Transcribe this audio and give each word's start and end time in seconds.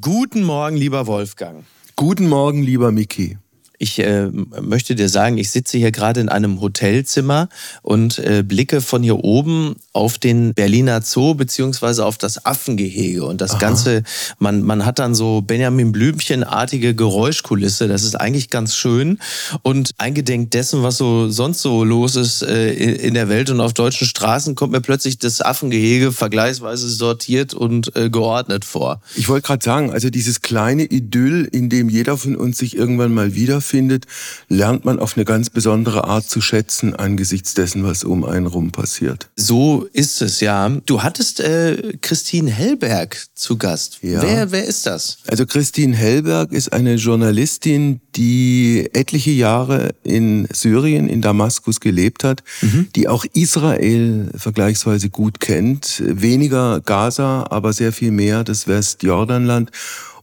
Guten 0.00 0.42
Morgen, 0.42 0.76
lieber 0.76 1.06
Wolfgang. 1.06 1.64
Guten 1.94 2.28
Morgen, 2.28 2.60
lieber 2.60 2.90
Miki. 2.90 3.38
Ich 3.78 3.98
äh, 3.98 4.28
möchte 4.60 4.94
dir 4.94 5.08
sagen, 5.08 5.38
ich 5.38 5.50
sitze 5.50 5.78
hier 5.78 5.92
gerade 5.92 6.20
in 6.20 6.28
einem 6.28 6.60
Hotelzimmer 6.60 7.48
und 7.82 8.18
äh, 8.18 8.42
blicke 8.42 8.80
von 8.80 9.02
hier 9.02 9.22
oben 9.24 9.76
auf 9.92 10.18
den 10.18 10.54
Berliner 10.54 11.02
Zoo 11.02 11.34
beziehungsweise 11.34 12.04
auf 12.04 12.18
das 12.18 12.44
Affengehege 12.46 13.24
und 13.24 13.40
das 13.40 13.52
Aha. 13.52 13.58
Ganze, 13.58 14.02
man, 14.38 14.62
man 14.62 14.84
hat 14.84 14.98
dann 14.98 15.14
so 15.14 15.42
Benjamin 15.42 15.92
Blümchenartige 15.92 16.94
Geräuschkulisse, 16.94 17.88
das 17.88 18.02
ist 18.02 18.14
eigentlich 18.14 18.50
ganz 18.50 18.74
schön 18.74 19.18
und 19.62 19.90
eingedenk 19.98 20.50
dessen, 20.50 20.82
was 20.82 20.96
so 20.96 21.28
sonst 21.30 21.62
so 21.62 21.84
los 21.84 22.16
ist 22.16 22.42
äh, 22.42 22.72
in 22.72 23.14
der 23.14 23.28
Welt 23.28 23.50
und 23.50 23.60
auf 23.60 23.72
deutschen 23.72 24.06
Straßen, 24.06 24.54
kommt 24.54 24.72
mir 24.72 24.80
plötzlich 24.80 25.18
das 25.18 25.40
Affengehege 25.40 26.12
vergleichsweise 26.12 26.88
sortiert 26.88 27.54
und 27.54 27.94
äh, 27.96 28.10
geordnet 28.10 28.64
vor. 28.64 29.00
Ich 29.16 29.28
wollte 29.28 29.46
gerade 29.46 29.64
sagen, 29.64 29.90
also 29.90 30.10
dieses 30.10 30.42
kleine 30.42 30.84
Idyll, 30.84 31.48
in 31.50 31.68
dem 31.68 31.88
jeder 31.88 32.16
von 32.16 32.36
uns 32.36 32.58
sich 32.58 32.76
irgendwann 32.76 33.12
mal 33.12 33.34
wieder 33.34 33.60
findet, 33.66 34.06
lernt 34.48 34.84
man 34.84 34.98
auf 34.98 35.16
eine 35.16 35.24
ganz 35.24 35.50
besondere 35.50 36.04
Art 36.04 36.28
zu 36.28 36.40
schätzen 36.40 36.94
angesichts 36.94 37.54
dessen, 37.54 37.84
was 37.84 38.04
um 38.04 38.24
einen 38.24 38.46
rum 38.46 38.72
passiert. 38.72 39.28
So 39.36 39.86
ist 39.92 40.22
es, 40.22 40.40
ja. 40.40 40.68
Du 40.86 41.02
hattest 41.02 41.40
äh, 41.40 41.94
Christine 42.00 42.50
Hellberg 42.50 43.26
zu 43.34 43.56
Gast. 43.58 43.98
Ja. 44.02 44.22
Wer, 44.22 44.52
wer 44.52 44.64
ist 44.64 44.86
das? 44.86 45.18
Also 45.26 45.46
Christine 45.46 45.96
Hellberg 45.96 46.52
ist 46.52 46.72
eine 46.72 46.94
Journalistin, 46.94 48.00
die 48.16 48.88
etliche 48.92 49.30
Jahre 49.30 49.94
in 50.02 50.48
Syrien, 50.52 51.08
in 51.08 51.20
Damaskus 51.20 51.80
gelebt 51.80 52.24
hat, 52.24 52.42
mhm. 52.62 52.88
die 52.94 53.08
auch 53.08 53.24
Israel 53.34 54.30
vergleichsweise 54.34 55.10
gut 55.10 55.40
kennt. 55.40 56.02
Weniger 56.04 56.80
Gaza, 56.80 57.46
aber 57.50 57.72
sehr 57.72 57.92
viel 57.92 58.10
mehr 58.10 58.44
das 58.44 58.66
Westjordanland 58.66 59.70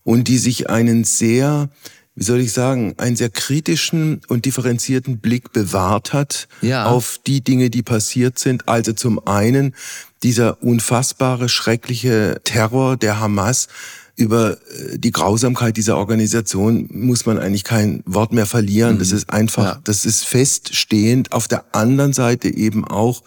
und 0.04 0.28
die 0.28 0.38
sich 0.38 0.70
einen 0.70 1.04
sehr 1.04 1.70
wie 2.16 2.23
soll 2.23 2.41
ich 2.41 2.53
sagen, 2.53 2.94
einen 2.98 3.16
sehr 3.16 3.29
kritischen 3.29 4.21
und 4.27 4.46
differenzierten 4.46 5.20
Blick 5.20 5.51
bewahrt 5.51 6.13
hat 6.13 6.48
ja. 6.62 6.85
auf 6.85 7.20
die 7.26 7.41
Dinge, 7.41 7.70
die 7.70 7.82
passiert 7.82 8.38
sind. 8.38 8.68
Also 8.68 8.93
zum 8.93 9.26
einen 9.27 9.74
dieser 10.21 10.62
unfassbare, 10.62 11.49
schreckliche 11.49 12.40
Terror 12.43 12.98
der 12.98 13.20
Hamas, 13.20 13.68
über 14.15 14.51
äh, 14.51 14.98
die 14.98 15.12
Grausamkeit 15.12 15.76
dieser 15.76 15.98
Organisation 15.98 16.88
muss 16.91 17.26
man 17.26 17.40
eigentlich 17.40 17.63
kein 17.63 18.04
Wort 18.05 18.32
mehr 18.32 18.45
verlieren. 18.45 18.99
Das 18.99 19.10
mhm. 19.10 19.18
ist 19.18 19.29
einfach, 19.29 19.63
ja. 19.63 19.79
das 19.84 20.05
ist 20.05 20.26
feststehend. 20.26 21.32
Auf 21.32 21.48
der 21.48 21.66
anderen 21.71 22.13
Seite 22.13 22.49
eben 22.49 22.85
auch 22.85 23.23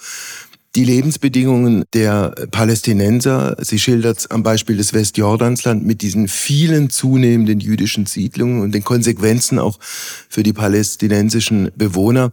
die 0.76 0.84
Lebensbedingungen 0.84 1.84
der 1.94 2.34
Palästinenser. 2.50 3.56
Sie 3.60 3.78
schildert 3.78 4.30
am 4.30 4.42
Beispiel 4.42 4.76
des 4.76 4.92
Westjordansland 4.92 5.84
mit 5.84 6.02
diesen 6.02 6.28
vielen 6.28 6.90
zunehmenden 6.90 7.60
jüdischen 7.60 8.04
Siedlungen 8.04 8.60
und 8.60 8.72
den 8.72 8.84
Konsequenzen 8.84 9.58
auch 9.58 9.78
für 9.80 10.42
die 10.42 10.52
palästinensischen 10.52 11.70
Bewohner. 11.76 12.32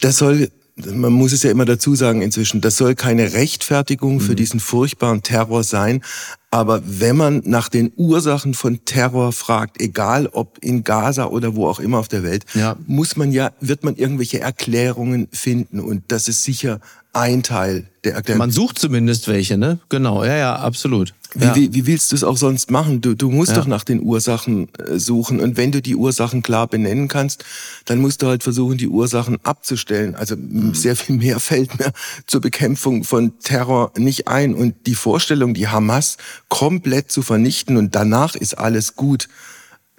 Das 0.00 0.18
soll 0.18 0.50
man 0.86 1.12
muss 1.12 1.32
es 1.32 1.42
ja 1.42 1.50
immer 1.50 1.66
dazu 1.66 1.94
sagen 1.94 2.22
inzwischen, 2.22 2.62
das 2.62 2.76
soll 2.76 2.94
keine 2.94 3.34
Rechtfertigung 3.34 4.20
für 4.20 4.32
mhm. 4.32 4.36
diesen 4.36 4.60
furchtbaren 4.60 5.22
Terror 5.22 5.62
sein. 5.62 6.02
Aber 6.50 6.82
wenn 6.84 7.16
man 7.16 7.42
nach 7.44 7.68
den 7.68 7.92
Ursachen 7.96 8.54
von 8.54 8.84
Terror 8.84 9.32
fragt, 9.32 9.80
egal 9.80 10.26
ob 10.26 10.58
in 10.62 10.82
Gaza 10.82 11.26
oder 11.26 11.54
wo 11.54 11.68
auch 11.68 11.80
immer 11.80 11.98
auf 11.98 12.08
der 12.08 12.22
Welt, 12.22 12.44
ja. 12.54 12.76
muss 12.86 13.16
man 13.16 13.30
ja, 13.30 13.52
wird 13.60 13.84
man 13.84 13.96
irgendwelche 13.96 14.40
Erklärungen 14.40 15.28
finden. 15.32 15.80
Und 15.80 16.04
das 16.08 16.28
ist 16.28 16.42
sicher 16.42 16.80
ein 17.12 17.42
Teil 17.42 17.86
der 18.04 18.14
Erklärung. 18.14 18.38
Man 18.38 18.50
sucht 18.50 18.78
zumindest 18.78 19.28
welche, 19.28 19.58
ne? 19.58 19.78
Genau, 19.88 20.24
ja, 20.24 20.36
ja, 20.36 20.56
absolut. 20.56 21.14
Wie, 21.34 21.44
ja. 21.44 21.54
wie, 21.54 21.74
wie 21.74 21.86
willst 21.86 22.10
du 22.10 22.16
es 22.16 22.24
auch 22.24 22.36
sonst 22.36 22.70
machen? 22.70 23.00
Du, 23.00 23.14
du 23.14 23.30
musst 23.30 23.52
ja. 23.52 23.58
doch 23.58 23.66
nach 23.66 23.84
den 23.84 24.00
Ursachen 24.02 24.68
äh, 24.78 24.98
suchen. 24.98 25.40
Und 25.40 25.56
wenn 25.56 25.70
du 25.70 25.80
die 25.80 25.94
Ursachen 25.94 26.42
klar 26.42 26.66
benennen 26.66 27.08
kannst, 27.08 27.44
dann 27.84 28.00
musst 28.00 28.22
du 28.22 28.26
halt 28.26 28.42
versuchen, 28.42 28.78
die 28.78 28.88
Ursachen 28.88 29.38
abzustellen. 29.44 30.14
Also 30.14 30.36
mhm. 30.36 30.74
sehr 30.74 30.96
viel 30.96 31.16
mehr 31.16 31.38
fällt 31.40 31.78
mir 31.78 31.92
zur 32.26 32.40
Bekämpfung 32.40 33.04
von 33.04 33.38
Terror 33.38 33.92
nicht 33.96 34.28
ein. 34.28 34.54
Und 34.54 34.86
die 34.86 34.94
Vorstellung, 34.96 35.54
die 35.54 35.68
Hamas 35.68 36.16
komplett 36.48 37.12
zu 37.12 37.22
vernichten 37.22 37.76
und 37.76 37.94
danach 37.94 38.34
ist 38.34 38.58
alles 38.58 38.96
gut, 38.96 39.28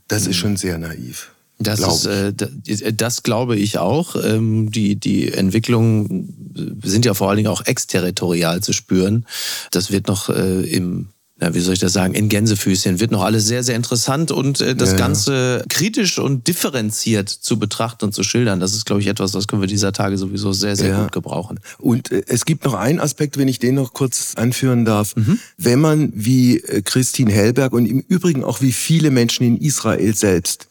das 0.07 0.25
mhm. 0.25 0.29
ist 0.31 0.37
schon 0.37 0.57
sehr 0.57 0.77
naiv. 0.77 1.31
Das 1.63 1.79
ist, 1.79 2.05
äh, 2.05 2.93
das 2.93 3.23
glaube 3.23 3.57
ich 3.57 3.77
auch. 3.77 4.15
Ähm, 4.15 4.71
die, 4.71 4.95
die 4.95 5.31
Entwicklungen 5.31 6.79
sind 6.83 7.05
ja 7.05 7.13
vor 7.13 7.29
allen 7.29 7.37
Dingen 7.37 7.49
auch 7.49 7.65
exterritorial 7.65 8.61
zu 8.61 8.73
spüren. 8.73 9.25
Das 9.71 9.91
wird 9.91 10.07
noch 10.07 10.29
äh, 10.29 10.61
im 10.61 11.09
ja, 11.41 11.55
wie 11.55 11.59
soll 11.59 11.73
ich 11.73 11.79
das 11.79 11.93
sagen, 11.93 12.13
in 12.13 12.29
Gänsefüßchen 12.29 12.99
wird 12.99 13.09
noch 13.09 13.23
alles 13.23 13.47
sehr, 13.47 13.63
sehr 13.63 13.75
interessant 13.75 14.31
und 14.31 14.61
äh, 14.61 14.75
das 14.75 14.91
ja, 14.91 14.97
Ganze 14.97 15.65
kritisch 15.69 16.19
und 16.19 16.47
differenziert 16.47 17.29
zu 17.29 17.57
betrachten 17.57 18.05
und 18.05 18.13
zu 18.13 18.21
schildern. 18.21 18.59
Das 18.59 18.75
ist, 18.75 18.85
glaube 18.85 19.01
ich, 19.01 19.07
etwas, 19.07 19.31
das 19.31 19.47
können 19.47 19.61
wir 19.61 19.67
dieser 19.67 19.91
Tage 19.91 20.19
sowieso 20.19 20.53
sehr, 20.53 20.75
sehr 20.75 20.89
ja. 20.89 21.01
gut 21.01 21.11
gebrauchen. 21.11 21.59
Und 21.79 22.11
äh, 22.11 22.21
es 22.27 22.45
gibt 22.45 22.63
noch 22.63 22.75
einen 22.75 22.99
Aspekt, 22.99 23.39
wenn 23.39 23.47
ich 23.47 23.57
den 23.57 23.73
noch 23.73 23.93
kurz 23.93 24.35
anführen 24.35 24.85
darf. 24.85 25.15
Mhm. 25.15 25.39
Wenn 25.57 25.79
man 25.79 26.11
wie 26.13 26.59
äh, 26.59 26.83
Christine 26.83 27.31
Hellberg 27.31 27.73
und 27.73 27.87
im 27.87 28.01
Übrigen 28.01 28.43
auch 28.43 28.61
wie 28.61 28.71
viele 28.71 29.09
Menschen 29.09 29.43
in 29.43 29.57
Israel 29.57 30.15
selbst 30.15 30.67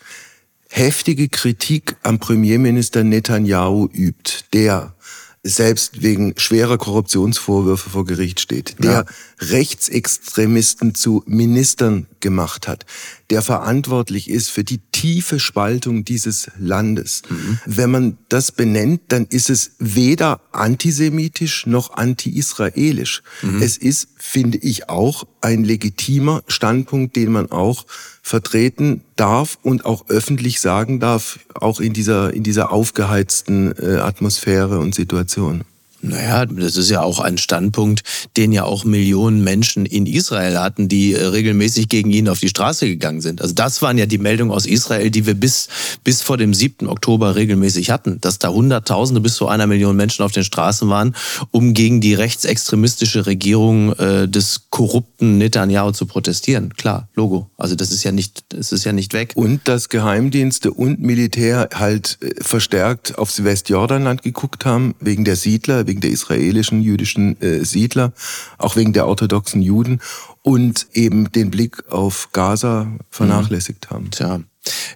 heftige 0.70 1.28
Kritik 1.28 1.96
am 2.02 2.18
Premierminister 2.18 3.04
Netanyahu 3.04 3.88
übt, 3.92 4.44
der 4.52 4.94
selbst 5.42 6.02
wegen 6.02 6.34
schwerer 6.36 6.78
Korruptionsvorwürfe 6.78 7.90
vor 7.90 8.04
Gericht 8.04 8.40
steht, 8.40 8.82
der 8.82 8.92
ja. 8.92 9.04
Rechtsextremisten 9.40 10.94
zu 10.94 11.22
Ministern 11.26 12.06
gemacht 12.20 12.68
hat, 12.68 12.84
der 13.30 13.42
verantwortlich 13.42 14.28
ist 14.28 14.50
für 14.50 14.64
die 14.64 14.78
tiefe 14.92 15.40
Spaltung 15.40 16.04
dieses 16.04 16.50
Landes. 16.58 17.22
Mhm. 17.28 17.58
Wenn 17.64 17.90
man 17.90 18.18
das 18.28 18.52
benennt, 18.52 19.00
dann 19.08 19.26
ist 19.26 19.48
es 19.48 19.72
weder 19.78 20.40
antisemitisch 20.52 21.66
noch 21.66 21.94
anti-israelisch. 21.94 23.22
Mhm. 23.42 23.62
Es 23.62 23.76
ist, 23.78 24.08
finde 24.18 24.58
ich, 24.58 24.90
auch 24.90 25.24
ein 25.40 25.64
legitimer 25.64 26.42
Standpunkt, 26.46 27.16
den 27.16 27.32
man 27.32 27.50
auch 27.50 27.86
vertreten 28.22 29.02
darf 29.16 29.58
und 29.62 29.86
auch 29.86 30.08
öffentlich 30.08 30.60
sagen 30.60 31.00
darf, 31.00 31.40
auch 31.54 31.80
in 31.80 31.94
dieser, 31.94 32.34
in 32.34 32.42
dieser 32.42 32.70
aufgeheizten 32.72 33.72
äh, 33.78 33.96
Atmosphäre 33.96 34.78
und 34.78 34.94
Situation. 34.94 35.64
Naja, 36.02 36.46
das 36.46 36.76
ist 36.76 36.90
ja 36.90 37.02
auch 37.02 37.20
ein 37.20 37.38
Standpunkt, 37.38 38.02
den 38.36 38.52
ja 38.52 38.64
auch 38.64 38.84
Millionen 38.84 39.44
Menschen 39.44 39.84
in 39.84 40.06
Israel 40.06 40.58
hatten, 40.58 40.88
die 40.88 41.12
äh, 41.12 41.24
regelmäßig 41.24 41.88
gegen 41.88 42.10
ihn 42.10 42.28
auf 42.28 42.38
die 42.38 42.48
Straße 42.48 42.86
gegangen 42.86 43.20
sind. 43.20 43.42
Also 43.42 43.54
das 43.54 43.82
waren 43.82 43.98
ja 43.98 44.06
die 44.06 44.18
Meldungen 44.18 44.52
aus 44.52 44.66
Israel, 44.66 45.10
die 45.10 45.26
wir 45.26 45.34
bis, 45.34 45.68
bis 46.02 46.22
vor 46.22 46.36
dem 46.36 46.54
7. 46.54 46.88
Oktober 46.88 47.36
regelmäßig 47.36 47.90
hatten, 47.90 48.20
dass 48.20 48.38
da 48.38 48.48
Hunderttausende 48.48 49.20
bis 49.20 49.34
zu 49.34 49.46
einer 49.48 49.66
Million 49.66 49.96
Menschen 49.96 50.24
auf 50.24 50.32
den 50.32 50.44
Straßen 50.44 50.88
waren, 50.88 51.14
um 51.50 51.74
gegen 51.74 52.00
die 52.00 52.14
rechtsextremistische 52.14 53.26
Regierung 53.26 53.92
äh, 53.94 54.26
des 54.26 54.62
korrupten 54.70 55.38
Netanyahu 55.38 55.92
zu 55.92 56.06
protestieren. 56.06 56.74
Klar, 56.76 57.08
Logo. 57.14 57.50
Also 57.58 57.74
das 57.76 57.90
ist 57.90 58.04
ja 58.04 58.12
nicht, 58.12 58.44
das 58.48 58.72
ist 58.72 58.84
ja 58.84 58.92
nicht 58.92 59.12
weg. 59.12 59.32
Und 59.34 59.68
dass 59.68 59.90
Geheimdienste 59.90 60.72
und 60.72 61.00
Militär 61.00 61.68
halt 61.74 62.18
äh, 62.22 62.42
verstärkt 62.42 63.18
aufs 63.18 63.44
Westjordanland 63.44 64.22
geguckt 64.22 64.64
haben, 64.64 64.94
wegen 65.00 65.24
der 65.24 65.36
Siedler, 65.36 65.86
wegen 65.90 66.00
der 66.00 66.10
israelischen 66.10 66.80
jüdischen 66.80 67.40
äh, 67.42 67.64
Siedler, 67.64 68.12
auch 68.58 68.76
wegen 68.76 68.92
der 68.92 69.08
orthodoxen 69.08 69.60
Juden 69.60 70.00
und 70.42 70.86
eben 70.94 71.32
den 71.32 71.50
Blick 71.50 71.90
auf 71.90 72.30
Gaza 72.32 72.86
vernachlässigt 73.10 73.90
haben. 73.90 74.10
Tja. 74.12 74.40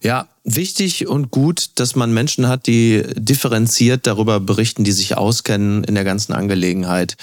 Ja, 0.02 0.28
wichtig 0.44 1.08
und 1.08 1.30
gut, 1.30 1.70
dass 1.76 1.96
man 1.96 2.14
Menschen 2.14 2.46
hat, 2.46 2.66
die 2.66 3.02
differenziert 3.16 4.06
darüber 4.06 4.38
berichten, 4.38 4.84
die 4.84 4.92
sich 4.92 5.16
auskennen 5.16 5.82
in 5.84 5.94
der 5.94 6.04
ganzen 6.04 6.32
Angelegenheit. 6.32 7.16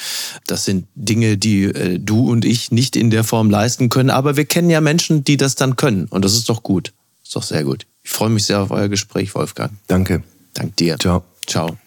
Das 0.48 0.66
sind 0.66 0.88
Dinge, 0.96 1.38
die 1.38 1.64
äh, 1.64 2.00
du 2.00 2.30
und 2.30 2.44
ich 2.44 2.72
nicht 2.72 2.96
in 2.96 3.10
der 3.10 3.24
Form 3.24 3.50
leisten 3.50 3.90
können, 3.90 4.10
aber 4.10 4.36
wir 4.36 4.46
kennen 4.46 4.70
ja 4.70 4.82
Menschen, 4.82 5.24
die 5.24 5.38
das 5.38 5.56
dann 5.56 5.78
können 5.78 6.08
und 6.10 6.26
das 6.26 6.34
ist 6.34 6.50
doch 6.50 6.64
gut. 6.64 6.92
Ist 7.24 7.36
doch 7.36 7.44
sehr 7.44 7.64
gut. 7.64 7.86
Ich 8.04 8.12
freue 8.12 8.30
mich 8.30 8.46
sehr 8.46 8.60
auf 8.60 8.72
euer 8.72 8.90
Gespräch, 8.90 9.34
Wolfgang. 9.36 9.72
Danke. 9.88 10.24
Dank 10.54 10.76
dir. 10.76 10.98
Ciao. 11.00 11.24
Ciao. 11.48 11.78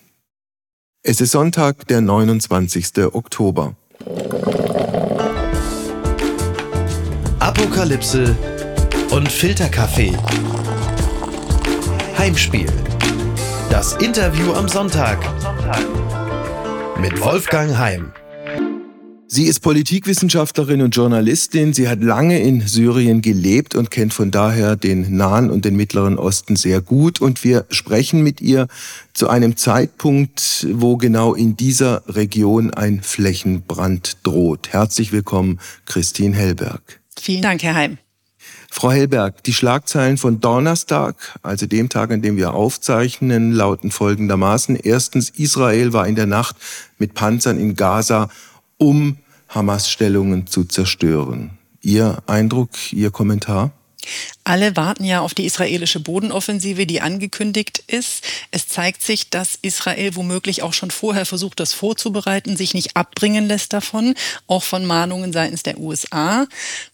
Es 1.06 1.20
ist 1.20 1.32
Sonntag, 1.32 1.86
der 1.88 2.00
29. 2.00 3.12
Oktober. 3.12 3.74
Apokalypse 7.40 8.34
und 9.10 9.30
Filterkaffee. 9.30 10.16
Heimspiel. 12.16 12.72
Das 13.68 13.92
Interview 13.96 14.54
am 14.54 14.66
Sonntag. 14.66 15.18
Mit 16.98 17.20
Wolfgang 17.20 17.76
Heim. 17.76 18.14
Sie 19.34 19.46
ist 19.46 19.62
Politikwissenschaftlerin 19.62 20.80
und 20.80 20.94
Journalistin. 20.94 21.72
Sie 21.72 21.88
hat 21.88 22.00
lange 22.00 22.38
in 22.38 22.60
Syrien 22.68 23.20
gelebt 23.20 23.74
und 23.74 23.90
kennt 23.90 24.14
von 24.14 24.30
daher 24.30 24.76
den 24.76 25.16
Nahen 25.16 25.50
und 25.50 25.64
den 25.64 25.74
Mittleren 25.74 26.20
Osten 26.20 26.54
sehr 26.54 26.80
gut. 26.80 27.20
Und 27.20 27.42
wir 27.42 27.64
sprechen 27.68 28.22
mit 28.22 28.40
ihr 28.40 28.68
zu 29.12 29.28
einem 29.28 29.56
Zeitpunkt, 29.56 30.68
wo 30.70 30.96
genau 30.96 31.34
in 31.34 31.56
dieser 31.56 32.04
Region 32.06 32.72
ein 32.72 33.02
Flächenbrand 33.02 34.18
droht. 34.22 34.68
Herzlich 34.68 35.10
willkommen, 35.10 35.58
Christine 35.84 36.36
Hellberg. 36.36 37.00
Vielen 37.20 37.42
Dank, 37.42 37.64
Herr 37.64 37.74
Heim. 37.74 37.98
Frau 38.70 38.92
Hellberg, 38.92 39.42
die 39.42 39.52
Schlagzeilen 39.52 40.16
von 40.16 40.38
Donnerstag, 40.38 41.40
also 41.42 41.66
dem 41.66 41.88
Tag, 41.88 42.12
an 42.12 42.22
dem 42.22 42.36
wir 42.36 42.54
aufzeichnen, 42.54 43.50
lauten 43.50 43.90
folgendermaßen. 43.90 44.76
Erstens, 44.76 45.30
Israel 45.30 45.92
war 45.92 46.06
in 46.06 46.14
der 46.14 46.26
Nacht 46.26 46.54
mit 46.98 47.14
Panzern 47.14 47.58
in 47.58 47.74
Gaza, 47.74 48.30
um 48.76 49.16
Hamas-Stellungen 49.54 50.46
zu 50.46 50.64
zerstören. 50.64 51.58
Ihr 51.82 52.22
Eindruck, 52.26 52.70
Ihr 52.92 53.10
Kommentar? 53.10 53.72
Alle 54.44 54.76
warten 54.76 55.04
ja 55.04 55.20
auf 55.20 55.32
die 55.32 55.46
israelische 55.46 56.00
Bodenoffensive, 56.00 56.86
die 56.86 57.00
angekündigt 57.00 57.82
ist. 57.86 58.22
Es 58.50 58.68
zeigt 58.68 59.02
sich, 59.02 59.30
dass 59.30 59.58
Israel 59.62 60.14
womöglich 60.16 60.62
auch 60.62 60.74
schon 60.74 60.90
vorher 60.90 61.24
versucht, 61.24 61.60
das 61.60 61.72
vorzubereiten, 61.72 62.56
sich 62.56 62.74
nicht 62.74 62.96
abbringen 62.96 63.46
lässt 63.46 63.72
davon, 63.72 64.14
auch 64.46 64.62
von 64.62 64.84
Mahnungen 64.84 65.32
seitens 65.32 65.62
der 65.62 65.78
USA. 65.78 66.46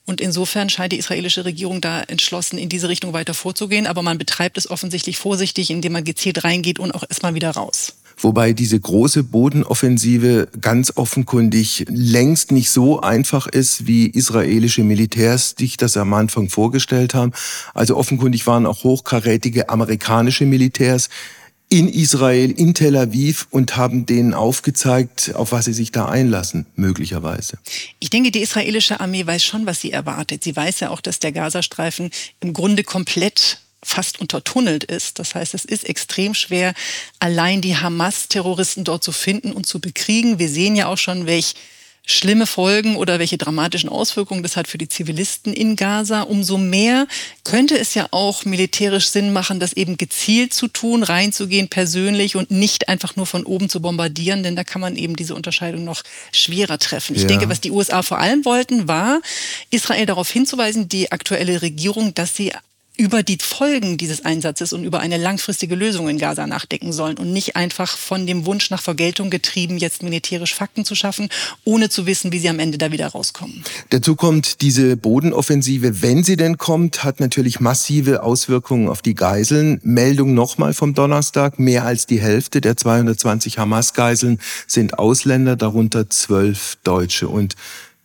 Und 0.07 0.21
insofern 0.21 0.71
scheint 0.71 0.93
die 0.93 0.99
israelische 0.99 1.45
Regierung 1.45 1.81
da 1.81 2.03
entschlossen, 2.03 2.59
in 2.59 2.69
diese 2.69 2.89
Richtung 2.89 3.13
weiter 3.13 3.35
vorzugehen. 3.35 3.87
Aber 3.87 4.03
man 4.03 4.19
betreibt 4.19 4.57
es 4.59 4.71
offensichtlich 4.71 5.19
vorsichtig, 5.19 5.71
indem 5.71 5.93
man 5.93 6.05
gezielt 6.05 6.45
reingeht 6.45 6.79
und 6.79 6.93
auch 6.93 7.05
erstmal 7.09 7.35
wieder 7.35 7.51
raus 7.51 7.95
wobei 8.23 8.53
diese 8.53 8.79
große 8.79 9.25
Bodenoffensive 9.25 10.49
ganz 10.61 10.93
offenkundig 10.97 11.85
längst 11.89 12.53
nicht 12.53 12.71
so 12.71 13.01
einfach 13.01 13.47
ist, 13.47 13.87
wie 13.87 14.07
israelische 14.07 14.85
Militärs 14.85 15.55
sich 15.59 15.77
das 15.77 15.97
am 15.97 16.13
Anfang 16.13 16.49
vorgestellt 16.49 17.15
haben. 17.15 17.33
Also 17.75 17.97
offenkundig 17.97 18.47
waren 18.47 18.67
auch 18.67 18.85
hochkarätige 18.85 19.69
amerikanische 19.69 20.47
Militärs 20.47 21.09
in 21.71 21.89
Israel, 21.89 22.51
in 22.51 22.75
Tel 22.75 22.97
Aviv 22.97 23.47
und 23.51 23.77
haben 23.77 24.05
denen 24.05 24.35
aufgezeigt, 24.35 25.33
auf 25.37 25.53
was 25.53 25.67
sie 25.67 25.73
sich 25.73 25.93
da 25.93 26.07
einlassen, 26.07 26.67
möglicherweise. 26.75 27.59
Ich 28.01 28.11
denke, 28.11 28.33
die 28.33 28.41
israelische 28.41 28.99
Armee 28.99 29.25
weiß 29.25 29.45
schon, 29.45 29.67
was 29.67 29.81
sie 29.81 29.93
erwartet. 29.93 30.43
Sie 30.43 30.55
weiß 30.55 30.81
ja 30.81 30.91
auch, 30.91 31.01
dass 31.01 31.21
der 31.21 31.31
Gazastreifen 31.31 32.11
im 32.41 32.53
Grunde 32.53 32.83
komplett 32.83 33.61
fast 33.83 34.21
untertunnelt 34.21 34.85
ist. 34.85 35.19
Das 35.19 35.35
heißt, 35.35 35.55
es 35.55 35.65
ist 35.65 35.89
extrem 35.89 36.35
schwer, 36.35 36.75
allein 37.19 37.61
die 37.61 37.77
Hamas-Terroristen 37.77 38.85
dort 38.85 39.03
zu 39.03 39.13
finden 39.13 39.53
und 39.53 39.67
zu 39.67 39.81
bekriegen. 39.81 40.39
Wir 40.39 40.49
sehen 40.49 40.77
ja 40.77 40.87
auch 40.87 40.99
schon, 40.99 41.27
welche 41.27 41.55
schlimme 42.07 42.47
Folgen 42.47 42.97
oder 42.97 43.19
welche 43.19 43.39
dramatischen 43.39 43.89
Auswirkungen 43.89 44.43
das 44.43 44.57
hat 44.57 44.69
für 44.69 44.79
die 44.79 44.89
Zivilisten 44.89 45.53
in 45.53 45.77
Gaza. 45.77 46.23
Umso 46.23 46.59
mehr 46.59 47.07
könnte 47.45 47.79
es 47.79 47.95
ja 47.95 48.09
auch 48.11 48.45
militärisch 48.45 49.09
Sinn 49.09 49.33
machen, 49.33 49.61
das 49.61 49.75
eben 49.75 49.97
gezielt 49.97 50.53
zu 50.53 50.67
tun, 50.69 51.03
reinzugehen 51.03 51.69
persönlich 51.69 52.37
und 52.37 52.51
nicht 52.51 52.89
einfach 52.89 53.17
nur 53.17 53.27
von 53.27 53.45
oben 53.45 53.69
zu 53.69 53.81
bombardieren, 53.81 54.43
denn 54.43 54.57
da 54.57 54.65
kann 54.65 54.81
man 54.81 54.97
eben 54.97 55.15
diese 55.15 55.35
Unterscheidung 55.35 55.85
noch 55.85 56.03
schwerer 56.33 56.79
treffen. 56.79 57.15
Ich 57.15 57.23
ja. 57.23 57.29
denke, 57.29 57.49
was 57.49 57.61
die 57.61 57.71
USA 57.71 58.03
vor 58.03 58.19
allem 58.19 58.45
wollten, 58.45 58.89
war, 58.89 59.21
Israel 59.71 60.07
darauf 60.07 60.31
hinzuweisen, 60.31 60.89
die 60.89 61.13
aktuelle 61.13 61.63
Regierung, 61.63 62.15
dass 62.15 62.35
sie 62.35 62.53
über 62.97 63.23
die 63.23 63.39
Folgen 63.41 63.97
dieses 63.97 64.25
Einsatzes 64.25 64.73
und 64.73 64.85
über 64.85 65.01
eine 65.01 65.17
langfristige 65.17 65.75
Lösung 65.75 66.09
in 66.09 66.19
Gaza 66.19 66.47
nachdenken 66.47 66.93
sollen 66.93 67.17
und 67.17 67.33
nicht 67.33 67.57
einfach 67.57 67.97
von 67.97 68.27
dem 68.27 68.45
Wunsch 68.45 68.71
nach 68.71 68.83
Vergeltung 68.83 69.31
getrieben, 69.31 69.79
jetzt 69.79 70.03
militärisch 70.03 70.55
Fakten 70.55 70.85
zu 70.85 70.95
schaffen, 70.95 71.29
ohne 71.65 71.89
zu 71.89 72.07
wissen, 72.07 72.33
wie 72.33 72.39
sie 72.39 72.49
am 72.49 72.59
Ende 72.59 72.79
da 72.79 72.93
wieder 72.93 73.07
rauskommen. 73.07 73.65
Dazu 73.89 74.17
kommt 74.17 74.61
diese 74.61 74.97
Bodenoffensive, 74.97 76.03
wenn 76.03 76.25
sie 76.25 76.37
denn 76.37 76.59
kommt, 76.59 77.03
hat 77.03 77.21
natürlich 77.21 77.61
massive 77.61 78.23
Auswirkungen 78.23 78.89
auf 78.89 79.03
die 79.03 79.15
Geiseln. 79.15 79.81
Meldung 79.83 80.35
nochmal 80.35 80.75
vom 80.75 80.95
Donnerstag, 80.95 81.59
mehr 81.59 81.85
als 81.87 82.07
die 82.07 82.21
Hälfte 82.21 82.61
der 82.61 82.77
220 82.77 83.59
Hamas-Geiseln 83.59 84.41
sind 84.67 84.99
Ausländer, 84.99 85.57
darunter 85.57 86.11
zwölf 86.11 86.77
Deutsche. 86.85 87.29
Und 87.29 87.57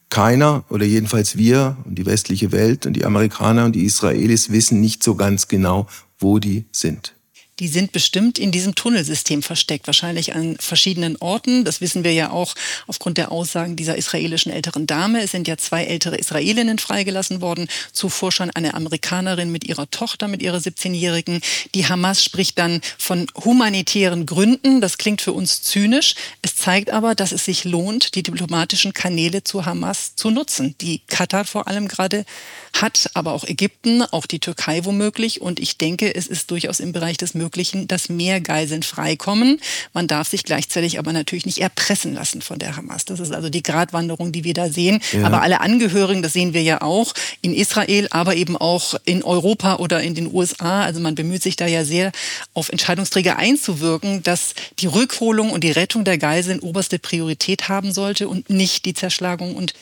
keiner 0.09 0.63
oder 0.69 0.85
jedenfalls 0.85 1.37
wir 1.37 1.77
und 1.85 1.95
die 1.95 2.05
westliche 2.05 2.51
Welt 2.51 2.85
und 2.85 2.93
die 2.93 3.05
Amerikaner 3.05 3.65
und 3.65 3.73
die 3.73 3.85
Israelis 3.85 4.51
wissen 4.51 4.81
nicht 4.81 5.03
so 5.03 5.15
ganz 5.15 5.47
genau, 5.47 5.87
wo 6.19 6.39
die 6.39 6.65
sind. 6.71 7.14
Die 7.59 7.69
sind 7.69 7.93
bestimmt 7.93 8.37
in 8.37 8.51
diesem 8.51 8.75
Tunnelsystem 8.75 9.41
versteckt, 9.41 9.87
wahrscheinlich 9.87 10.35
an 10.35 10.57
verschiedenen 10.59 11.15
Orten. 11.21 11.63
Das 11.63 11.79
wissen 11.79 12.03
wir 12.03 12.11
ja 12.11 12.29
auch 12.31 12.53
aufgrund 12.85 13.17
der 13.17 13.31
Aussagen 13.31 13.77
dieser 13.77 13.95
israelischen 13.95 14.51
älteren 14.51 14.87
Dame. 14.87 15.21
Es 15.21 15.31
sind 15.31 15.47
ja 15.47 15.55
zwei 15.55 15.85
ältere 15.85 16.17
Israelinnen 16.17 16.79
freigelassen 16.79 17.39
worden, 17.39 17.69
zuvor 17.93 18.33
schon 18.33 18.51
eine 18.51 18.73
Amerikanerin 18.73 19.53
mit 19.53 19.63
ihrer 19.63 19.89
Tochter, 19.89 20.27
mit 20.27 20.41
ihrer 20.41 20.57
17-Jährigen. 20.57 21.39
Die 21.73 21.87
Hamas 21.87 22.21
spricht 22.21 22.57
dann 22.57 22.81
von 22.97 23.25
humanitären 23.45 24.25
Gründen. 24.25 24.81
Das 24.81 24.97
klingt 24.97 25.21
für 25.21 25.31
uns 25.31 25.61
zynisch. 25.61 26.15
Es 26.41 26.57
zeigt 26.57 26.89
aber, 26.89 27.15
dass 27.15 27.31
es 27.31 27.45
sich 27.45 27.63
lohnt, 27.63 28.15
die 28.15 28.23
diplomatischen 28.23 28.93
Kanäle 28.93 29.45
zu 29.45 29.65
Hamas 29.65 30.17
zu 30.17 30.29
nutzen, 30.29 30.75
die 30.81 30.99
Katar 31.07 31.45
vor 31.45 31.69
allem 31.69 31.87
gerade 31.87 32.25
hat, 32.81 33.09
aber 33.13 33.33
auch 33.33 33.43
Ägypten, 33.43 34.01
auch 34.01 34.25
die 34.25 34.39
Türkei 34.39 34.85
womöglich. 34.85 35.41
Und 35.41 35.59
ich 35.59 35.77
denke, 35.77 36.13
es 36.13 36.27
ist 36.27 36.51
durchaus 36.51 36.79
im 36.79 36.91
Bereich 36.91 37.17
des 37.17 37.33
Möglichen, 37.33 37.87
dass 37.87 38.09
mehr 38.09 38.41
Geiseln 38.41 38.83
freikommen. 38.83 39.59
Man 39.93 40.07
darf 40.07 40.29
sich 40.29 40.43
gleichzeitig 40.43 40.99
aber 40.99 41.13
natürlich 41.13 41.45
nicht 41.45 41.59
erpressen 41.59 42.13
lassen 42.13 42.41
von 42.41 42.59
der 42.59 42.75
Hamas. 42.75 43.05
Das 43.05 43.19
ist 43.19 43.31
also 43.31 43.49
die 43.49 43.63
Gratwanderung, 43.63 44.31
die 44.31 44.43
wir 44.43 44.53
da 44.53 44.69
sehen. 44.69 44.99
Ja. 45.11 45.25
Aber 45.25 45.41
alle 45.41 45.61
Angehörigen, 45.61 46.21
das 46.21 46.33
sehen 46.33 46.53
wir 46.53 46.63
ja 46.63 46.81
auch 46.81 47.13
in 47.41 47.53
Israel, 47.53 48.07
aber 48.11 48.35
eben 48.35 48.57
auch 48.57 48.95
in 49.05 49.23
Europa 49.23 49.75
oder 49.77 50.01
in 50.01 50.15
den 50.15 50.33
USA. 50.33 50.83
Also 50.83 50.99
man 50.99 51.15
bemüht 51.15 51.43
sich 51.43 51.55
da 51.55 51.67
ja 51.67 51.83
sehr, 51.83 52.11
auf 52.53 52.69
Entscheidungsträger 52.69 53.37
einzuwirken, 53.37 54.23
dass 54.23 54.53
die 54.79 54.87
Rückholung 54.87 55.51
und 55.51 55.63
die 55.63 55.71
Rettung 55.71 56.03
der 56.03 56.17
Geiseln 56.17 56.59
oberste 56.59 56.99
Priorität 56.99 57.69
haben 57.69 57.93
sollte 57.93 58.27
und 58.27 58.49
nicht 58.49 58.85
die 58.85 58.93
Zerschlagung 58.93 59.55
und 59.55 59.73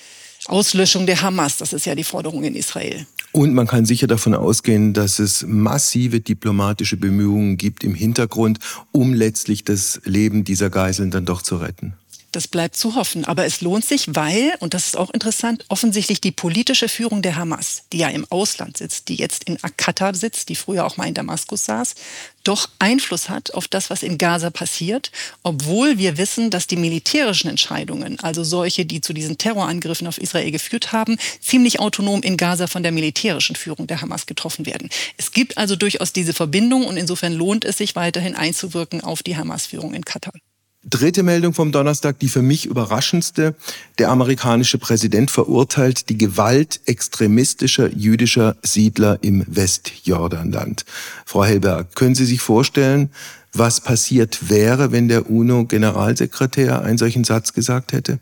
Auslöschung 0.48 1.06
der 1.06 1.22
Hamas. 1.22 1.57
Das 1.57 1.74
ist 1.74 1.86
ja 1.86 1.95
die 1.95 2.04
Forderung 2.04 2.44
in 2.44 2.56
Israel. 2.56 3.06
Und 3.31 3.54
man 3.54 3.66
kann 3.66 3.86
sicher 3.86 4.07
davon 4.07 4.36
ausgehen, 4.36 4.94
dass 4.94 5.19
es 5.19 5.44
massive 5.48 6.19
diplomatische 6.19 6.98
Bemühungen 6.98 7.57
gibt 7.57 7.84
im 7.84 7.95
Hintergrund, 7.95 8.60
um 8.92 9.13
letztlich 9.13 9.63
das 9.63 10.01
Leben 10.04 10.44
dieser 10.44 10.69
Geiseln 10.69 11.10
dann 11.10 11.25
doch 11.25 11.42
zu 11.42 11.57
retten. 11.57 11.94
Das 12.33 12.47
bleibt 12.47 12.75
zu 12.75 12.95
hoffen. 12.95 13.25
Aber 13.25 13.45
es 13.45 13.62
lohnt 13.62 13.85
sich, 13.85 14.15
weil, 14.15 14.56
und 14.59 14.74
das 14.74 14.88
ist 14.88 14.97
auch 14.97 15.12
interessant, 15.12 15.65
offensichtlich 15.69 16.19
die 16.19 16.31
politische 16.31 16.89
Führung 16.89 17.21
der 17.21 17.35
Hamas, 17.35 17.83
die 17.94 18.00
ja 18.00 18.09
im 18.09 18.25
Ausland 18.31 18.77
sitzt, 18.77 19.07
die 19.07 19.15
jetzt 19.15 19.44
in 19.44 19.59
Katar 19.77 20.15
sitzt, 20.15 20.50
die 20.50 20.56
früher 20.56 20.83
auch 20.83 20.97
mal 20.97 21.07
in 21.07 21.13
Damaskus 21.13 21.65
saß, 21.65 21.94
doch 22.44 22.69
Einfluss 22.80 23.30
hat 23.30 23.53
auf 23.53 23.68
das, 23.68 23.91
was 23.91 24.01
in 24.01 24.18
Gaza 24.18 24.50
passiert, 24.50 25.12
obwohl 25.44 26.00
wir 26.00 26.18
wissen, 26.18 26.50
dass 26.50 26.65
die 26.65 26.75
militärischen 26.75 27.51
Entscheidungen, 27.51 28.19
also 28.19 28.44
solche, 28.44 28.88
die 28.88 29.00
zu 29.00 29.13
diesen 29.13 29.38
Terrorangriffen 29.38 30.07
auf 30.07 30.18
Israel 30.18 30.50
geführt 30.50 30.91
haben, 30.91 31.19
ziemlich 31.39 31.80
autonom 31.80 32.24
in 32.24 32.35
Gaza 32.35 32.65
von 32.65 32.81
der 32.81 32.91
militärischen 32.91 33.56
Führung 33.56 33.85
der 33.85 34.01
Hamas 34.01 34.25
getroffen 34.25 34.65
werden. 34.65 34.89
Es 35.18 35.33
gibt 35.33 35.59
also 35.59 35.75
durchaus 35.75 36.13
diese 36.13 36.33
Verbindung 36.33 36.87
und 36.87 36.97
insofern 36.97 37.33
lohnt 37.33 37.63
es 37.63 37.78
sich 37.78 37.95
weiterhin 37.95 38.33
einzuwirken 38.33 39.02
auf 39.02 39.21
die 39.21 39.37
Hamas-Führung 39.37 39.94
in 39.94 40.04
Katar. 40.04 40.33
Dritte 40.85 41.23
Meldung 41.23 41.54
vom 41.54 41.71
Donnerstag, 41.71 42.19
die 42.19 42.28
für 42.28 42.42
mich 42.42 42.66
überraschendste. 42.66 43.56
Der 43.99 44.09
amerikanische 44.09 44.78
Präsident 44.78 45.31
verurteilt 45.31 46.09
die 46.09 46.18
Gewalt 46.18 46.81
extremistischer 46.85 47.90
jüdischer 47.90 48.57
Siedler 48.63 49.18
im 49.21 49.45
Westjordanland. 49.47 50.83
Frau 51.25 51.45
Hellberg, 51.45 51.95
können 51.95 52.16
Sie 52.16 52.25
sich 52.25 52.42
vorstellen, 52.42 53.11
was 53.54 53.80
passiert 53.80 54.49
wäre, 54.49 54.92
wenn 54.92 55.07
der 55.07 55.30
UNO-Generalsekretär 55.30 56.81
einen 56.81 56.97
solchen 56.97 57.23
Satz 57.23 57.54
gesagt 57.54 57.94
hätte? 57.94 58.19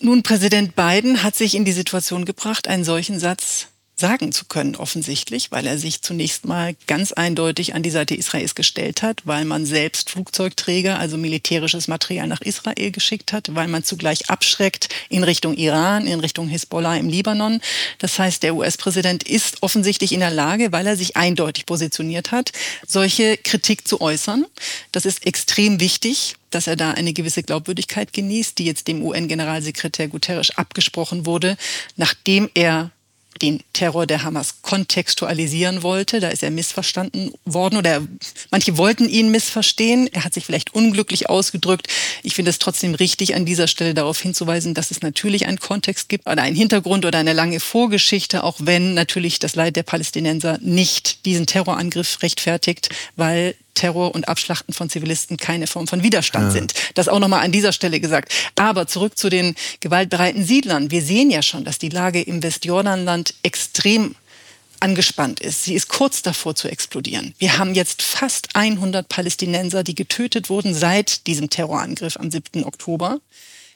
Nun, 0.00 0.22
Präsident 0.22 0.76
Biden 0.76 1.22
hat 1.22 1.36
sich 1.36 1.54
in 1.54 1.64
die 1.64 1.72
Situation 1.72 2.24
gebracht, 2.24 2.68
einen 2.68 2.84
solchen 2.84 3.18
Satz 3.18 3.68
sagen 3.98 4.30
zu 4.30 4.44
können, 4.44 4.76
offensichtlich, 4.76 5.50
weil 5.50 5.66
er 5.66 5.76
sich 5.76 6.02
zunächst 6.02 6.44
mal 6.44 6.76
ganz 6.86 7.12
eindeutig 7.12 7.74
an 7.74 7.82
die 7.82 7.90
Seite 7.90 8.14
Israels 8.14 8.54
gestellt 8.54 9.02
hat, 9.02 9.22
weil 9.24 9.44
man 9.44 9.66
selbst 9.66 10.10
Flugzeugträger, 10.10 10.98
also 10.98 11.16
militärisches 11.16 11.88
Material 11.88 12.28
nach 12.28 12.40
Israel 12.40 12.92
geschickt 12.92 13.32
hat, 13.32 13.54
weil 13.54 13.66
man 13.66 13.82
zugleich 13.82 14.30
abschreckt 14.30 14.88
in 15.08 15.24
Richtung 15.24 15.56
Iran, 15.56 16.06
in 16.06 16.20
Richtung 16.20 16.48
Hisbollah 16.48 16.96
im 16.96 17.08
Libanon. 17.08 17.60
Das 17.98 18.18
heißt, 18.18 18.44
der 18.44 18.54
US-Präsident 18.54 19.24
ist 19.24 19.62
offensichtlich 19.62 20.12
in 20.12 20.20
der 20.20 20.30
Lage, 20.30 20.70
weil 20.70 20.86
er 20.86 20.96
sich 20.96 21.16
eindeutig 21.16 21.66
positioniert 21.66 22.30
hat, 22.30 22.52
solche 22.86 23.36
Kritik 23.36 23.88
zu 23.88 24.00
äußern. 24.00 24.46
Das 24.92 25.06
ist 25.06 25.26
extrem 25.26 25.80
wichtig 25.80 26.36
dass 26.50 26.66
er 26.66 26.76
da 26.76 26.92
eine 26.92 27.12
gewisse 27.12 27.42
Glaubwürdigkeit 27.42 28.14
genießt, 28.14 28.58
die 28.58 28.64
jetzt 28.64 28.88
dem 28.88 29.02
UN-Generalsekretär 29.02 30.08
Guterres 30.08 30.56
abgesprochen 30.56 31.26
wurde, 31.26 31.58
nachdem 31.96 32.48
er 32.54 32.90
den 33.38 33.62
Terror 33.72 34.06
der 34.06 34.22
Hamas 34.22 34.62
kontextualisieren 34.62 35.82
wollte. 35.82 36.20
Da 36.20 36.28
ist 36.28 36.42
er 36.42 36.50
missverstanden 36.50 37.32
worden 37.44 37.76
oder 37.76 38.02
manche 38.50 38.76
wollten 38.76 39.08
ihn 39.08 39.30
missverstehen. 39.30 40.08
Er 40.12 40.24
hat 40.24 40.34
sich 40.34 40.44
vielleicht 40.44 40.74
unglücklich 40.74 41.28
ausgedrückt. 41.28 41.88
Ich 42.22 42.34
finde 42.34 42.50
es 42.50 42.58
trotzdem 42.58 42.94
richtig, 42.94 43.34
an 43.34 43.44
dieser 43.44 43.68
Stelle 43.68 43.94
darauf 43.94 44.20
hinzuweisen, 44.20 44.74
dass 44.74 44.90
es 44.90 45.02
natürlich 45.02 45.46
einen 45.46 45.60
Kontext 45.60 46.08
gibt 46.08 46.28
oder 46.28 46.42
einen 46.42 46.56
Hintergrund 46.56 47.04
oder 47.04 47.18
eine 47.18 47.32
lange 47.32 47.60
Vorgeschichte, 47.60 48.44
auch 48.44 48.56
wenn 48.60 48.94
natürlich 48.94 49.38
das 49.38 49.54
Leid 49.54 49.76
der 49.76 49.82
Palästinenser 49.82 50.58
nicht 50.60 51.24
diesen 51.24 51.46
Terrorangriff 51.46 52.22
rechtfertigt, 52.22 52.90
weil 53.16 53.54
Terror 53.78 54.14
und 54.14 54.28
Abschlachten 54.28 54.74
von 54.74 54.90
Zivilisten 54.90 55.36
keine 55.36 55.66
Form 55.66 55.86
von 55.86 56.02
Widerstand 56.02 56.46
ja. 56.46 56.50
sind. 56.50 56.74
Das 56.94 57.08
auch 57.08 57.20
nochmal 57.20 57.44
an 57.44 57.52
dieser 57.52 57.72
Stelle 57.72 58.00
gesagt. 58.00 58.32
Aber 58.56 58.86
zurück 58.86 59.16
zu 59.16 59.30
den 59.30 59.54
gewaltbereiten 59.80 60.44
Siedlern. 60.44 60.90
Wir 60.90 61.00
sehen 61.00 61.30
ja 61.30 61.42
schon, 61.42 61.64
dass 61.64 61.78
die 61.78 61.88
Lage 61.88 62.20
im 62.20 62.42
Westjordanland 62.42 63.34
extrem 63.42 64.16
angespannt 64.80 65.40
ist. 65.40 65.64
Sie 65.64 65.74
ist 65.74 65.88
kurz 65.88 66.22
davor 66.22 66.54
zu 66.54 66.68
explodieren. 66.68 67.34
Wir 67.38 67.58
haben 67.58 67.74
jetzt 67.74 68.02
fast 68.02 68.54
100 68.54 69.08
Palästinenser, 69.08 69.84
die 69.84 69.94
getötet 69.94 70.50
wurden 70.50 70.74
seit 70.74 71.26
diesem 71.26 71.50
Terrorangriff 71.50 72.16
am 72.16 72.30
7. 72.30 72.64
Oktober. 72.64 73.20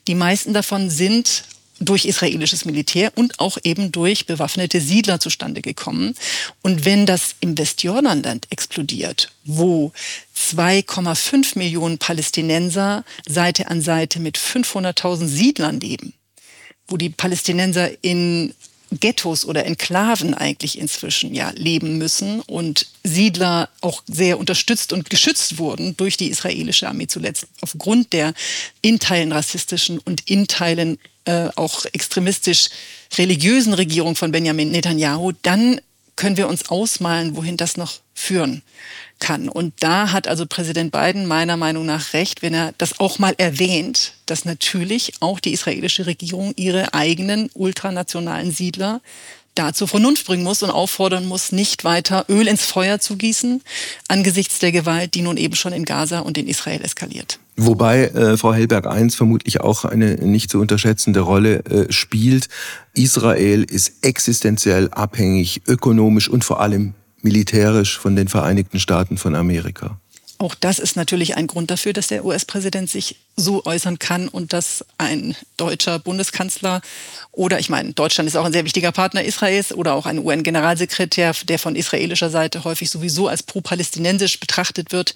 Die 0.07 0.15
meisten 0.15 0.53
davon 0.53 0.89
sind 0.89 1.43
durch 1.79 2.05
israelisches 2.05 2.65
Militär 2.65 3.11
und 3.15 3.39
auch 3.39 3.57
eben 3.63 3.91
durch 3.91 4.25
bewaffnete 4.25 4.79
Siedler 4.79 5.19
zustande 5.19 5.61
gekommen. 5.61 6.15
Und 6.61 6.85
wenn 6.85 7.05
das 7.05 7.35
im 7.39 7.57
Westjordanland 7.57 8.47
explodiert, 8.49 9.31
wo 9.45 9.91
2,5 10.37 11.57
Millionen 11.57 11.97
Palästinenser 11.97 13.03
Seite 13.27 13.69
an 13.69 13.81
Seite 13.81 14.19
mit 14.19 14.37
500.000 14.37 15.27
Siedlern 15.27 15.79
leben, 15.79 16.13
wo 16.87 16.97
die 16.97 17.09
Palästinenser 17.09 17.89
in 18.03 18.53
Ghettos 18.99 19.45
oder 19.45 19.65
Enklaven 19.65 20.33
eigentlich 20.33 20.77
inzwischen 20.77 21.33
ja 21.33 21.51
leben 21.55 21.97
müssen 21.97 22.41
und 22.41 22.87
Siedler 23.03 23.69
auch 23.81 24.03
sehr 24.07 24.39
unterstützt 24.39 24.93
und 24.93 25.09
geschützt 25.09 25.57
wurden 25.57 25.97
durch 25.97 26.17
die 26.17 26.29
israelische 26.29 26.87
Armee 26.87 27.07
zuletzt 27.07 27.47
aufgrund 27.61 28.13
der 28.13 28.33
in 28.81 28.99
Teilen 28.99 29.31
rassistischen 29.31 29.99
und 29.99 30.29
in 30.29 30.47
Teilen 30.47 30.99
äh, 31.25 31.49
auch 31.55 31.85
extremistisch 31.85 32.69
religiösen 33.17 33.73
Regierung 33.73 34.15
von 34.15 34.31
Benjamin 34.31 34.71
Netanyahu, 34.71 35.33
dann 35.41 35.79
können 36.15 36.37
wir 36.37 36.47
uns 36.47 36.69
ausmalen, 36.69 37.35
wohin 37.35 37.57
das 37.57 37.77
noch 37.77 37.99
führen 38.13 38.61
kann. 39.19 39.49
Und 39.49 39.73
da 39.79 40.11
hat 40.11 40.27
also 40.27 40.45
Präsident 40.45 40.91
Biden 40.91 41.25
meiner 41.25 41.57
Meinung 41.57 41.85
nach 41.85 42.13
recht, 42.13 42.41
wenn 42.41 42.53
er 42.53 42.73
das 42.77 42.99
auch 42.99 43.19
mal 43.19 43.33
erwähnt, 43.37 44.13
dass 44.25 44.45
natürlich 44.45 45.13
auch 45.21 45.39
die 45.39 45.53
israelische 45.53 46.05
Regierung 46.05 46.53
ihre 46.55 46.93
eigenen 46.93 47.49
ultranationalen 47.53 48.51
Siedler 48.51 49.01
da 49.55 49.73
zur 49.73 49.87
Vernunft 49.87 50.25
bringen 50.25 50.43
muss 50.43 50.63
und 50.63 50.71
auffordern 50.71 51.25
muss, 51.25 51.51
nicht 51.51 51.83
weiter 51.83 52.25
Öl 52.27 52.47
ins 52.47 52.65
Feuer 52.65 52.99
zu 52.99 53.17
gießen 53.17 53.61
angesichts 54.07 54.59
der 54.59 54.71
Gewalt, 54.71 55.13
die 55.13 55.21
nun 55.21 55.37
eben 55.37 55.55
schon 55.55 55.73
in 55.73 55.85
Gaza 55.85 56.19
und 56.19 56.37
in 56.37 56.47
Israel 56.47 56.81
eskaliert. 56.81 57.39
Wobei 57.55 58.05
äh, 58.05 58.37
Frau 58.37 58.53
Hellberg 58.53 58.87
I 58.87 59.09
vermutlich 59.11 59.61
auch 59.61 59.85
eine 59.85 60.15
nicht 60.15 60.49
zu 60.49 60.59
unterschätzende 60.59 61.19
Rolle 61.19 61.63
äh, 61.65 61.91
spielt. 61.91 62.49
Israel 62.93 63.63
ist 63.63 64.03
existenziell 64.03 64.89
abhängig, 64.89 65.61
ökonomisch 65.67 66.29
und 66.29 66.43
vor 66.43 66.61
allem 66.61 66.93
militärisch 67.21 67.97
von 67.99 68.15
den 68.15 68.27
Vereinigten 68.27 68.79
Staaten 68.79 69.17
von 69.17 69.35
Amerika. 69.35 69.97
Auch 70.39 70.55
das 70.55 70.79
ist 70.79 70.97
natürlich 70.97 71.37
ein 71.37 71.47
Grund 71.47 71.71
dafür, 71.71 71.93
dass 71.93 72.07
der 72.07 72.25
US-Präsident 72.25 72.89
sich 72.89 73.17
so 73.37 73.63
äußern 73.65 73.97
kann 73.97 74.27
und 74.27 74.51
dass 74.51 74.83
ein 74.97 75.35
deutscher 75.55 75.99
Bundeskanzler 75.99 76.81
oder 77.31 77.59
ich 77.59 77.69
meine, 77.69 77.93
Deutschland 77.93 78.27
ist 78.27 78.35
auch 78.35 78.43
ein 78.43 78.51
sehr 78.51 78.65
wichtiger 78.65 78.91
Partner 78.91 79.23
Israels 79.23 79.71
oder 79.71 79.93
auch 79.93 80.05
ein 80.05 80.19
UN-Generalsekretär, 80.19 81.33
der 81.47 81.59
von 81.59 81.75
israelischer 81.75 82.29
Seite 82.29 82.63
häufig 82.63 82.89
sowieso 82.89 83.27
als 83.27 83.43
pro-palästinensisch 83.43 84.39
betrachtet 84.39 84.91
wird. 84.91 85.15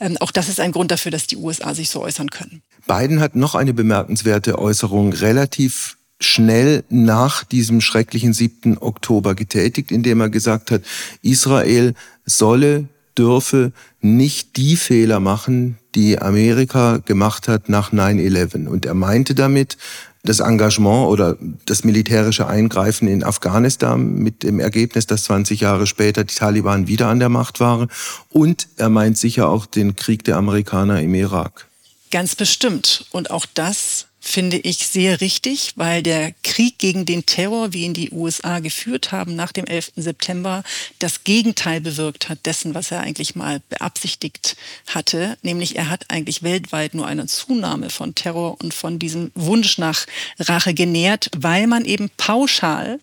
Ähm, 0.00 0.16
auch 0.20 0.30
das 0.30 0.48
ist 0.48 0.60
ein 0.60 0.72
Grund 0.72 0.90
dafür, 0.90 1.10
dass 1.10 1.26
die 1.26 1.36
USA 1.36 1.74
sich 1.74 1.90
so 1.90 2.02
äußern 2.02 2.30
können. 2.30 2.62
Biden 2.86 3.20
hat 3.20 3.34
noch 3.34 3.54
eine 3.54 3.74
bemerkenswerte 3.74 4.58
Äußerung 4.58 5.12
relativ 5.12 5.96
schnell 6.20 6.84
nach 6.88 7.44
diesem 7.44 7.80
schrecklichen 7.80 8.32
7. 8.32 8.78
Oktober 8.78 9.34
getätigt, 9.34 9.90
indem 9.90 10.20
er 10.20 10.30
gesagt 10.30 10.70
hat, 10.70 10.82
Israel 11.22 11.94
solle, 12.24 12.88
dürfe 13.16 13.72
nicht 14.00 14.56
die 14.56 14.76
Fehler 14.76 15.20
machen, 15.20 15.78
die 15.94 16.18
Amerika 16.18 16.98
gemacht 16.98 17.48
hat 17.48 17.68
nach 17.68 17.92
9-11. 17.92 18.66
Und 18.66 18.84
er 18.84 18.94
meinte 18.94 19.34
damit, 19.34 19.78
das 20.28 20.40
Engagement 20.40 21.08
oder 21.08 21.36
das 21.64 21.84
militärische 21.84 22.46
Eingreifen 22.46 23.08
in 23.08 23.24
Afghanistan 23.24 24.14
mit 24.14 24.42
dem 24.42 24.60
Ergebnis, 24.60 25.06
dass 25.06 25.24
20 25.24 25.60
Jahre 25.60 25.86
später 25.86 26.24
die 26.24 26.34
Taliban 26.34 26.86
wieder 26.88 27.08
an 27.08 27.18
der 27.18 27.28
Macht 27.28 27.60
waren. 27.60 27.88
Und 28.30 28.68
er 28.76 28.88
meint 28.88 29.16
sicher 29.16 29.48
auch 29.48 29.66
den 29.66 29.96
Krieg 29.96 30.24
der 30.24 30.36
Amerikaner 30.36 31.00
im 31.00 31.14
Irak. 31.14 31.66
Ganz 32.10 32.34
bestimmt. 32.34 33.06
Und 33.10 33.30
auch 33.30 33.46
das 33.54 34.05
finde 34.28 34.58
ich 34.58 34.86
sehr 34.86 35.20
richtig, 35.20 35.72
weil 35.76 36.02
der 36.02 36.32
Krieg 36.42 36.78
gegen 36.78 37.06
den 37.06 37.26
Terror, 37.26 37.72
wie 37.72 37.84
ihn 37.84 37.94
die 37.94 38.10
USA 38.10 38.58
geführt 38.58 39.12
haben 39.12 39.36
nach 39.36 39.52
dem 39.52 39.66
11. 39.66 39.92
September, 39.96 40.62
das 40.98 41.24
Gegenteil 41.24 41.80
bewirkt 41.80 42.28
hat 42.28 42.44
dessen, 42.44 42.74
was 42.74 42.90
er 42.90 43.00
eigentlich 43.00 43.36
mal 43.36 43.60
beabsichtigt 43.68 44.56
hatte. 44.88 45.38
Nämlich 45.42 45.76
er 45.76 45.88
hat 45.88 46.06
eigentlich 46.08 46.42
weltweit 46.42 46.94
nur 46.94 47.06
eine 47.06 47.26
Zunahme 47.26 47.90
von 47.90 48.14
Terror 48.14 48.56
und 48.60 48.74
von 48.74 48.98
diesem 48.98 49.30
Wunsch 49.34 49.78
nach 49.78 50.06
Rache 50.38 50.74
genährt, 50.74 51.30
weil 51.36 51.66
man 51.66 51.84
eben 51.84 52.10
pauschal 52.16 52.98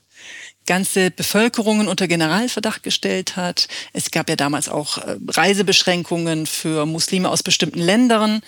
ganze 0.66 1.12
Bevölkerungen 1.12 1.88
unter 1.88 2.08
Generalverdacht 2.08 2.84
gestellt 2.84 3.36
hat. 3.36 3.68
Es 3.92 4.12
gab 4.12 4.30
ja 4.30 4.36
damals 4.36 4.70
auch 4.70 4.98
äh, 4.98 5.18
Reisebeschränkungen 5.28 6.46
für 6.46 6.86
Muslime 6.86 7.30
aus 7.30 7.44
bestimmten 7.44 7.80
Ländern. 7.80 8.42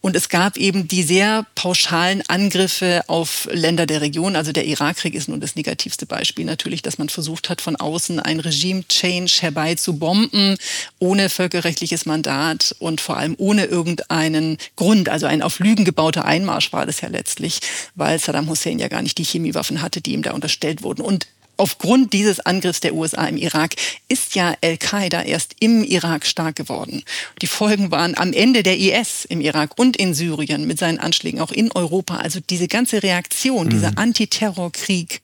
Und 0.00 0.16
es 0.16 0.28
gab 0.28 0.56
eben 0.56 0.88
die 0.88 1.02
sehr 1.02 1.46
pauschalen 1.54 2.22
Angriffe 2.28 3.02
auf 3.06 3.48
Länder 3.50 3.86
der 3.86 4.00
Region. 4.00 4.36
Also 4.36 4.52
der 4.52 4.66
Irakkrieg 4.66 5.14
ist 5.14 5.28
nun 5.28 5.40
das 5.40 5.56
negativste 5.56 6.06
Beispiel 6.06 6.44
natürlich, 6.44 6.82
dass 6.82 6.98
man 6.98 7.08
versucht 7.08 7.48
hat, 7.48 7.60
von 7.60 7.76
außen 7.76 8.20
ein 8.20 8.40
Regime-Change 8.40 9.38
herbeizubomben, 9.40 10.56
ohne 10.98 11.30
völkerrechtliches 11.30 12.06
Mandat 12.06 12.74
und 12.78 13.00
vor 13.00 13.16
allem 13.16 13.34
ohne 13.38 13.64
irgendeinen 13.64 14.58
Grund. 14.76 15.08
Also 15.08 15.26
ein 15.26 15.42
auf 15.42 15.58
Lügen 15.58 15.84
gebauter 15.84 16.24
Einmarsch 16.24 16.72
war 16.72 16.86
das 16.86 17.00
ja 17.00 17.08
letztlich, 17.08 17.60
weil 17.94 18.18
Saddam 18.18 18.48
Hussein 18.48 18.78
ja 18.78 18.88
gar 18.88 19.02
nicht 19.02 19.18
die 19.18 19.24
Chemiewaffen 19.24 19.82
hatte, 19.82 20.00
die 20.00 20.12
ihm 20.12 20.22
da 20.22 20.32
unterstellt 20.32 20.82
wurden. 20.82 21.02
Und 21.02 21.26
aufgrund 21.56 22.12
dieses 22.12 22.40
Angriffs 22.40 22.80
der 22.80 22.94
USA 22.94 23.26
im 23.26 23.36
Irak 23.36 23.74
ist 24.08 24.34
ja 24.34 24.54
Al-Qaida 24.62 25.22
erst 25.22 25.56
im 25.60 25.84
Irak 25.84 26.26
stark 26.26 26.56
geworden. 26.56 27.02
Die 27.42 27.46
Folgen 27.46 27.90
waren 27.90 28.16
am 28.16 28.32
Ende 28.32 28.62
der 28.62 28.78
IS 28.78 29.24
im 29.24 29.40
Irak 29.40 29.78
und 29.78 29.96
in 29.96 30.14
Syrien 30.14 30.66
mit 30.66 30.78
seinen 30.78 30.98
Anschlägen 30.98 31.40
auch 31.40 31.52
in 31.52 31.70
Europa. 31.72 32.16
Also 32.16 32.40
diese 32.40 32.68
ganze 32.68 33.02
Reaktion, 33.02 33.66
mhm. 33.66 33.70
dieser 33.70 33.98
Antiterrorkrieg 33.98 35.20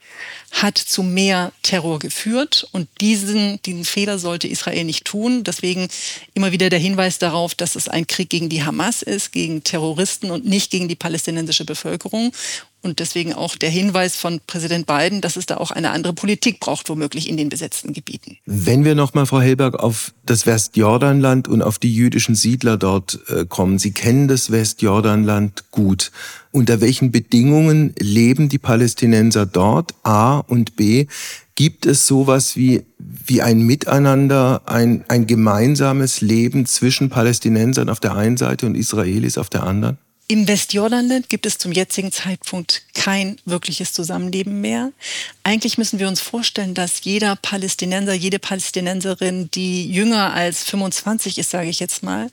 hat 0.50 0.78
zu 0.78 1.02
mehr 1.02 1.52
Terror 1.62 1.98
geführt 1.98 2.66
und 2.72 2.88
diesen, 3.00 3.62
diesen 3.62 3.84
Fehler 3.84 4.18
sollte 4.18 4.48
Israel 4.48 4.84
nicht 4.84 5.04
tun. 5.04 5.44
Deswegen 5.44 5.88
immer 6.34 6.52
wieder 6.52 6.70
der 6.70 6.78
Hinweis 6.78 7.18
darauf, 7.18 7.54
dass 7.54 7.76
es 7.76 7.88
ein 7.88 8.06
Krieg 8.06 8.30
gegen 8.30 8.48
die 8.48 8.64
Hamas 8.64 9.02
ist, 9.02 9.32
gegen 9.32 9.62
Terroristen 9.62 10.30
und 10.30 10.44
nicht 10.44 10.70
gegen 10.70 10.88
die 10.88 10.96
palästinensische 10.96 11.64
Bevölkerung. 11.64 12.32
Und 12.82 12.98
deswegen 12.98 13.34
auch 13.34 13.56
der 13.56 13.68
Hinweis 13.68 14.16
von 14.16 14.40
Präsident 14.46 14.86
Biden, 14.86 15.20
dass 15.20 15.36
es 15.36 15.46
da 15.46 15.58
auch 15.58 15.70
eine 15.70 15.90
andere 15.90 16.14
Politik 16.14 16.60
braucht, 16.60 16.88
womöglich 16.88 17.28
in 17.28 17.36
den 17.36 17.50
besetzten 17.50 17.92
Gebieten. 17.92 18.38
Wenn 18.46 18.84
wir 18.84 18.94
nochmal, 18.94 19.26
Frau 19.26 19.40
Helberg, 19.40 19.78
auf 19.78 20.12
das 20.24 20.46
Westjordanland 20.46 21.48
und 21.48 21.60
auf 21.60 21.78
die 21.78 21.94
jüdischen 21.94 22.34
Siedler 22.34 22.76
dort 22.76 23.18
äh, 23.28 23.44
kommen. 23.46 23.78
Sie 23.78 23.92
kennen 23.92 24.28
das 24.28 24.50
Westjordanland 24.50 25.70
gut. 25.72 26.12
Unter 26.52 26.80
welchen 26.80 27.10
Bedingungen 27.10 27.94
leben 27.98 28.48
die 28.48 28.58
Palästinenser 28.58 29.44
dort? 29.44 29.94
A 30.04 30.38
und 30.38 30.76
B. 30.76 31.06
Gibt 31.54 31.84
es 31.84 32.06
sowas 32.06 32.56
wie, 32.56 32.84
wie 32.98 33.42
ein 33.42 33.60
Miteinander, 33.60 34.62
ein, 34.66 35.04
ein 35.08 35.26
gemeinsames 35.26 36.20
Leben 36.22 36.64
zwischen 36.64 37.10
Palästinensern 37.10 37.90
auf 37.90 38.00
der 38.00 38.16
einen 38.16 38.36
Seite 38.36 38.66
und 38.66 38.74
Israelis 38.74 39.36
auf 39.36 39.50
der 39.50 39.64
anderen? 39.64 39.98
Im 40.30 40.46
Westjordanland 40.46 41.28
gibt 41.28 41.44
es 41.44 41.58
zum 41.58 41.72
jetzigen 41.72 42.12
Zeitpunkt 42.12 42.82
kein 42.94 43.40
wirkliches 43.46 43.92
Zusammenleben 43.92 44.60
mehr. 44.60 44.92
Eigentlich 45.42 45.76
müssen 45.76 45.98
wir 45.98 46.06
uns 46.06 46.20
vorstellen, 46.20 46.72
dass 46.72 47.02
jeder 47.02 47.34
Palästinenser, 47.34 48.14
jede 48.14 48.38
Palästinenserin, 48.38 49.50
die 49.50 49.90
jünger 49.90 50.32
als 50.32 50.62
25 50.62 51.36
ist, 51.36 51.50
sage 51.50 51.68
ich 51.68 51.80
jetzt 51.80 52.04
mal, 52.04 52.30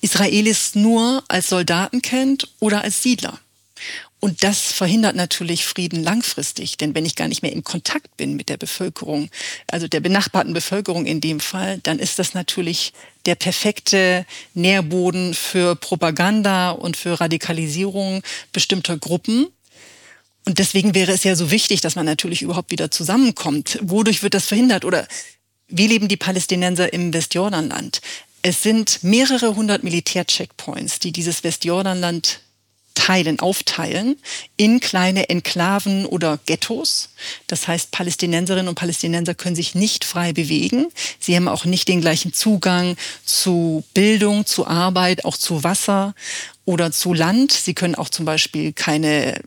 Israelis 0.00 0.74
nur 0.74 1.22
als 1.28 1.50
Soldaten 1.50 2.00
kennt 2.00 2.48
oder 2.60 2.80
als 2.80 3.02
Siedler. 3.02 3.38
Und 4.20 4.42
das 4.42 4.72
verhindert 4.72 5.14
natürlich 5.14 5.66
Frieden 5.66 6.02
langfristig, 6.02 6.78
denn 6.78 6.94
wenn 6.94 7.04
ich 7.04 7.14
gar 7.14 7.28
nicht 7.28 7.42
mehr 7.42 7.52
in 7.52 7.62
Kontakt 7.62 8.16
bin 8.16 8.36
mit 8.36 8.48
der 8.48 8.56
Bevölkerung, 8.56 9.28
also 9.66 9.86
der 9.86 10.00
benachbarten 10.00 10.54
Bevölkerung 10.54 11.04
in 11.04 11.20
dem 11.20 11.40
Fall, 11.40 11.78
dann 11.82 11.98
ist 11.98 12.18
das 12.18 12.32
natürlich 12.32 12.94
der 13.26 13.34
perfekte 13.34 14.26
Nährboden 14.54 15.34
für 15.34 15.76
Propaganda 15.76 16.70
und 16.70 16.96
für 16.96 17.20
Radikalisierung 17.20 18.22
bestimmter 18.52 18.98
Gruppen. 18.98 19.46
Und 20.46 20.58
deswegen 20.58 20.94
wäre 20.94 21.12
es 21.12 21.24
ja 21.24 21.36
so 21.36 21.50
wichtig, 21.50 21.80
dass 21.80 21.96
man 21.96 22.04
natürlich 22.04 22.42
überhaupt 22.42 22.70
wieder 22.70 22.90
zusammenkommt. 22.90 23.78
Wodurch 23.82 24.22
wird 24.22 24.34
das 24.34 24.46
verhindert? 24.46 24.84
Oder 24.84 25.08
wie 25.68 25.86
leben 25.86 26.08
die 26.08 26.18
Palästinenser 26.18 26.92
im 26.92 27.14
Westjordanland? 27.14 28.02
Es 28.42 28.62
sind 28.62 29.02
mehrere 29.02 29.56
hundert 29.56 29.84
Militärcheckpoints, 29.84 30.98
die 30.98 31.12
dieses 31.12 31.44
Westjordanland 31.44 32.40
teilen, 32.94 33.40
aufteilen 33.40 34.16
in 34.56 34.80
kleine 34.80 35.28
Enklaven 35.28 36.06
oder 36.06 36.38
Ghettos. 36.46 37.10
Das 37.46 37.68
heißt, 37.68 37.90
Palästinenserinnen 37.90 38.68
und 38.68 38.76
Palästinenser 38.76 39.34
können 39.34 39.56
sich 39.56 39.74
nicht 39.74 40.04
frei 40.04 40.32
bewegen. 40.32 40.86
Sie 41.18 41.36
haben 41.36 41.48
auch 41.48 41.64
nicht 41.64 41.88
den 41.88 42.00
gleichen 42.00 42.32
Zugang 42.32 42.96
zu 43.24 43.84
Bildung, 43.94 44.46
zu 44.46 44.66
Arbeit, 44.66 45.24
auch 45.24 45.36
zu 45.36 45.64
Wasser 45.64 46.14
oder 46.64 46.92
zu 46.92 47.12
Land. 47.12 47.52
Sie 47.52 47.74
können 47.74 47.94
auch 47.94 48.08
zum 48.08 48.24
Beispiel 48.24 48.72
keine 48.72 49.40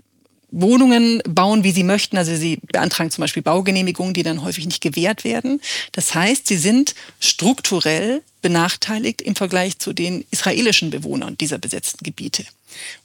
Wohnungen 0.49 1.21
bauen, 1.27 1.63
wie 1.63 1.71
sie 1.71 1.83
möchten. 1.83 2.17
Also 2.17 2.35
sie 2.35 2.59
beantragen 2.71 3.11
zum 3.11 3.21
Beispiel 3.21 3.43
Baugenehmigungen, 3.43 4.13
die 4.13 4.23
dann 4.23 4.43
häufig 4.43 4.65
nicht 4.65 4.81
gewährt 4.81 5.23
werden. 5.23 5.61
Das 5.91 6.15
heißt, 6.15 6.47
sie 6.47 6.57
sind 6.57 6.95
strukturell 7.19 8.21
benachteiligt 8.41 9.21
im 9.21 9.35
Vergleich 9.35 9.79
zu 9.79 9.93
den 9.93 10.25
israelischen 10.31 10.89
Bewohnern 10.89 11.37
dieser 11.37 11.57
besetzten 11.57 12.03
Gebiete. 12.03 12.45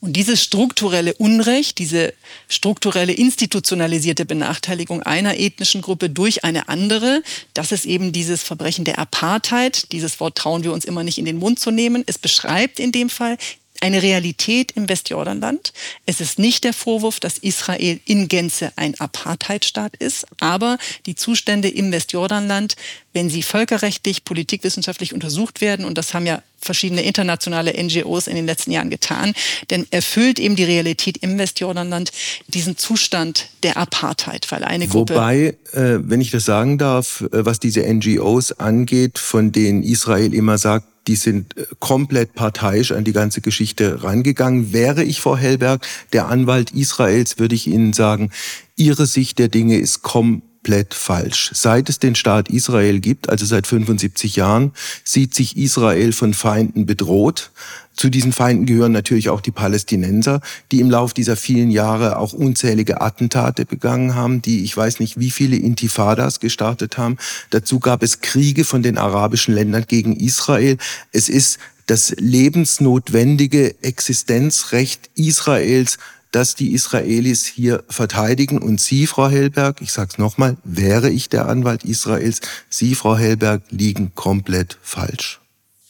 Und 0.00 0.14
dieses 0.14 0.42
strukturelle 0.42 1.14
Unrecht, 1.14 1.78
diese 1.78 2.14
strukturelle 2.48 3.12
institutionalisierte 3.12 4.24
Benachteiligung 4.24 5.02
einer 5.02 5.38
ethnischen 5.38 5.82
Gruppe 5.82 6.10
durch 6.10 6.44
eine 6.44 6.68
andere, 6.68 7.22
das 7.54 7.72
ist 7.72 7.86
eben 7.86 8.12
dieses 8.12 8.42
Verbrechen 8.42 8.84
der 8.84 8.98
Apartheid. 8.98 9.90
Dieses 9.92 10.20
Wort 10.20 10.36
trauen 10.36 10.62
wir 10.62 10.72
uns 10.72 10.84
immer 10.84 11.04
nicht 11.04 11.18
in 11.18 11.24
den 11.24 11.38
Mund 11.38 11.58
zu 11.58 11.70
nehmen. 11.70 12.04
Es 12.06 12.18
beschreibt 12.18 12.78
in 12.78 12.92
dem 12.92 13.08
Fall 13.08 13.38
eine 13.82 14.00
Realität 14.00 14.72
im 14.72 14.88
Westjordanland. 14.88 15.72
Es 16.06 16.20
ist 16.20 16.38
nicht 16.38 16.62
der 16.62 16.72
Vorwurf, 16.72 17.18
dass 17.18 17.36
Israel 17.36 17.98
in 18.04 18.28
Gänze 18.28 18.72
ein 18.76 18.98
Apartheidstaat 19.00 19.96
ist, 19.96 20.24
aber 20.38 20.78
die 21.06 21.16
Zustände 21.16 21.68
im 21.68 21.90
Westjordanland, 21.90 22.76
wenn 23.12 23.28
sie 23.28 23.42
völkerrechtlich, 23.42 24.24
politikwissenschaftlich 24.24 25.12
untersucht 25.12 25.60
werden, 25.60 25.84
und 25.84 25.98
das 25.98 26.14
haben 26.14 26.26
ja 26.26 26.42
verschiedene 26.60 27.02
internationale 27.02 27.72
NGOs 27.72 28.28
in 28.28 28.36
den 28.36 28.46
letzten 28.46 28.70
Jahren 28.70 28.88
getan, 28.88 29.34
denn 29.70 29.84
erfüllt 29.90 30.38
eben 30.38 30.54
die 30.54 30.62
Realität 30.62 31.16
im 31.16 31.36
Westjordanland 31.36 32.12
diesen 32.46 32.78
Zustand 32.78 33.48
der 33.64 33.76
Apartheid, 33.76 34.46
weil 34.52 34.62
eine 34.62 34.86
Gruppe. 34.86 35.14
Wobei, 35.14 35.56
äh, 35.72 35.98
wenn 35.98 36.20
ich 36.20 36.30
das 36.30 36.44
sagen 36.44 36.78
darf, 36.78 37.22
äh, 37.32 37.44
was 37.44 37.58
diese 37.58 37.82
NGOs 37.82 38.52
angeht, 38.52 39.18
von 39.18 39.50
denen 39.50 39.82
Israel 39.82 40.32
immer 40.32 40.56
sagt, 40.56 40.86
die 41.06 41.16
sind 41.16 41.56
äh, 41.56 41.66
komplett 41.78 42.34
parteiisch 42.34 42.92
an 42.92 43.04
die 43.04 43.12
ganze 43.12 43.40
Geschichte 43.40 44.02
rangegangen. 44.02 44.72
Wäre 44.72 45.04
ich 45.04 45.20
Frau 45.20 45.36
Hellberg, 45.36 45.86
der 46.12 46.28
Anwalt 46.28 46.70
Israels, 46.72 47.38
würde 47.38 47.54
ich 47.54 47.66
Ihnen 47.66 47.92
sagen, 47.92 48.30
Ihre 48.76 49.06
Sicht 49.06 49.38
der 49.38 49.48
Dinge 49.48 49.78
ist 49.78 50.02
komplett 50.02 50.51
falsch. 50.94 51.50
Seit 51.54 51.88
es 51.88 51.98
den 51.98 52.14
Staat 52.14 52.48
Israel 52.48 53.00
gibt, 53.00 53.28
also 53.28 53.44
seit 53.44 53.66
75 53.66 54.36
Jahren, 54.36 54.72
sieht 55.04 55.34
sich 55.34 55.56
Israel 55.56 56.12
von 56.12 56.34
Feinden 56.34 56.86
bedroht. 56.86 57.50
Zu 57.94 58.08
diesen 58.08 58.32
Feinden 58.32 58.64
gehören 58.64 58.92
natürlich 58.92 59.28
auch 59.28 59.40
die 59.40 59.50
Palästinenser, 59.50 60.40
die 60.70 60.80
im 60.80 60.90
Lauf 60.90 61.12
dieser 61.12 61.36
vielen 61.36 61.70
Jahre 61.70 62.18
auch 62.18 62.32
unzählige 62.32 63.00
Attentate 63.00 63.66
begangen 63.66 64.14
haben, 64.14 64.40
die 64.40 64.64
ich 64.64 64.76
weiß 64.76 65.00
nicht 65.00 65.18
wie 65.18 65.30
viele 65.30 65.56
Intifadas 65.56 66.40
gestartet 66.40 66.96
haben. 66.96 67.18
Dazu 67.50 67.80
gab 67.80 68.02
es 68.02 68.20
Kriege 68.20 68.64
von 68.64 68.82
den 68.82 68.98
arabischen 68.98 69.54
Ländern 69.54 69.84
gegen 69.86 70.16
Israel. 70.16 70.78
Es 71.12 71.28
ist 71.28 71.58
das 71.86 72.14
lebensnotwendige 72.18 73.82
Existenzrecht 73.82 75.10
Israels, 75.14 75.98
dass 76.32 76.54
die 76.54 76.72
Israelis 76.72 77.46
hier 77.46 77.84
verteidigen. 77.88 78.58
Und 78.58 78.80
Sie, 78.80 79.06
Frau 79.06 79.28
Hellberg, 79.28 79.80
ich 79.80 79.92
sage 79.92 80.10
es 80.12 80.18
nochmal, 80.18 80.56
wäre 80.64 81.10
ich 81.10 81.28
der 81.28 81.46
Anwalt 81.46 81.84
Israels, 81.84 82.40
Sie, 82.68 82.94
Frau 82.94 83.16
Hellberg, 83.16 83.62
liegen 83.70 84.14
komplett 84.14 84.78
falsch. 84.82 85.40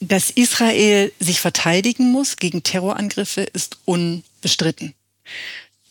Dass 0.01 0.31
Israel 0.31 1.13
sich 1.21 1.41
verteidigen 1.41 2.11
muss 2.11 2.37
gegen 2.37 2.65
Terrorangriffe 2.65 3.43
ist 3.43 3.79
unbestritten. 3.85 4.95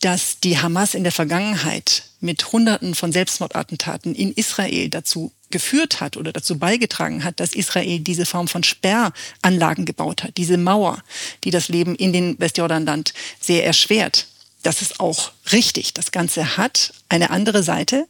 Dass 0.00 0.38
die 0.40 0.58
Hamas 0.58 0.94
in 0.94 1.02
der 1.02 1.12
Vergangenheit 1.12 2.04
mit 2.20 2.52
Hunderten 2.52 2.94
von 2.94 3.10
Selbstmordattentaten 3.10 4.14
in 4.14 4.32
Israel 4.32 4.90
dazu 4.90 5.32
geführt 5.50 6.00
hat 6.00 6.16
oder 6.16 6.32
dazu 6.32 6.58
beigetragen 6.58 7.24
hat, 7.24 7.40
dass 7.40 7.54
Israel 7.54 8.00
diese 8.00 8.26
Form 8.26 8.48
von 8.48 8.64
Sperranlagen 8.64 9.84
gebaut 9.84 10.24
hat, 10.24 10.36
diese 10.36 10.58
Mauer, 10.58 11.02
die 11.44 11.50
das 11.50 11.68
Leben 11.68 11.94
in 11.94 12.12
den 12.12 12.38
Westjordanland 12.40 13.14
sehr 13.40 13.64
erschwert. 13.64 14.26
Das 14.62 14.82
ist 14.82 15.00
auch 15.00 15.32
richtig. 15.52 15.94
Das 15.94 16.12
Ganze 16.12 16.56
hat 16.56 16.92
eine 17.08 17.30
andere 17.30 17.62
Seite. 17.62 18.06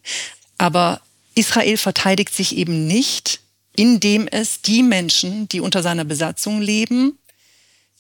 Aber 0.59 1.01
Israel 1.35 1.77
verteidigt 1.77 2.35
sich 2.35 2.57
eben 2.57 2.87
nicht 2.87 3.43
indem 3.75 4.29
es 4.29 4.63
die 4.63 4.83
Menschen, 4.83 5.49
die 5.49 5.61
unter 5.61 5.83
seiner 5.83 6.05
Besatzung 6.05 6.61
leben, 6.61 7.19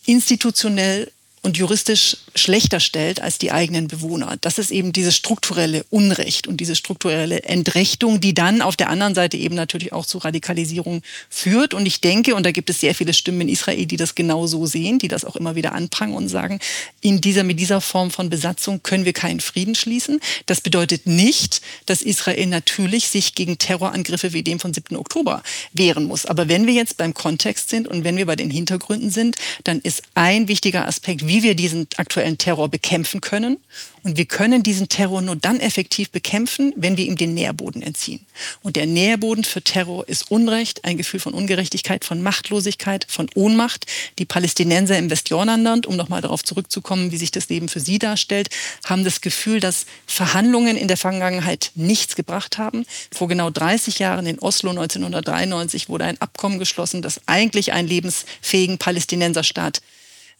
institutionell 0.04 1.10
und 1.44 1.56
juristisch 1.56 2.18
schlechter 2.36 2.78
stellt 2.78 3.20
als 3.20 3.36
die 3.36 3.50
eigenen 3.50 3.88
Bewohner. 3.88 4.36
Das 4.40 4.58
ist 4.58 4.70
eben 4.70 4.92
dieses 4.92 5.16
strukturelle 5.16 5.84
Unrecht 5.90 6.46
und 6.46 6.58
diese 6.58 6.76
strukturelle 6.76 7.42
Entrechtung, 7.42 8.20
die 8.20 8.32
dann 8.32 8.62
auf 8.62 8.76
der 8.76 8.88
anderen 8.88 9.16
Seite 9.16 9.36
eben 9.36 9.56
natürlich 9.56 9.92
auch 9.92 10.06
zu 10.06 10.18
Radikalisierung 10.18 11.02
führt. 11.28 11.74
Und 11.74 11.84
ich 11.84 12.00
denke, 12.00 12.36
und 12.36 12.46
da 12.46 12.52
gibt 12.52 12.70
es 12.70 12.80
sehr 12.80 12.94
viele 12.94 13.12
Stimmen 13.12 13.42
in 13.42 13.48
Israel, 13.48 13.86
die 13.86 13.96
das 13.96 14.14
genau 14.14 14.46
so 14.46 14.66
sehen, 14.66 15.00
die 15.00 15.08
das 15.08 15.24
auch 15.24 15.34
immer 15.34 15.56
wieder 15.56 15.72
anprangern 15.72 16.16
und 16.16 16.28
sagen, 16.28 16.60
in 17.00 17.20
dieser, 17.20 17.42
mit 17.42 17.58
dieser 17.58 17.80
Form 17.80 18.12
von 18.12 18.30
Besatzung 18.30 18.84
können 18.84 19.04
wir 19.04 19.12
keinen 19.12 19.40
Frieden 19.40 19.74
schließen. 19.74 20.20
Das 20.46 20.60
bedeutet 20.60 21.06
nicht, 21.06 21.60
dass 21.86 22.02
Israel 22.02 22.46
natürlich 22.46 23.08
sich 23.08 23.34
gegen 23.34 23.58
Terrorangriffe 23.58 24.32
wie 24.32 24.44
dem 24.44 24.60
von 24.60 24.72
7. 24.72 24.96
Oktober 24.96 25.42
wehren 25.72 26.04
muss. 26.04 26.24
Aber 26.24 26.48
wenn 26.48 26.68
wir 26.68 26.74
jetzt 26.74 26.98
beim 26.98 27.14
Kontext 27.14 27.68
sind 27.68 27.88
und 27.88 28.04
wenn 28.04 28.16
wir 28.16 28.26
bei 28.26 28.36
den 28.36 28.50
Hintergründen 28.50 29.10
sind, 29.10 29.34
dann 29.64 29.80
ist 29.80 30.02
ein 30.14 30.46
wichtiger 30.46 30.86
Aspekt, 30.86 31.26
wie 31.32 31.42
wir 31.42 31.54
diesen 31.54 31.88
aktuellen 31.96 32.36
Terror 32.36 32.68
bekämpfen 32.68 33.22
können. 33.22 33.56
Und 34.02 34.18
wir 34.18 34.26
können 34.26 34.62
diesen 34.62 34.90
Terror 34.90 35.22
nur 35.22 35.34
dann 35.34 35.60
effektiv 35.60 36.10
bekämpfen, 36.10 36.74
wenn 36.76 36.98
wir 36.98 37.06
ihm 37.06 37.16
den 37.16 37.32
Nährboden 37.32 37.80
entziehen. 37.80 38.20
Und 38.62 38.76
der 38.76 38.84
Nährboden 38.84 39.42
für 39.42 39.62
Terror 39.62 40.06
ist 40.06 40.30
Unrecht, 40.30 40.84
ein 40.84 40.98
Gefühl 40.98 41.20
von 41.20 41.32
Ungerechtigkeit, 41.32 42.04
von 42.04 42.20
Machtlosigkeit, 42.20 43.06
von 43.08 43.30
Ohnmacht. 43.34 43.86
Die 44.18 44.26
Palästinenser 44.26 44.98
im 44.98 45.08
Westjordanland, 45.08 45.86
um 45.86 45.96
nochmal 45.96 46.20
darauf 46.20 46.44
zurückzukommen, 46.44 47.12
wie 47.12 47.16
sich 47.16 47.30
das 47.30 47.48
Leben 47.48 47.70
für 47.70 47.80
sie 47.80 47.98
darstellt, 47.98 48.50
haben 48.84 49.02
das 49.02 49.22
Gefühl, 49.22 49.58
dass 49.58 49.86
Verhandlungen 50.06 50.76
in 50.76 50.88
der 50.88 50.98
Vergangenheit 50.98 51.70
nichts 51.76 52.14
gebracht 52.14 52.58
haben. 52.58 52.84
Vor 53.10 53.28
genau 53.28 53.48
30 53.48 54.00
Jahren 54.00 54.26
in 54.26 54.38
Oslo 54.38 54.68
1993 54.68 55.88
wurde 55.88 56.04
ein 56.04 56.20
Abkommen 56.20 56.58
geschlossen, 56.58 57.00
das 57.00 57.22
eigentlich 57.24 57.72
einen 57.72 57.88
lebensfähigen 57.88 58.76
Palästinenserstaat 58.76 59.80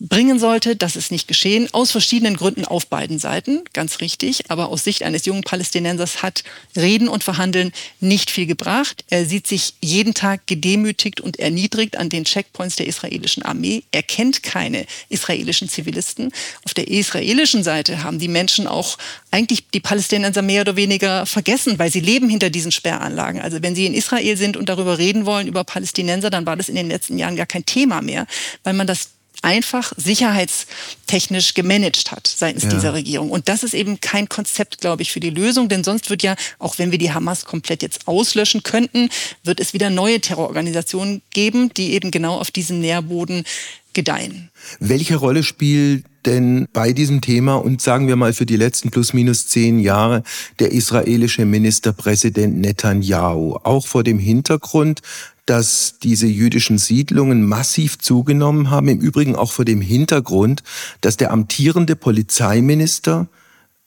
bringen 0.09 0.39
sollte. 0.39 0.75
Das 0.75 0.97
ist 0.97 1.13
nicht 1.13 1.29
geschehen, 1.29 1.69
aus 1.73 1.93
verschiedenen 1.93 2.37
Gründen 2.37 2.65
auf 2.65 2.89
beiden 2.89 3.19
Seiten, 3.19 3.63
ganz 3.73 4.01
richtig. 4.01 4.51
Aber 4.51 4.69
aus 4.69 4.85
Sicht 4.85 5.05
eines 5.05 5.27
jungen 5.27 5.43
Palästinensers 5.43 6.23
hat 6.23 6.43
Reden 6.77 7.09
und 7.09 7.23
Verhandeln 7.23 7.73
nicht 8.01 8.31
viel 8.31 8.47
gebracht. 8.47 9.05
Er 9.11 9.27
sieht 9.27 9.47
sich 9.47 9.75
jeden 9.81 10.13
Tag 10.13 10.47
gedemütigt 10.47 11.21
und 11.21 11.39
erniedrigt 11.39 11.97
an 11.97 12.09
den 12.09 12.25
Checkpoints 12.25 12.77
der 12.77 12.89
israelischen 12.89 13.45
Armee. 13.45 13.85
Er 13.93 14.03
kennt 14.03 14.43
keine 14.43 14.87
israelischen 15.09 15.69
Zivilisten. 15.69 16.33
Auf 16.65 16.75
der 16.75 16.89
israelischen 16.89 17.63
Seite 17.63 18.03
haben 18.03 18.19
die 18.19 18.29
Menschen 18.29 18.67
auch 18.67 18.99
eigentlich 19.31 19.69
die 19.71 19.81
Palästinenser 19.81 20.43
mehr 20.43 20.63
oder 20.63 20.75
weniger 20.75 21.27
vergessen, 21.27 21.79
weil 21.79 21.93
sie 21.93 22.01
leben 22.01 22.29
hinter 22.29 22.51
diesen 22.51 22.73
Sperranlagen. 22.73 23.41
Also 23.41 23.63
wenn 23.63 23.77
sie 23.77 23.87
in 23.87 23.95
Israel 23.95 24.37
sind 24.37 24.57
und 24.57 24.69
darüber 24.69 24.99
reden 24.99 25.27
wollen, 25.27 25.47
über 25.47 25.63
Palästinenser, 25.63 26.31
dann 26.31 26.45
war 26.45 26.57
das 26.57 26.69
in 26.69 26.75
den 26.75 26.89
letzten 26.89 27.19
Jahren 27.19 27.37
gar 27.37 27.47
kein 27.47 27.65
Thema 27.65 28.03
mehr, 28.03 28.27
weil 28.65 28.75
man 28.75 28.87
das 28.87 29.11
einfach 29.43 29.93
sicherheitstechnisch 29.97 31.55
gemanagt 31.55 32.11
hat 32.11 32.27
seitens 32.27 32.65
ja. 32.65 32.71
dieser 32.71 32.95
Regierung. 32.95 33.31
Und 33.31 33.49
das 33.49 33.63
ist 33.63 33.75
eben 33.75 34.01
kein 34.01 34.29
Konzept, 34.29 34.81
glaube 34.81 35.03
ich, 35.03 35.13
für 35.13 35.21
die 35.21 35.31
Lösung, 35.31 35.69
denn 35.69 35.85
sonst 35.85 36.11
wird 36.11 36.23
ja, 36.23 36.37
auch 36.59 36.79
wenn 36.79 36.91
wir 36.91 36.99
die 36.99 37.13
Hamas 37.13 37.45
komplett 37.45 37.83
jetzt 37.83 38.09
auslöschen 38.09 38.63
könnten, 38.63 39.11
wird 39.45 39.61
es 39.61 39.75
wieder 39.75 39.91
neue 39.91 40.21
Terrororganisationen 40.21 41.23
geben, 41.31 41.73
die 41.75 41.93
eben 41.93 42.11
genau 42.11 42.39
auf 42.39 42.51
diesem 42.51 42.81
Nährboden 42.81 43.45
gedeihen. 43.93 44.51
Welche 44.81 45.17
Rolle 45.17 45.43
spielt 45.43 46.05
denn 46.25 46.69
bei 46.73 46.93
diesem 46.93 47.21
Thema 47.21 47.57
und 47.57 47.81
sagen 47.83 48.07
wir 48.07 48.17
mal 48.17 48.33
für 48.33 48.47
die 48.47 48.57
letzten 48.57 48.91
plus 48.91 49.13
minus 49.13 49.49
zehn 49.49 49.81
Jahre 49.81 50.23
der 50.61 50.73
israelische 50.73 51.45
Ministerpräsident 51.45 52.59
Netanyahu, 52.59 53.57
auch 53.65 53.87
vor 53.87 54.05
dem 54.05 54.19
Hintergrund, 54.19 55.01
dass 55.47 55.99
diese 56.03 56.27
jüdischen 56.27 56.79
Siedlungen 56.79 57.45
massiv 57.45 57.99
zugenommen 57.99 58.71
haben, 58.71 58.89
im 58.89 59.01
Übrigen 59.01 59.35
auch 59.35 59.53
vor 59.53 59.65
dem 59.65 59.81
Hintergrund, 59.81 60.63
dass 61.01 61.17
der 61.17 61.33
amtierende 61.33 61.97
Polizeiminister 61.97 63.29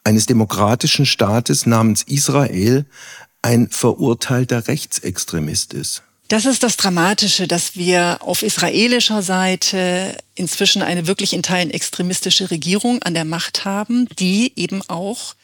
eines 0.04 0.26
demokratischen 0.26 1.06
Staates 1.06 1.66
namens 1.66 2.04
Israel 2.04 2.86
ein 3.42 3.70
verurteilter 3.70 4.68
Rechtsextremist 4.68 5.74
ist. 5.74 6.04
Das 6.28 6.46
ist 6.46 6.64
das 6.64 6.76
Dramatische, 6.76 7.48
dass 7.48 7.76
wir 7.76 8.18
auf 8.22 8.42
israelischer 8.42 9.22
Seite 9.22 10.18
inzwischen 10.34 10.82
eine 10.82 11.06
wirklich 11.06 11.34
in 11.34 11.44
Teilen 11.44 11.70
extremistische 11.70 12.50
Regierung 12.50 13.04
an 13.04 13.14
der 13.14 13.26
Macht 13.26 13.64
haben, 13.64 14.08
die 14.18 14.52
eben 14.56 14.82
auch 14.88 15.36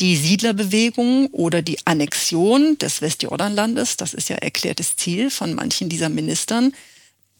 die 0.00 0.16
Siedlerbewegung 0.16 1.26
oder 1.28 1.62
die 1.62 1.78
Annexion 1.84 2.78
des 2.78 3.02
Westjordanlandes, 3.02 3.96
das 3.96 4.14
ist 4.14 4.30
ja 4.30 4.36
erklärtes 4.36 4.96
Ziel 4.96 5.30
von 5.30 5.54
manchen 5.54 5.88
dieser 5.88 6.08
Ministern, 6.08 6.72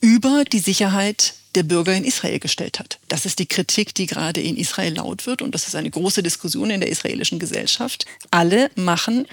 über 0.00 0.44
die 0.44 0.58
Sicherheit 0.58 1.34
der 1.54 1.62
Bürger 1.62 1.94
in 1.94 2.04
Israel 2.04 2.38
gestellt 2.38 2.78
hat. 2.78 3.00
Das 3.08 3.26
ist 3.26 3.38
die 3.38 3.46
Kritik, 3.46 3.94
die 3.94 4.06
gerade 4.06 4.40
in 4.40 4.56
Israel 4.56 4.94
laut 4.94 5.26
wird 5.26 5.42
und 5.42 5.54
das 5.54 5.66
ist 5.66 5.74
eine 5.74 5.90
große 5.90 6.22
Diskussion 6.22 6.70
in 6.70 6.80
der 6.80 6.90
israelischen 6.90 7.38
Gesellschaft. 7.38 8.04
Alle 8.30 8.70
machen 8.76 9.26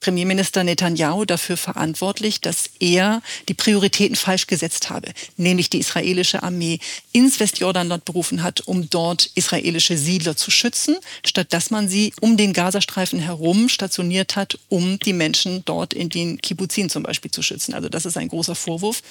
Premierminister 0.00 0.64
Netanyahu 0.64 1.26
dafür 1.26 1.58
verantwortlich, 1.58 2.40
dass 2.40 2.70
er 2.80 3.22
die 3.48 3.54
Prioritäten 3.54 4.16
falsch 4.16 4.46
gesetzt 4.46 4.88
habe, 4.88 5.12
nämlich 5.36 5.68
die 5.68 5.78
israelische 5.78 6.42
Armee 6.42 6.78
ins 7.12 7.38
Westjordanland 7.38 8.06
berufen 8.06 8.42
hat, 8.42 8.62
um 8.62 8.88
dort 8.88 9.30
israelische 9.34 9.98
Siedler 9.98 10.36
zu 10.36 10.50
schützen, 10.50 10.96
statt 11.24 11.52
dass 11.52 11.70
man 11.70 11.88
sie 11.88 12.14
um 12.20 12.38
den 12.38 12.54
Gazastreifen 12.54 13.20
herum 13.20 13.68
stationiert 13.68 14.36
hat, 14.36 14.58
um 14.68 14.98
die 14.98 15.12
Menschen 15.12 15.64
dort 15.66 15.92
in 15.92 16.08
den 16.08 16.40
Kibbuzin 16.40 16.88
zum 16.88 17.02
Beispiel 17.02 17.30
zu 17.30 17.42
schützen. 17.42 17.74
Also 17.74 17.90
das 17.90 18.06
ist 18.06 18.16
ein 18.16 18.28
großer 18.28 18.54
Vorwurf. 18.54 19.02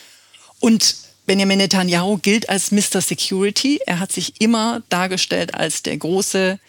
Und 0.60 0.96
Benjamin 1.28 1.60
Netanyahu 1.60 2.18
gilt 2.18 2.50
als 2.50 2.72
Mr. 2.72 3.02
Security. 3.02 3.80
Er 3.86 4.00
hat 4.00 4.12
sich 4.12 4.42
immer 4.42 4.82
dargestellt 4.90 5.54
als 5.54 5.84
der 5.84 5.96
große 5.96 6.60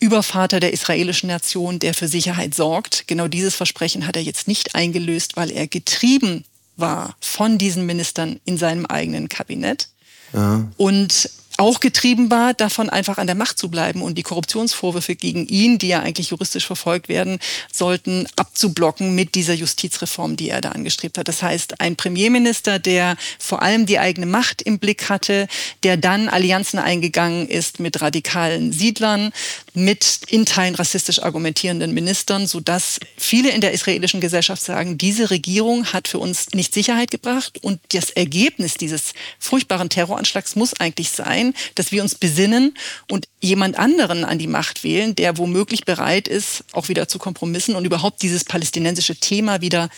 Übervater 0.00 0.60
der 0.60 0.72
israelischen 0.72 1.28
Nation, 1.28 1.78
der 1.78 1.94
für 1.94 2.08
Sicherheit 2.08 2.54
sorgt. 2.54 3.04
Genau 3.06 3.28
dieses 3.28 3.54
Versprechen 3.54 4.06
hat 4.06 4.16
er 4.16 4.22
jetzt 4.22 4.48
nicht 4.48 4.74
eingelöst, 4.74 5.36
weil 5.36 5.50
er 5.50 5.66
getrieben 5.66 6.44
war 6.76 7.16
von 7.20 7.58
diesen 7.58 7.86
Ministern 7.86 8.40
in 8.44 8.56
seinem 8.56 8.86
eigenen 8.86 9.28
Kabinett. 9.28 9.88
Ja. 10.32 10.66
Und 10.76 11.30
auch 11.60 11.80
getrieben 11.80 12.30
war, 12.30 12.54
davon 12.54 12.88
einfach 12.88 13.18
an 13.18 13.26
der 13.26 13.36
Macht 13.36 13.58
zu 13.58 13.68
bleiben 13.68 14.00
und 14.00 14.16
die 14.16 14.22
Korruptionsvorwürfe 14.22 15.14
gegen 15.14 15.46
ihn, 15.46 15.76
die 15.76 15.88
ja 15.88 16.00
eigentlich 16.00 16.30
juristisch 16.30 16.66
verfolgt 16.66 17.10
werden 17.10 17.38
sollten, 17.70 18.26
abzublocken 18.36 19.14
mit 19.14 19.34
dieser 19.34 19.52
Justizreform, 19.52 20.36
die 20.36 20.48
er 20.48 20.62
da 20.62 20.70
angestrebt 20.70 21.18
hat. 21.18 21.28
Das 21.28 21.42
heißt, 21.42 21.80
ein 21.80 21.96
Premierminister, 21.96 22.78
der 22.78 23.16
vor 23.38 23.60
allem 23.60 23.84
die 23.84 23.98
eigene 23.98 24.26
Macht 24.26 24.62
im 24.62 24.78
Blick 24.78 25.10
hatte, 25.10 25.48
der 25.82 25.98
dann 25.98 26.30
Allianzen 26.30 26.78
eingegangen 26.78 27.46
ist 27.46 27.78
mit 27.78 28.00
radikalen 28.00 28.72
Siedlern, 28.72 29.30
mit 29.74 30.20
in 30.28 30.46
Teilen 30.46 30.74
rassistisch 30.74 31.22
argumentierenden 31.22 31.94
Ministern, 31.94 32.46
sodass 32.46 32.98
viele 33.16 33.50
in 33.50 33.60
der 33.60 33.72
israelischen 33.72 34.20
Gesellschaft 34.20 34.62
sagen, 34.62 34.98
diese 34.98 35.30
Regierung 35.30 35.86
hat 35.86 36.08
für 36.08 36.18
uns 36.18 36.50
nicht 36.54 36.74
Sicherheit 36.74 37.10
gebracht 37.10 37.58
und 37.62 37.80
das 37.92 38.10
Ergebnis 38.10 38.74
dieses 38.74 39.12
furchtbaren 39.38 39.88
Terroranschlags 39.88 40.56
muss 40.56 40.74
eigentlich 40.74 41.10
sein, 41.10 41.54
dass 41.74 41.92
wir 41.92 42.02
uns 42.02 42.14
besinnen 42.14 42.74
und 43.08 43.28
jemand 43.40 43.78
anderen 43.78 44.24
an 44.24 44.38
die 44.38 44.46
Macht 44.46 44.84
wählen, 44.84 45.14
der 45.14 45.38
womöglich 45.38 45.84
bereit 45.84 46.28
ist, 46.28 46.64
auch 46.72 46.88
wieder 46.88 47.08
zu 47.08 47.18
Kompromissen 47.18 47.74
und 47.74 47.84
überhaupt 47.84 48.22
dieses 48.22 48.44
palästinensische 48.44 49.16
Thema 49.16 49.60
wieder 49.60 49.88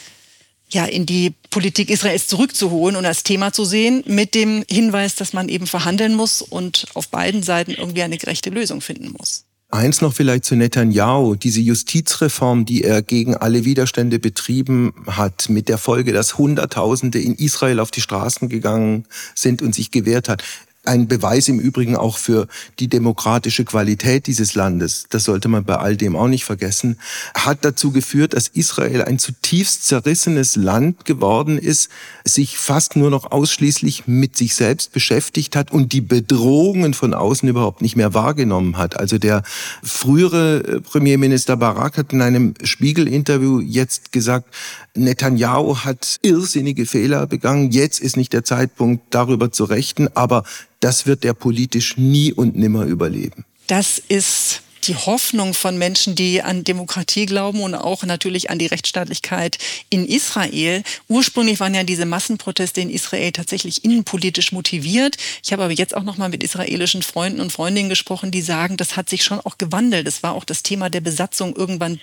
ja, 0.72 0.86
in 0.86 1.06
die 1.06 1.34
Politik 1.50 1.90
Israels 1.90 2.26
zurückzuholen 2.28 2.96
und 2.96 3.04
als 3.04 3.24
Thema 3.24 3.52
zu 3.52 3.64
sehen, 3.64 4.02
mit 4.06 4.34
dem 4.34 4.64
Hinweis, 4.70 5.14
dass 5.14 5.32
man 5.32 5.48
eben 5.48 5.66
verhandeln 5.66 6.14
muss 6.14 6.40
und 6.42 6.86
auf 6.94 7.08
beiden 7.08 7.42
Seiten 7.42 7.72
irgendwie 7.72 8.02
eine 8.02 8.18
gerechte 8.18 8.50
Lösung 8.50 8.80
finden 8.80 9.14
muss. 9.18 9.44
Eins 9.74 10.02
noch 10.02 10.12
vielleicht 10.12 10.44
zu 10.44 10.54
Netanyahu, 10.54 11.34
diese 11.34 11.62
Justizreform, 11.62 12.66
die 12.66 12.84
er 12.84 13.00
gegen 13.00 13.36
alle 13.36 13.64
Widerstände 13.64 14.18
betrieben 14.18 14.92
hat, 15.06 15.48
mit 15.48 15.70
der 15.70 15.78
Folge, 15.78 16.12
dass 16.12 16.36
Hunderttausende 16.36 17.18
in 17.18 17.34
Israel 17.36 17.80
auf 17.80 17.90
die 17.90 18.02
Straßen 18.02 18.50
gegangen 18.50 19.06
sind 19.34 19.62
und 19.62 19.74
sich 19.74 19.90
gewehrt 19.90 20.28
hat. 20.28 20.44
Ein 20.84 21.06
Beweis 21.06 21.46
im 21.46 21.60
Übrigen 21.60 21.94
auch 21.94 22.18
für 22.18 22.48
die 22.80 22.88
demokratische 22.88 23.64
Qualität 23.64 24.26
dieses 24.26 24.56
Landes, 24.56 25.06
das 25.10 25.22
sollte 25.22 25.46
man 25.46 25.64
bei 25.64 25.76
all 25.76 25.96
dem 25.96 26.16
auch 26.16 26.26
nicht 26.26 26.44
vergessen, 26.44 26.98
hat 27.34 27.64
dazu 27.64 27.92
geführt, 27.92 28.34
dass 28.34 28.48
Israel 28.48 29.02
ein 29.02 29.20
zutiefst 29.20 29.86
zerrissenes 29.86 30.56
Land 30.56 31.04
geworden 31.04 31.56
ist, 31.56 31.88
sich 32.24 32.58
fast 32.58 32.96
nur 32.96 33.10
noch 33.10 33.30
ausschließlich 33.30 34.08
mit 34.08 34.36
sich 34.36 34.56
selbst 34.56 34.90
beschäftigt 34.90 35.54
hat 35.54 35.70
und 35.70 35.92
die 35.92 36.00
Bedrohungen 36.00 36.94
von 36.94 37.14
außen 37.14 37.48
überhaupt 37.48 37.80
nicht 37.80 37.94
mehr 37.94 38.12
wahrgenommen 38.12 38.76
hat. 38.76 38.98
Also 38.98 39.18
der 39.18 39.44
frühere 39.84 40.64
äh, 40.64 40.80
Premierminister 40.80 41.56
Barak 41.56 41.96
hat 41.96 42.12
in 42.12 42.22
einem 42.22 42.54
Spiegel-Interview 42.60 43.60
jetzt 43.60 44.10
gesagt, 44.10 44.52
Netanyahu 44.96 45.78
hat 45.84 46.18
irrsinnige 46.22 46.86
Fehler 46.86 47.28
begangen. 47.28 47.70
Jetzt 47.70 48.00
ist 48.00 48.16
nicht 48.16 48.32
der 48.32 48.42
Zeitpunkt, 48.44 49.14
darüber 49.14 49.52
zu 49.52 49.62
rechten, 49.62 50.08
aber 50.14 50.42
das 50.82 51.06
wird 51.06 51.24
er 51.24 51.34
politisch 51.34 51.96
nie 51.96 52.32
und 52.32 52.56
nimmer 52.56 52.84
überleben. 52.84 53.44
Das 53.68 53.98
ist 54.08 54.61
die 54.86 54.96
Hoffnung 54.96 55.54
von 55.54 55.78
Menschen, 55.78 56.14
die 56.14 56.42
an 56.42 56.64
Demokratie 56.64 57.26
glauben 57.26 57.60
und 57.62 57.74
auch 57.74 58.02
natürlich 58.04 58.50
an 58.50 58.58
die 58.58 58.66
Rechtsstaatlichkeit 58.66 59.58
in 59.90 60.06
Israel. 60.06 60.82
Ursprünglich 61.08 61.60
waren 61.60 61.74
ja 61.74 61.84
diese 61.84 62.04
Massenproteste 62.04 62.80
in 62.80 62.90
Israel 62.90 63.32
tatsächlich 63.32 63.84
innenpolitisch 63.84 64.52
motiviert. 64.52 65.16
Ich 65.44 65.52
habe 65.52 65.62
aber 65.64 65.72
jetzt 65.72 65.96
auch 65.96 66.02
noch 66.02 66.16
mal 66.16 66.28
mit 66.28 66.42
israelischen 66.42 67.02
Freunden 67.02 67.40
und 67.40 67.52
Freundinnen 67.52 67.88
gesprochen, 67.88 68.30
die 68.30 68.42
sagen, 68.42 68.76
das 68.76 68.96
hat 68.96 69.08
sich 69.08 69.24
schon 69.24 69.40
auch 69.40 69.58
gewandelt. 69.58 70.08
Es 70.08 70.22
war 70.22 70.34
auch 70.34 70.44
das 70.44 70.62
Thema 70.62 70.90
der 70.90 71.00
Besatzung 71.00 71.54
irgendwann 71.54 72.00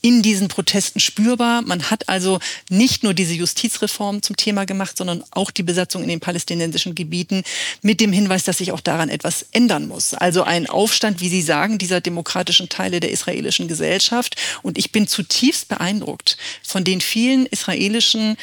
in 0.00 0.22
diesen 0.22 0.48
Protesten 0.48 1.00
spürbar. 1.00 1.62
Man 1.62 1.90
hat 1.90 2.08
also 2.08 2.38
nicht 2.70 3.02
nur 3.02 3.14
diese 3.14 3.34
Justizreform 3.34 4.22
zum 4.22 4.36
Thema 4.36 4.64
gemacht, 4.64 4.96
sondern 4.96 5.22
auch 5.30 5.50
die 5.50 5.62
Besatzung 5.62 6.02
in 6.02 6.08
den 6.08 6.20
palästinensischen 6.20 6.94
Gebieten 6.94 7.42
mit 7.82 8.00
dem 8.00 8.12
Hinweis, 8.12 8.44
dass 8.44 8.58
sich 8.58 8.72
auch 8.72 8.80
daran 8.80 9.08
etwas 9.10 9.46
ändern 9.52 9.86
muss. 9.86 10.14
Also 10.14 10.42
ein 10.42 10.66
Aufstand, 10.66 11.20
wie 11.20 11.28
Sie 11.28 11.42
sagen, 11.42 11.78
dieser 11.78 12.00
Demokratie 12.00 12.21
demokratischen 12.22 12.68
Teile 12.68 13.00
der 13.00 13.10
israelischen 13.10 13.66
Gesellschaft. 13.66 14.36
Und 14.62 14.78
ich 14.78 14.92
bin 14.92 15.08
zutiefst 15.08 15.68
beeindruckt 15.68 16.36
von 16.62 16.84
den 16.84 17.00
vielen 17.00 17.46
israelischen 17.46 18.36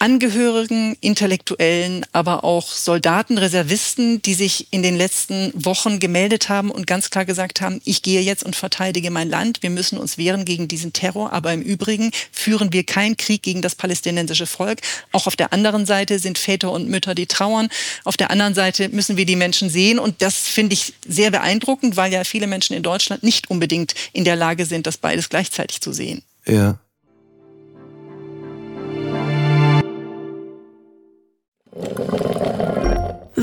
Angehörigen, 0.00 0.96
Intellektuellen, 1.00 2.06
aber 2.12 2.44
auch 2.44 2.68
Soldaten, 2.68 3.36
Reservisten, 3.36 4.22
die 4.22 4.34
sich 4.34 4.68
in 4.70 4.82
den 4.82 4.96
letzten 4.96 5.52
Wochen 5.54 5.98
gemeldet 5.98 6.48
haben 6.48 6.70
und 6.70 6.86
ganz 6.86 7.10
klar 7.10 7.24
gesagt 7.24 7.60
haben, 7.60 7.80
ich 7.84 8.02
gehe 8.02 8.20
jetzt 8.20 8.44
und 8.44 8.54
verteidige 8.54 9.10
mein 9.10 9.28
Land, 9.28 9.62
wir 9.62 9.70
müssen 9.70 9.98
uns 9.98 10.16
wehren 10.16 10.44
gegen 10.44 10.68
diesen 10.68 10.92
Terror, 10.92 11.32
aber 11.32 11.52
im 11.52 11.62
Übrigen 11.62 12.12
führen 12.30 12.72
wir 12.72 12.84
keinen 12.84 13.16
Krieg 13.16 13.42
gegen 13.42 13.60
das 13.60 13.74
palästinensische 13.74 14.46
Volk. 14.46 14.80
Auch 15.10 15.26
auf 15.26 15.34
der 15.34 15.52
anderen 15.52 15.84
Seite 15.84 16.20
sind 16.20 16.38
Väter 16.38 16.70
und 16.70 16.88
Mütter, 16.88 17.16
die 17.16 17.26
trauern. 17.26 17.68
Auf 18.04 18.16
der 18.16 18.30
anderen 18.30 18.54
Seite 18.54 18.88
müssen 18.90 19.16
wir 19.16 19.26
die 19.26 19.36
Menschen 19.36 19.68
sehen 19.68 19.98
und 19.98 20.22
das 20.22 20.36
finde 20.36 20.74
ich 20.74 20.94
sehr 21.06 21.32
beeindruckend, 21.32 21.96
weil 21.96 22.12
ja 22.12 22.22
viele 22.22 22.46
Menschen 22.46 22.76
in 22.76 22.84
Deutschland 22.84 23.24
nicht 23.24 23.50
unbedingt 23.50 23.94
in 24.12 24.24
der 24.24 24.36
Lage 24.36 24.64
sind, 24.64 24.86
das 24.86 24.96
beides 24.96 25.28
gleichzeitig 25.28 25.80
zu 25.80 25.92
sehen. 25.92 26.22
Ja. 26.46 26.78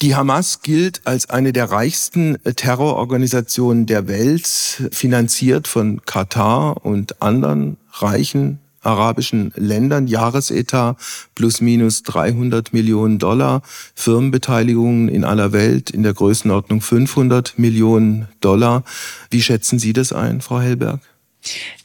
Die 0.00 0.14
Hamas 0.14 0.62
gilt 0.62 1.00
als 1.06 1.28
eine 1.28 1.52
der 1.52 1.72
reichsten 1.72 2.38
Terrororganisationen 2.44 3.86
der 3.86 4.06
Welt, 4.06 4.46
finanziert 4.92 5.66
von 5.66 6.02
Katar 6.06 6.84
und 6.86 7.20
anderen 7.20 7.78
reichen 7.90 8.60
arabischen 8.80 9.52
Ländern. 9.56 10.06
Jahresetat 10.06 10.96
plus 11.34 11.60
minus 11.60 12.04
300 12.04 12.72
Millionen 12.72 13.18
Dollar. 13.18 13.62
Firmenbeteiligungen 13.96 15.08
in 15.08 15.24
aller 15.24 15.52
Welt 15.52 15.90
in 15.90 16.04
der 16.04 16.14
Größenordnung 16.14 16.80
500 16.80 17.58
Millionen 17.58 18.28
Dollar. 18.40 18.84
Wie 19.30 19.42
schätzen 19.42 19.80
Sie 19.80 19.92
das 19.92 20.12
ein, 20.12 20.40
Frau 20.40 20.60
Hellberg? 20.60 21.00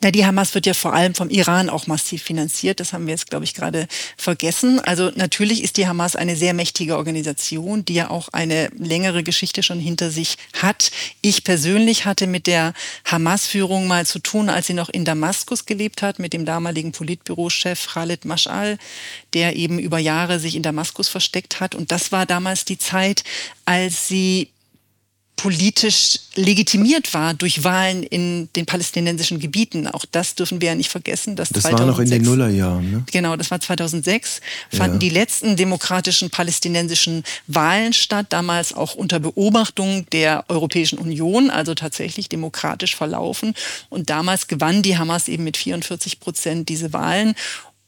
Na, 0.02 0.12
die 0.12 0.26
Hamas 0.26 0.54
wird 0.56 0.66
ja 0.66 0.74
vor 0.74 0.94
allem 0.94 1.16
vom 1.16 1.30
Iran 1.30 1.70
auch 1.70 1.88
massiv 1.88 2.24
finanziert. 2.24 2.80
Das 2.80 2.92
haben 2.92 3.06
wir 3.06 3.14
jetzt, 3.14 3.30
glaube 3.30 3.46
ich, 3.46 3.54
gerade 3.54 3.88
vergessen. 4.18 4.80
Also 4.82 5.12
natürlich 5.16 5.64
ist 5.64 5.78
die 5.78 5.88
Hamas 5.88 6.16
eine 6.16 6.36
sehr 6.36 6.54
mächtige 6.54 6.98
Organisation, 6.98 7.86
die 7.86 7.94
ja 7.94 8.10
auch 8.10 8.30
eine 8.30 8.70
längere 8.78 9.24
Geschichte 9.24 9.64
schon 9.64 9.80
hinter 9.80 10.12
sich 10.12 10.38
hat. 10.62 10.92
Ich 11.22 11.44
persönlich 11.44 12.06
hatte 12.06 12.28
mit 12.28 12.48
der 12.48 12.74
Hamas-Führung 13.06 13.88
mal 13.88 14.06
zu 14.06 14.20
tun, 14.20 14.50
als 14.50 14.68
sie 14.68 14.74
noch 14.74 14.90
in 14.90 15.06
Damaskus 15.06 15.66
gelebt 15.66 16.02
hat, 16.02 16.20
mit 16.20 16.34
dem 16.34 16.46
damaligen 16.46 16.92
Politbürochef 16.92 17.94
Khalid 17.94 18.26
Mash'al, 18.26 18.78
der 19.34 19.56
eben 19.56 19.80
über 19.80 20.00
Jahre 20.00 20.40
sich 20.40 20.56
in 20.56 20.64
Damaskus 20.64 21.08
versteckt 21.08 21.60
hat. 21.60 21.76
Und 21.76 21.92
das 21.92 22.12
war 22.12 22.26
damals 22.26 22.66
die 22.66 22.78
Zeit, 22.78 23.24
als 23.66 24.08
sie 24.08 24.50
politisch 25.36 26.20
legitimiert 26.36 27.14
war 27.14 27.34
durch 27.34 27.64
Wahlen 27.64 28.04
in 28.04 28.50
den 28.56 28.66
palästinensischen 28.66 29.40
Gebieten. 29.40 29.88
Auch 29.88 30.06
das 30.10 30.36
dürfen 30.36 30.62
wir 30.62 30.70
ja 30.70 30.76
nicht 30.76 30.90
vergessen. 30.90 31.36
Dass 31.36 31.50
das 31.50 31.64
2006, 31.64 31.80
war 31.80 31.88
noch 31.88 32.00
in 32.00 32.10
den 32.10 32.22
Nullerjahren. 32.24 32.92
Ne? 32.92 33.04
Genau, 33.12 33.36
das 33.36 33.52
war 33.52 33.60
2006. 33.60 34.42
Fanden 34.72 34.96
ja. 34.96 35.00
die 35.00 35.10
letzten 35.10 35.56
demokratischen 35.56 36.30
palästinensischen 36.30 37.24
Wahlen 37.48 37.94
statt, 37.94 38.28
damals 38.30 38.74
auch 38.74 38.96
unter 38.96 39.20
Beobachtung 39.20 40.06
der 40.12 40.46
Europäischen 40.50 40.98
Union, 40.98 41.50
also 41.50 41.74
tatsächlich 41.76 42.30
demokratisch 42.30 42.96
verlaufen. 42.96 43.54
Und 43.90 44.10
damals 44.10 44.48
gewann 44.48 44.82
die 44.82 44.98
Hamas 44.98 45.28
eben 45.28 45.44
mit 45.44 45.58
44 45.58 46.20
Prozent 46.20 46.70
diese 46.70 46.94
Wahlen. 46.94 47.36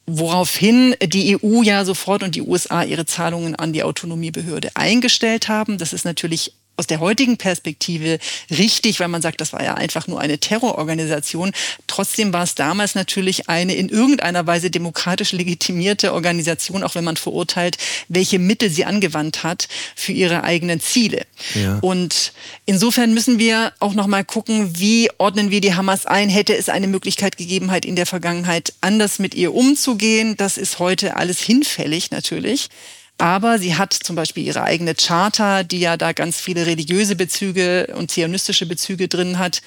Woraufhin 0.08 0.95
die 1.01 1.38
EU 1.41 1.63
ja 1.63 1.84
sofort 1.86 2.21
und 2.21 2.36
die 2.36 2.41
USA 2.41 2.84
ihre 2.84 3.05
Zahlungen 3.05 3.55
an 3.55 3.73
die 3.73 3.81
Autonomiebehörde 3.81 4.71
eingestellt 4.75 5.47
haben. 5.47 5.77
Das 5.77 5.93
ist 5.93 6.05
natürlich 6.05 6.53
aus 6.77 6.88
der 6.88 6.99
heutigen 6.99 7.38
Perspektive 7.38 8.19
richtig, 8.49 8.99
weil 8.99 9.07
man 9.07 9.21
sagt, 9.21 9.41
das 9.41 9.53
war 9.53 9.63
ja 9.63 9.75
einfach 9.75 10.07
nur 10.07 10.19
eine 10.19 10.38
Terrororganisation. 10.38 11.51
Trotzdem 11.88 12.33
war 12.33 12.43
es 12.43 12.55
damals 12.55 12.95
natürlich 12.95 13.49
eine 13.49 13.75
in 13.75 13.89
irgendeiner 13.89 14.45
Weise 14.45 14.69
demokratisch 14.69 15.31
legitimierte 15.31 16.13
Organisation, 16.13 16.83
auch 16.83 16.95
wenn 16.95 17.03
man 17.03 17.17
verurteilt, 17.17 17.77
welche 18.07 18.39
Mittel 18.39 18.69
sie 18.69 18.85
angewandt 18.85 19.43
hat 19.43 19.67
für 19.95 20.11
ihre 20.11 20.43
eigenen 20.43 20.79
Ziele. 20.79 21.25
Ja. 21.53 21.79
Und 21.79 22.33
insofern 22.65 23.13
müssen 23.13 23.39
wir 23.39 23.73
auch 23.79 23.93
noch 23.93 24.07
mal 24.07 24.25
gucken, 24.25 24.77
wie 24.79 25.09
ordnen 25.17 25.51
wir 25.51 25.61
die 25.61 25.75
Hamas 25.75 26.05
ein? 26.05 26.29
Hätte 26.29 26.55
es 26.55 26.69
eine 26.69 26.88
Möglichkeit 26.88 27.38
gegeben, 27.38 27.71
halt 27.71 27.85
in 27.85 27.95
der 27.95 28.05
Vergangenheit 28.05 28.73
anders 28.81 29.19
mit 29.19 29.33
ihr 29.33 29.53
umzugehen? 29.53 30.35
Das 30.38 30.57
ist 30.57 30.79
heute 30.79 31.15
alles 31.15 31.39
hinfällig 31.39 32.11
natürlich. 32.11 32.69
Aber 33.17 33.60
sie 33.60 33.75
hat 33.75 33.93
zum 33.93 34.15
Beispiel 34.15 34.43
ihre 34.43 34.63
eigene 34.63 34.93
Charta, 34.93 35.63
die 35.63 35.80
ja 35.80 35.95
da 35.95 36.12
ganz 36.12 36.39
viele 36.39 36.65
religiöse 36.65 37.15
Bezüge 37.15 37.93
und 37.95 38.12
zionistische 38.12 38.65
Bezüge 38.65 39.08
drin 39.08 39.39
hat, 39.39 39.62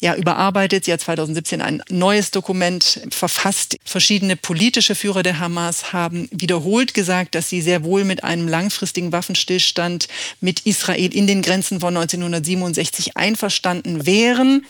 ja, 0.00 0.14
überarbeitet. 0.14 0.84
Sie 0.84 0.92
hat 0.92 1.00
2017 1.00 1.60
ein 1.60 1.82
neues 1.88 2.30
Dokument 2.30 3.00
verfasst. 3.10 3.76
Verschiedene 3.84 4.36
politische 4.36 4.94
Führer 4.94 5.22
der 5.22 5.38
Hamas 5.38 5.92
haben 5.92 6.28
wiederholt 6.32 6.94
gesagt, 6.94 7.34
dass 7.34 7.48
sie 7.48 7.60
sehr 7.60 7.84
wohl 7.84 8.04
mit 8.04 8.24
einem 8.24 8.48
langfristigen 8.48 9.12
Waffenstillstand 9.12 10.08
mit 10.40 10.60
Israel 10.60 11.14
in 11.14 11.26
den 11.26 11.42
Grenzen 11.42 11.80
von 11.80 11.96
1967 11.96 13.16
einverstanden 13.16 14.06
wären 14.06 14.66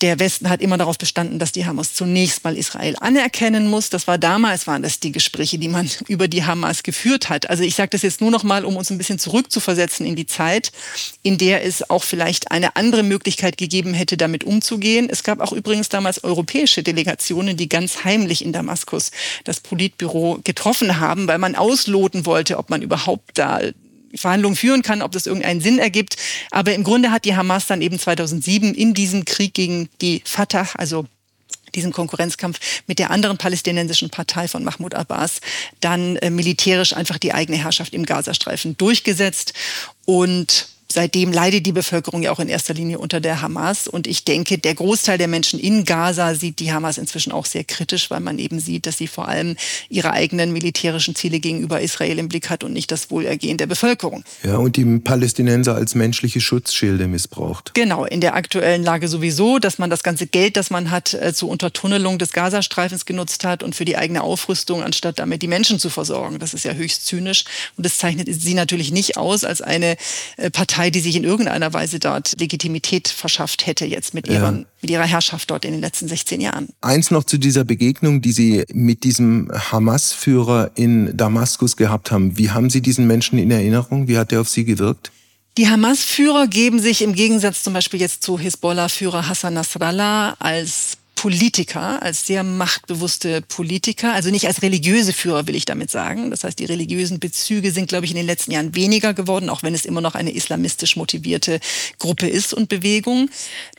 der 0.00 0.18
Westen 0.18 0.48
hat 0.48 0.62
immer 0.62 0.78
darauf 0.78 0.98
bestanden, 0.98 1.38
dass 1.38 1.52
die 1.52 1.66
Hamas 1.66 1.94
zunächst 1.94 2.44
mal 2.44 2.56
Israel 2.56 2.96
anerkennen 3.00 3.68
muss. 3.68 3.90
Das 3.90 4.06
war 4.06 4.18
damals, 4.18 4.66
waren 4.66 4.82
das 4.82 5.00
die 5.00 5.12
Gespräche, 5.12 5.58
die 5.58 5.68
man 5.68 5.90
über 6.08 6.28
die 6.28 6.44
Hamas 6.44 6.82
geführt 6.82 7.28
hat. 7.28 7.50
Also 7.50 7.62
ich 7.62 7.74
sage 7.74 7.90
das 7.90 8.02
jetzt 8.02 8.20
nur 8.20 8.30
noch 8.30 8.42
mal, 8.42 8.64
um 8.64 8.76
uns 8.76 8.90
ein 8.90 8.98
bisschen 8.98 9.18
zurückzuversetzen 9.18 10.06
in 10.06 10.16
die 10.16 10.26
Zeit, 10.26 10.72
in 11.22 11.38
der 11.38 11.64
es 11.64 11.90
auch 11.90 12.04
vielleicht 12.04 12.50
eine 12.50 12.76
andere 12.76 13.02
Möglichkeit 13.02 13.56
gegeben 13.56 13.94
hätte, 13.94 14.16
damit 14.16 14.44
umzugehen. 14.44 15.08
Es 15.10 15.22
gab 15.22 15.40
auch 15.40 15.52
übrigens 15.52 15.88
damals 15.88 16.22
europäische 16.24 16.82
Delegationen, 16.82 17.56
die 17.56 17.68
ganz 17.68 18.04
heimlich 18.04 18.44
in 18.44 18.52
Damaskus 18.52 19.10
das 19.44 19.60
Politbüro 19.60 20.40
getroffen 20.44 21.00
haben, 21.00 21.26
weil 21.26 21.38
man 21.38 21.54
ausloten 21.54 22.26
wollte, 22.26 22.58
ob 22.58 22.70
man 22.70 22.82
überhaupt 22.82 23.38
da 23.38 23.60
Verhandlungen 24.14 24.56
führen 24.56 24.82
kann, 24.82 25.02
ob 25.02 25.12
das 25.12 25.26
irgendeinen 25.26 25.60
Sinn 25.60 25.78
ergibt. 25.78 26.16
Aber 26.50 26.74
im 26.74 26.84
Grunde 26.84 27.10
hat 27.10 27.24
die 27.24 27.36
Hamas 27.36 27.66
dann 27.66 27.82
eben 27.82 27.98
2007 27.98 28.74
in 28.74 28.94
diesem 28.94 29.24
Krieg 29.24 29.54
gegen 29.54 29.88
die 30.00 30.22
Fatah, 30.24 30.68
also 30.74 31.06
diesen 31.74 31.92
Konkurrenzkampf 31.92 32.58
mit 32.86 32.98
der 32.98 33.10
anderen 33.10 33.38
palästinensischen 33.38 34.10
Partei 34.10 34.48
von 34.48 34.64
Mahmoud 34.64 34.94
Abbas 34.94 35.40
dann 35.80 36.16
äh, 36.16 36.30
militärisch 36.30 36.94
einfach 36.94 37.18
die 37.18 37.32
eigene 37.32 37.58
Herrschaft 37.58 37.94
im 37.94 38.04
Gazastreifen 38.06 38.76
durchgesetzt 38.76 39.54
und 40.04 40.68
seitdem 40.92 41.32
leidet 41.32 41.66
die 41.66 41.72
Bevölkerung 41.72 42.22
ja 42.22 42.32
auch 42.32 42.40
in 42.40 42.48
erster 42.48 42.74
Linie 42.74 42.98
unter 42.98 43.20
der 43.20 43.42
Hamas. 43.42 43.88
Und 43.88 44.06
ich 44.06 44.24
denke, 44.24 44.58
der 44.58 44.74
Großteil 44.74 45.18
der 45.18 45.28
Menschen 45.28 45.60
in 45.60 45.84
Gaza 45.84 46.34
sieht 46.34 46.58
die 46.58 46.72
Hamas 46.72 46.98
inzwischen 46.98 47.32
auch 47.32 47.46
sehr 47.46 47.64
kritisch, 47.64 48.10
weil 48.10 48.20
man 48.20 48.38
eben 48.38 48.60
sieht, 48.60 48.86
dass 48.86 48.98
sie 48.98 49.06
vor 49.06 49.28
allem 49.28 49.56
ihre 49.88 50.12
eigenen 50.12 50.52
militärischen 50.52 51.14
Ziele 51.14 51.40
gegenüber 51.40 51.80
Israel 51.80 52.18
im 52.18 52.28
Blick 52.28 52.50
hat 52.50 52.64
und 52.64 52.72
nicht 52.72 52.90
das 52.90 53.10
Wohlergehen 53.10 53.56
der 53.56 53.66
Bevölkerung. 53.66 54.24
Ja, 54.42 54.56
und 54.56 54.76
die 54.76 54.84
Palästinenser 54.98 55.74
als 55.74 55.94
menschliche 55.94 56.40
Schutzschilde 56.40 57.06
missbraucht. 57.06 57.72
Genau, 57.74 58.04
in 58.04 58.20
der 58.20 58.34
aktuellen 58.34 58.82
Lage 58.82 59.08
sowieso, 59.08 59.58
dass 59.58 59.78
man 59.78 59.90
das 59.90 60.02
ganze 60.02 60.26
Geld, 60.26 60.56
das 60.56 60.70
man 60.70 60.90
hat, 60.90 61.14
äh, 61.14 61.32
zur 61.32 61.48
Untertunnelung 61.48 62.18
des 62.18 62.32
Gazastreifens 62.32 63.04
genutzt 63.04 63.44
hat 63.44 63.62
und 63.62 63.74
für 63.74 63.84
die 63.84 63.96
eigene 63.96 64.22
Aufrüstung, 64.22 64.82
anstatt 64.82 65.18
damit 65.18 65.42
die 65.42 65.48
Menschen 65.48 65.78
zu 65.78 65.90
versorgen. 65.90 66.38
Das 66.38 66.54
ist 66.54 66.64
ja 66.64 66.72
höchst 66.72 67.06
zynisch. 67.06 67.44
Und 67.76 67.86
das 67.86 67.98
zeichnet 67.98 68.28
sie 68.30 68.54
natürlich 68.54 68.90
nicht 68.90 69.16
aus 69.16 69.44
als 69.44 69.62
eine 69.62 69.96
äh, 70.36 70.50
Partei, 70.50 70.79
Partei, 70.80 70.90
die 70.90 71.00
sich 71.00 71.14
in 71.14 71.24
irgendeiner 71.24 71.74
Weise 71.74 71.98
dort 71.98 72.40
Legitimität 72.40 73.08
verschafft 73.08 73.66
hätte 73.66 73.84
jetzt 73.84 74.14
mit, 74.14 74.26
ihren, 74.28 74.60
ja. 74.60 74.66
mit 74.80 74.90
ihrer 74.90 75.04
Herrschaft 75.04 75.50
dort 75.50 75.66
in 75.66 75.72
den 75.72 75.82
letzten 75.82 76.08
16 76.08 76.40
Jahren. 76.40 76.70
Eins 76.80 77.10
noch 77.10 77.24
zu 77.24 77.36
dieser 77.36 77.64
Begegnung, 77.64 78.22
die 78.22 78.32
Sie 78.32 78.64
mit 78.72 79.04
diesem 79.04 79.50
Hamas-Führer 79.52 80.70
in 80.76 81.14
Damaskus 81.14 81.76
gehabt 81.76 82.10
haben. 82.10 82.38
Wie 82.38 82.50
haben 82.50 82.70
Sie 82.70 82.80
diesen 82.80 83.06
Menschen 83.06 83.38
in 83.38 83.50
Erinnerung? 83.50 84.08
Wie 84.08 84.16
hat 84.16 84.32
er 84.32 84.40
auf 84.40 84.48
Sie 84.48 84.64
gewirkt? 84.64 85.12
Die 85.58 85.68
Hamas-Führer 85.68 86.46
geben 86.46 86.80
sich 86.80 87.02
im 87.02 87.14
Gegensatz 87.14 87.62
zum 87.62 87.74
Beispiel 87.74 88.00
jetzt 88.00 88.22
zu 88.22 88.38
Hisbollah-Führer 88.38 89.28
Hassan 89.28 89.52
Nasrallah 89.52 90.36
als 90.38 90.96
Politiker, 91.20 92.02
als 92.02 92.26
sehr 92.26 92.42
machtbewusste 92.42 93.42
Politiker, 93.42 94.14
also 94.14 94.30
nicht 94.30 94.46
als 94.46 94.62
religiöse 94.62 95.12
Führer, 95.12 95.46
will 95.46 95.54
ich 95.54 95.66
damit 95.66 95.90
sagen. 95.90 96.30
Das 96.30 96.44
heißt, 96.44 96.58
die 96.58 96.64
religiösen 96.64 97.20
Bezüge 97.20 97.72
sind, 97.72 97.90
glaube 97.90 98.06
ich, 98.06 98.12
in 98.12 98.16
den 98.16 98.24
letzten 98.24 98.52
Jahren 98.52 98.74
weniger 98.74 99.12
geworden, 99.12 99.50
auch 99.50 99.62
wenn 99.62 99.74
es 99.74 99.84
immer 99.84 100.00
noch 100.00 100.14
eine 100.14 100.32
islamistisch 100.32 100.96
motivierte 100.96 101.60
Gruppe 101.98 102.26
ist 102.26 102.54
und 102.54 102.70
Bewegung. 102.70 103.28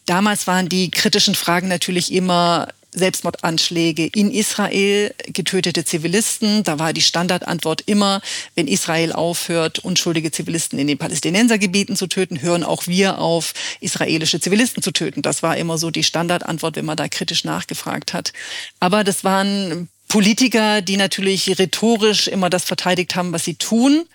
Damals 0.05 0.45
waren 0.45 0.69
die 0.69 0.91
kritischen 0.91 1.33
Fragen 1.33 1.67
natürlich 1.67 2.13
immer, 2.13 2.67
Selbstmordanschläge 2.93 4.07
in 4.07 4.31
Israel, 4.31 5.13
getötete 5.27 5.85
Zivilisten. 5.85 6.63
Da 6.63 6.79
war 6.79 6.93
die 6.93 7.01
Standardantwort 7.01 7.81
immer, 7.85 8.21
wenn 8.55 8.67
Israel 8.67 9.13
aufhört, 9.13 9.79
unschuldige 9.79 10.31
Zivilisten 10.31 10.77
in 10.79 10.87
den 10.87 10.97
Palästinensergebieten 10.97 11.95
zu 11.95 12.07
töten, 12.07 12.41
hören 12.41 12.63
auch 12.63 12.87
wir 12.87 13.19
auf, 13.19 13.53
israelische 13.79 14.39
Zivilisten 14.39 14.83
zu 14.83 14.91
töten. 14.91 15.21
Das 15.21 15.43
war 15.43 15.57
immer 15.57 15.77
so 15.77 15.91
die 15.91 16.03
Standardantwort, 16.03 16.75
wenn 16.75 16.85
man 16.85 16.97
da 16.97 17.07
kritisch 17.07 17.43
nachgefragt 17.43 18.13
hat. 18.13 18.33
Aber 18.79 19.03
das 19.03 19.23
waren 19.23 19.89
Politiker, 20.07 20.81
die 20.81 20.97
natürlich 20.97 21.57
rhetorisch 21.57 22.27
immer 22.27 22.49
das 22.49 22.65
verteidigt 22.65 23.15
haben, 23.15 23.31
was 23.31 23.45
sie 23.45 23.55
tun. 23.55 24.05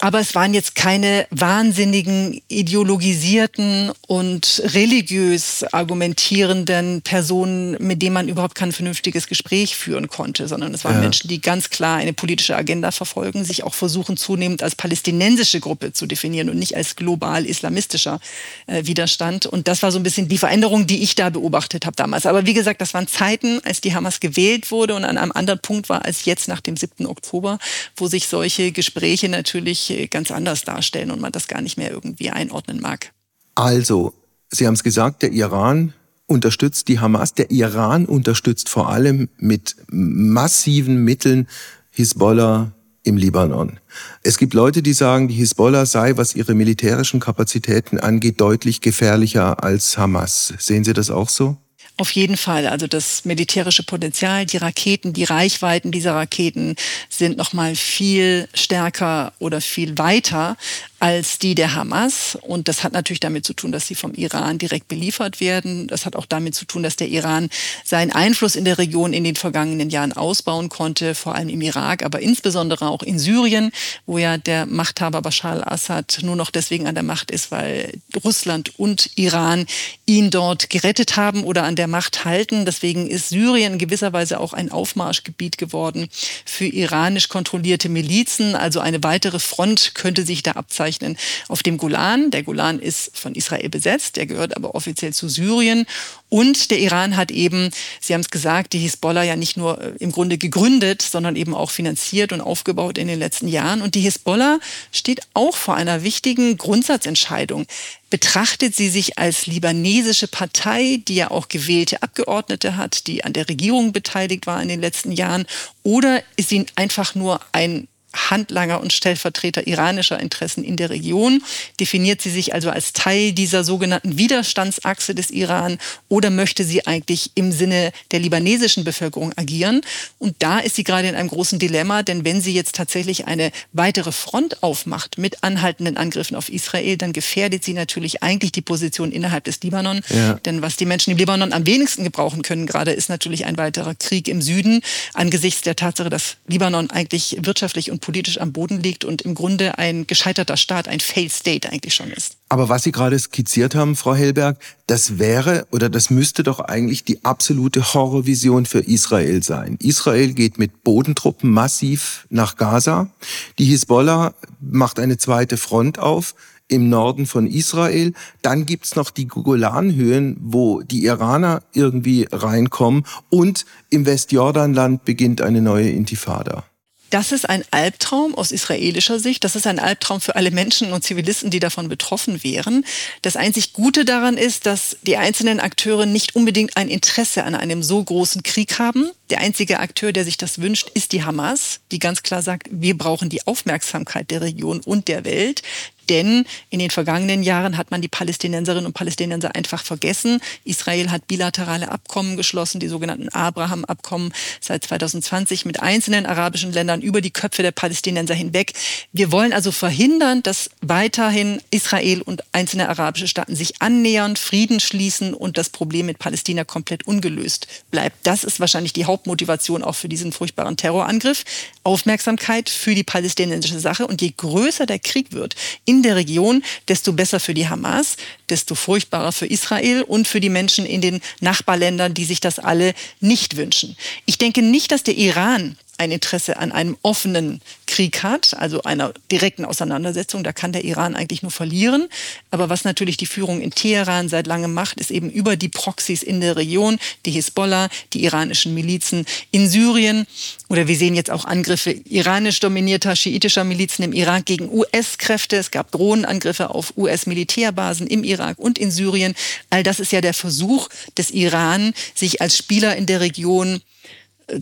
Aber 0.00 0.20
es 0.20 0.36
waren 0.36 0.54
jetzt 0.54 0.76
keine 0.76 1.26
wahnsinnigen, 1.30 2.40
ideologisierten 2.46 3.90
und 4.06 4.62
religiös 4.66 5.64
argumentierenden 5.72 7.02
Personen, 7.02 7.76
mit 7.80 8.00
denen 8.00 8.14
man 8.14 8.28
überhaupt 8.28 8.54
kein 8.54 8.70
vernünftiges 8.70 9.26
Gespräch 9.26 9.76
führen 9.76 10.06
konnte, 10.06 10.46
sondern 10.46 10.72
es 10.72 10.84
waren 10.84 10.94
ja. 10.94 11.00
Menschen, 11.00 11.26
die 11.26 11.40
ganz 11.40 11.70
klar 11.70 11.96
eine 11.96 12.12
politische 12.12 12.54
Agenda 12.54 12.92
verfolgen, 12.92 13.44
sich 13.44 13.64
auch 13.64 13.74
versuchen 13.74 14.16
zunehmend 14.16 14.62
als 14.62 14.76
palästinensische 14.76 15.58
Gruppe 15.58 15.92
zu 15.92 16.06
definieren 16.06 16.48
und 16.48 16.60
nicht 16.60 16.76
als 16.76 16.94
global 16.94 17.44
islamistischer 17.44 18.20
äh, 18.68 18.84
Widerstand. 18.84 19.46
Und 19.46 19.66
das 19.66 19.82
war 19.82 19.90
so 19.90 19.98
ein 19.98 20.04
bisschen 20.04 20.28
die 20.28 20.38
Veränderung, 20.38 20.86
die 20.86 21.02
ich 21.02 21.16
da 21.16 21.28
beobachtet 21.28 21.86
habe 21.86 21.96
damals. 21.96 22.24
Aber 22.24 22.46
wie 22.46 22.54
gesagt, 22.54 22.80
das 22.80 22.94
waren 22.94 23.08
Zeiten, 23.08 23.60
als 23.64 23.80
die 23.80 23.96
Hamas 23.96 24.20
gewählt 24.20 24.70
wurde 24.70 24.94
und 24.94 25.04
an 25.04 25.18
einem 25.18 25.32
anderen 25.32 25.58
Punkt 25.58 25.88
war 25.88 26.04
als 26.04 26.24
jetzt 26.24 26.46
nach 26.46 26.60
dem 26.60 26.76
7. 26.76 27.04
Oktober, 27.04 27.58
wo 27.96 28.06
sich 28.06 28.28
solche 28.28 28.70
Gespräche 28.70 29.28
natürlich 29.28 29.87
ganz 30.10 30.30
anders 30.30 30.62
darstellen 30.62 31.10
und 31.10 31.20
man 31.20 31.32
das 31.32 31.48
gar 31.48 31.60
nicht 31.60 31.76
mehr 31.76 31.90
irgendwie 31.90 32.30
einordnen 32.30 32.80
mag. 32.80 33.12
Also, 33.54 34.14
Sie 34.50 34.66
haben 34.66 34.74
es 34.74 34.82
gesagt, 34.82 35.22
der 35.22 35.32
Iran 35.32 35.92
unterstützt 36.26 36.88
die 36.88 37.00
Hamas. 37.00 37.34
Der 37.34 37.50
Iran 37.50 38.06
unterstützt 38.06 38.68
vor 38.68 38.90
allem 38.90 39.28
mit 39.38 39.76
massiven 39.90 41.04
Mitteln 41.04 41.48
Hisbollah 41.90 42.72
im 43.02 43.16
Libanon. 43.16 43.80
Es 44.22 44.38
gibt 44.38 44.54
Leute, 44.54 44.82
die 44.82 44.92
sagen, 44.92 45.28
die 45.28 45.34
Hisbollah 45.34 45.86
sei, 45.86 46.16
was 46.16 46.34
ihre 46.34 46.54
militärischen 46.54 47.20
Kapazitäten 47.20 47.98
angeht, 47.98 48.40
deutlich 48.40 48.80
gefährlicher 48.80 49.64
als 49.64 49.96
Hamas. 49.96 50.52
Sehen 50.58 50.84
Sie 50.84 50.92
das 50.92 51.10
auch 51.10 51.28
so? 51.28 51.56
Auf 52.00 52.12
jeden 52.12 52.36
Fall. 52.36 52.68
Also 52.68 52.86
das 52.86 53.24
militärische 53.24 53.82
Potenzial, 53.82 54.46
die 54.46 54.58
Raketen, 54.58 55.12
die 55.12 55.24
Reichweiten 55.24 55.90
dieser 55.90 56.14
Raketen 56.14 56.76
sind 57.08 57.36
noch 57.36 57.52
mal 57.52 57.74
viel 57.74 58.48
stärker 58.54 59.32
oder 59.40 59.60
viel 59.60 59.98
weiter 59.98 60.56
als 61.00 61.38
die 61.38 61.54
der 61.54 61.74
Hamas. 61.74 62.36
Und 62.42 62.68
das 62.68 62.82
hat 62.82 62.92
natürlich 62.92 63.20
damit 63.20 63.44
zu 63.44 63.54
tun, 63.54 63.70
dass 63.70 63.86
sie 63.86 63.94
vom 63.94 64.14
Iran 64.14 64.58
direkt 64.58 64.88
beliefert 64.88 65.40
werden. 65.40 65.86
Das 65.86 66.06
hat 66.06 66.16
auch 66.16 66.26
damit 66.26 66.54
zu 66.54 66.64
tun, 66.64 66.82
dass 66.82 66.96
der 66.96 67.08
Iran 67.08 67.50
seinen 67.84 68.12
Einfluss 68.12 68.56
in 68.56 68.64
der 68.64 68.78
Region 68.78 69.12
in 69.12 69.24
den 69.24 69.36
vergangenen 69.36 69.90
Jahren 69.90 70.12
ausbauen 70.12 70.68
konnte, 70.68 71.14
vor 71.14 71.34
allem 71.34 71.48
im 71.48 71.60
Irak, 71.60 72.04
aber 72.04 72.20
insbesondere 72.20 72.88
auch 72.88 73.02
in 73.02 73.18
Syrien, 73.18 73.70
wo 74.06 74.18
ja 74.18 74.38
der 74.38 74.66
Machthaber 74.66 75.22
Bashar 75.22 75.52
al-Assad 75.52 76.20
nur 76.22 76.36
noch 76.36 76.50
deswegen 76.50 76.86
an 76.86 76.94
der 76.94 77.04
Macht 77.04 77.30
ist, 77.30 77.50
weil 77.50 77.92
Russland 78.24 78.78
und 78.78 79.10
Iran 79.16 79.66
ihn 80.06 80.30
dort 80.30 80.68
gerettet 80.68 81.16
haben 81.16 81.44
oder 81.44 81.62
an 81.62 81.76
der 81.76 81.86
Macht 81.86 82.24
halten. 82.24 82.64
Deswegen 82.64 83.06
ist 83.06 83.28
Syrien 83.28 83.74
in 83.74 83.78
gewisser 83.78 84.12
Weise 84.12 84.40
auch 84.40 84.52
ein 84.52 84.72
Aufmarschgebiet 84.72 85.58
geworden 85.58 86.08
für 86.44 86.66
iranisch 86.66 87.28
kontrollierte 87.28 87.88
Milizen. 87.88 88.56
Also 88.56 88.80
eine 88.80 89.02
weitere 89.02 89.38
Front 89.38 89.94
könnte 89.94 90.24
sich 90.24 90.42
da 90.42 90.52
abzeichnen 90.52 90.87
bezeichnen, 90.88 91.16
auf 91.48 91.62
dem 91.62 91.76
Golan. 91.76 92.30
Der 92.30 92.42
Golan 92.42 92.78
ist 92.78 93.16
von 93.16 93.34
Israel 93.34 93.68
besetzt, 93.68 94.16
der 94.16 94.26
gehört 94.26 94.56
aber 94.56 94.74
offiziell 94.74 95.12
zu 95.12 95.28
Syrien. 95.28 95.86
Und 96.30 96.70
der 96.70 96.78
Iran 96.78 97.16
hat 97.16 97.30
eben, 97.30 97.70
Sie 98.00 98.14
haben 98.14 98.20
es 98.20 98.30
gesagt, 98.30 98.72
die 98.72 98.78
Hisbollah 98.78 99.22
ja 99.22 99.36
nicht 99.36 99.56
nur 99.56 99.80
äh, 99.80 99.92
im 99.98 100.12
Grunde 100.12 100.38
gegründet, 100.38 101.02
sondern 101.02 101.36
eben 101.36 101.54
auch 101.54 101.70
finanziert 101.70 102.32
und 102.32 102.40
aufgebaut 102.40 102.98
in 102.98 103.08
den 103.08 103.18
letzten 103.18 103.48
Jahren. 103.48 103.82
Und 103.82 103.94
die 103.94 104.00
Hisbollah 104.00 104.58
steht 104.92 105.20
auch 105.34 105.56
vor 105.56 105.74
einer 105.74 106.02
wichtigen 106.02 106.56
Grundsatzentscheidung. 106.56 107.66
Betrachtet 108.10 108.74
sie 108.74 108.88
sich 108.88 109.18
als 109.18 109.46
libanesische 109.46 110.28
Partei, 110.28 111.00
die 111.06 111.16
ja 111.16 111.30
auch 111.30 111.48
gewählte 111.48 112.02
Abgeordnete 112.02 112.76
hat, 112.76 113.06
die 113.06 113.24
an 113.24 113.34
der 113.34 113.48
Regierung 113.48 113.92
beteiligt 113.92 114.46
war 114.46 114.62
in 114.62 114.68
den 114.68 114.80
letzten 114.80 115.12
Jahren, 115.12 115.46
oder 115.82 116.22
ist 116.36 116.48
sie 116.48 116.64
einfach 116.76 117.14
nur 117.14 117.40
ein 117.52 117.88
Handlanger 118.14 118.80
und 118.80 118.92
Stellvertreter 118.92 119.66
iranischer 119.66 120.18
Interessen 120.18 120.64
in 120.64 120.76
der 120.76 120.90
Region. 120.90 121.42
Definiert 121.78 122.22
sie 122.22 122.30
sich 122.30 122.54
also 122.54 122.70
als 122.70 122.92
Teil 122.92 123.32
dieser 123.32 123.64
sogenannten 123.64 124.18
Widerstandsachse 124.18 125.14
des 125.14 125.30
Iran 125.30 125.78
oder 126.08 126.30
möchte 126.30 126.64
sie 126.64 126.86
eigentlich 126.86 127.32
im 127.34 127.52
Sinne 127.52 127.92
der 128.10 128.20
libanesischen 128.20 128.84
Bevölkerung 128.84 129.32
agieren? 129.36 129.82
Und 130.18 130.36
da 130.38 130.58
ist 130.58 130.76
sie 130.76 130.84
gerade 130.84 131.08
in 131.08 131.14
einem 131.14 131.28
großen 131.28 131.58
Dilemma, 131.58 132.02
denn 132.02 132.24
wenn 132.24 132.40
sie 132.40 132.54
jetzt 132.54 132.74
tatsächlich 132.74 133.26
eine 133.26 133.50
weitere 133.72 134.12
Front 134.12 134.62
aufmacht 134.62 135.18
mit 135.18 135.44
anhaltenden 135.44 135.96
Angriffen 135.96 136.36
auf 136.36 136.48
Israel, 136.48 136.96
dann 136.96 137.12
gefährdet 137.12 137.64
sie 137.64 137.74
natürlich 137.74 138.22
eigentlich 138.22 138.52
die 138.52 138.62
Position 138.62 139.12
innerhalb 139.12 139.44
des 139.44 139.60
Libanon. 139.62 140.00
Ja. 140.08 140.34
Denn 140.44 140.62
was 140.62 140.76
die 140.76 140.86
Menschen 140.86 141.10
im 141.10 141.18
Libanon 141.18 141.52
am 141.52 141.66
wenigsten 141.66 142.04
gebrauchen 142.04 142.42
können 142.42 142.66
gerade, 142.66 142.92
ist 142.92 143.08
natürlich 143.10 143.44
ein 143.44 143.58
weiterer 143.58 143.94
Krieg 143.94 144.28
im 144.28 144.40
Süden 144.40 144.80
angesichts 145.12 145.62
der 145.62 145.76
Tatsache, 145.76 146.08
dass 146.08 146.36
Libanon 146.46 146.90
eigentlich 146.90 147.36
wirtschaftlich 147.40 147.90
und 147.90 147.97
politisch 147.98 148.40
am 148.40 148.52
Boden 148.52 148.80
liegt 148.80 149.04
und 149.04 149.22
im 149.22 149.34
Grunde 149.34 149.78
ein 149.78 150.06
gescheiterter 150.06 150.56
Staat, 150.56 150.88
ein 150.88 151.00
Failed 151.00 151.32
State 151.32 151.70
eigentlich 151.70 151.94
schon 151.94 152.10
ist. 152.10 152.36
Aber 152.48 152.68
was 152.68 152.82
Sie 152.82 152.92
gerade 152.92 153.18
skizziert 153.18 153.74
haben, 153.74 153.96
Frau 153.96 154.14
Hellberg, 154.14 154.58
das 154.86 155.18
wäre 155.18 155.66
oder 155.70 155.88
das 155.88 156.10
müsste 156.10 156.42
doch 156.42 156.60
eigentlich 156.60 157.04
die 157.04 157.24
absolute 157.24 157.94
Horrorvision 157.94 158.64
für 158.66 158.80
Israel 158.80 159.42
sein. 159.42 159.76
Israel 159.82 160.32
geht 160.32 160.58
mit 160.58 160.82
Bodentruppen 160.82 161.50
massiv 161.50 162.26
nach 162.30 162.56
Gaza. 162.56 163.10
Die 163.58 163.66
Hisbollah 163.66 164.34
macht 164.60 164.98
eine 164.98 165.18
zweite 165.18 165.56
Front 165.56 165.98
auf 165.98 166.34
im 166.68 166.88
Norden 166.88 167.26
von 167.26 167.46
Israel. 167.46 168.12
Dann 168.42 168.66
gibt's 168.66 168.94
noch 168.94 169.10
die 169.10 169.26
Golanhöhen, 169.26 170.36
wo 170.40 170.82
die 170.82 171.04
Iraner 171.04 171.62
irgendwie 171.72 172.28
reinkommen. 172.30 173.04
Und 173.30 173.64
im 173.90 174.06
Westjordanland 174.06 175.04
beginnt 175.04 175.40
eine 175.40 175.62
neue 175.62 175.90
Intifada. 175.90 176.64
Das 177.10 177.32
ist 177.32 177.48
ein 177.48 177.64
Albtraum 177.70 178.34
aus 178.34 178.52
israelischer 178.52 179.18
Sicht. 179.18 179.44
Das 179.44 179.56
ist 179.56 179.66
ein 179.66 179.78
Albtraum 179.78 180.20
für 180.20 180.36
alle 180.36 180.50
Menschen 180.50 180.92
und 180.92 181.04
Zivilisten, 181.04 181.50
die 181.50 181.60
davon 181.60 181.88
betroffen 181.88 182.42
wären. 182.44 182.84
Das 183.22 183.36
einzig 183.36 183.72
Gute 183.72 184.04
daran 184.04 184.36
ist, 184.36 184.66
dass 184.66 184.96
die 185.02 185.16
einzelnen 185.16 185.60
Akteure 185.60 186.06
nicht 186.06 186.36
unbedingt 186.36 186.76
ein 186.76 186.88
Interesse 186.88 187.44
an 187.44 187.54
einem 187.54 187.82
so 187.82 188.02
großen 188.02 188.42
Krieg 188.42 188.78
haben. 188.78 189.10
Der 189.30 189.40
einzige 189.40 189.80
Akteur, 189.80 190.12
der 190.12 190.24
sich 190.24 190.36
das 190.36 190.60
wünscht, 190.60 190.90
ist 190.94 191.12
die 191.12 191.24
Hamas, 191.24 191.80
die 191.92 191.98
ganz 191.98 192.22
klar 192.22 192.42
sagt, 192.42 192.68
wir 192.70 192.96
brauchen 192.96 193.28
die 193.30 193.46
Aufmerksamkeit 193.46 194.30
der 194.30 194.42
Region 194.42 194.80
und 194.80 195.08
der 195.08 195.24
Welt. 195.24 195.62
Denn 196.08 196.44
in 196.70 196.78
den 196.78 196.90
vergangenen 196.90 197.42
Jahren 197.42 197.76
hat 197.76 197.90
man 197.90 198.02
die 198.02 198.08
Palästinenserinnen 198.08 198.86
und 198.86 198.92
Palästinenser 198.92 199.54
einfach 199.54 199.84
vergessen. 199.84 200.40
Israel 200.64 201.10
hat 201.10 201.26
bilaterale 201.26 201.90
Abkommen 201.90 202.36
geschlossen, 202.36 202.80
die 202.80 202.88
sogenannten 202.88 203.28
Abraham-Abkommen 203.28 204.32
seit 204.60 204.84
2020 204.84 205.64
mit 205.64 205.80
einzelnen 205.80 206.26
arabischen 206.26 206.72
Ländern 206.72 207.02
über 207.02 207.20
die 207.20 207.30
Köpfe 207.30 207.62
der 207.62 207.72
Palästinenser 207.72 208.34
hinweg. 208.34 208.72
Wir 209.12 209.32
wollen 209.32 209.52
also 209.52 209.72
verhindern, 209.72 210.42
dass 210.42 210.70
weiterhin 210.80 211.60
Israel 211.70 212.22
und 212.22 212.42
einzelne 212.52 212.88
arabische 212.88 213.28
Staaten 213.28 213.56
sich 213.56 213.80
annähern, 213.80 214.36
Frieden 214.36 214.80
schließen 214.80 215.34
und 215.34 215.58
das 215.58 215.70
Problem 215.70 216.06
mit 216.06 216.18
Palästina 216.18 216.64
komplett 216.64 217.06
ungelöst 217.06 217.66
bleibt. 217.90 218.16
Das 218.22 218.44
ist 218.44 218.60
wahrscheinlich 218.60 218.92
die 218.92 219.04
Hauptmotivation 219.04 219.82
auch 219.82 219.94
für 219.94 220.08
diesen 220.08 220.32
furchtbaren 220.32 220.76
Terrorangriff. 220.76 221.44
Aufmerksamkeit 221.82 222.68
für 222.68 222.94
die 222.94 223.04
palästinensische 223.04 223.80
Sache. 223.80 224.06
Und 224.06 224.20
je 224.20 224.32
größer 224.36 224.86
der 224.86 224.98
Krieg 224.98 225.32
wird 225.32 225.54
in 225.84 225.97
in 225.98 226.02
der 226.04 226.16
Region, 226.16 226.62
desto 226.86 227.12
besser 227.12 227.40
für 227.40 227.54
die 227.54 227.68
Hamas, 227.68 228.16
desto 228.48 228.74
furchtbarer 228.76 229.32
für 229.32 229.46
Israel 229.46 230.02
und 230.02 230.28
für 230.28 230.40
die 230.40 230.48
Menschen 230.48 230.86
in 230.86 231.00
den 231.00 231.20
Nachbarländern, 231.40 232.14
die 232.14 232.24
sich 232.24 232.40
das 232.40 232.60
alle 232.60 232.94
nicht 233.20 233.56
wünschen. 233.56 233.96
Ich 234.24 234.38
denke 234.38 234.62
nicht, 234.62 234.92
dass 234.92 235.02
der 235.02 235.16
Iran 235.16 235.76
ein 235.98 236.12
Interesse 236.12 236.56
an 236.56 236.72
einem 236.72 236.96
offenen 237.02 237.60
Krieg 237.86 238.22
hat, 238.22 238.54
also 238.56 238.82
einer 238.82 239.12
direkten 239.30 239.64
Auseinandersetzung. 239.64 240.44
Da 240.44 240.52
kann 240.52 240.72
der 240.72 240.84
Iran 240.84 241.14
eigentlich 241.14 241.42
nur 241.42 241.50
verlieren. 241.50 242.08
Aber 242.50 242.68
was 242.68 242.84
natürlich 242.84 243.16
die 243.16 243.26
Führung 243.26 243.60
in 243.60 243.72
Teheran 243.72 244.28
seit 244.28 244.46
langem 244.46 244.72
macht, 244.72 245.00
ist 245.00 245.10
eben 245.10 245.30
über 245.30 245.56
die 245.56 245.68
Proxys 245.68 246.22
in 246.22 246.40
der 246.40 246.56
Region, 246.56 246.98
die 247.26 247.32
Hisbollah, 247.32 247.88
die 248.12 248.24
iranischen 248.24 248.74
Milizen 248.74 249.26
in 249.50 249.68
Syrien 249.68 250.26
oder 250.68 250.86
wir 250.86 250.96
sehen 250.96 251.14
jetzt 251.14 251.30
auch 251.30 251.44
Angriffe 251.44 251.90
iranisch 251.90 252.60
dominierter 252.60 253.16
schiitischer 253.16 253.64
Milizen 253.64 254.04
im 254.04 254.12
Irak 254.12 254.44
gegen 254.44 254.70
US-Kräfte. 254.70 255.56
Es 255.56 255.70
gab 255.70 255.90
Drohnenangriffe 255.90 256.70
auf 256.70 256.96
US-Militärbasen 256.96 258.06
im 258.06 258.22
Irak 258.22 258.58
und 258.58 258.78
in 258.78 258.90
Syrien. 258.90 259.34
All 259.70 259.82
das 259.82 259.98
ist 259.98 260.12
ja 260.12 260.20
der 260.20 260.34
Versuch 260.34 260.88
des 261.16 261.30
Iran, 261.30 261.94
sich 262.14 262.40
als 262.42 262.56
Spieler 262.56 262.96
in 262.96 263.06
der 263.06 263.20
Region 263.20 263.80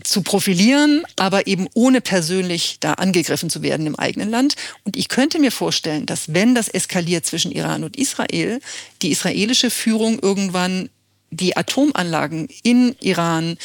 zu 0.03 0.21
profilieren, 0.21 1.03
aber 1.15 1.47
eben 1.47 1.67
ohne 1.73 2.01
persönlich 2.01 2.77
da 2.79 2.93
angegriffen 2.93 3.49
zu 3.49 3.61
werden 3.61 3.85
im 3.87 3.95
eigenen 3.95 4.29
Land. 4.29 4.55
Und 4.83 4.97
ich 4.97 5.07
könnte 5.07 5.39
mir 5.39 5.51
vorstellen, 5.51 6.05
dass 6.05 6.33
wenn 6.33 6.55
das 6.55 6.67
eskaliert 6.67 7.25
zwischen 7.25 7.51
Iran 7.51 7.83
und 7.83 7.95
Israel, 7.95 8.59
die 9.01 9.11
israelische 9.11 9.69
Führung 9.69 10.19
irgendwann 10.19 10.89
die 11.29 11.57
Atomanlagen 11.57 12.47
in 12.63 12.95
Iran 13.01 13.57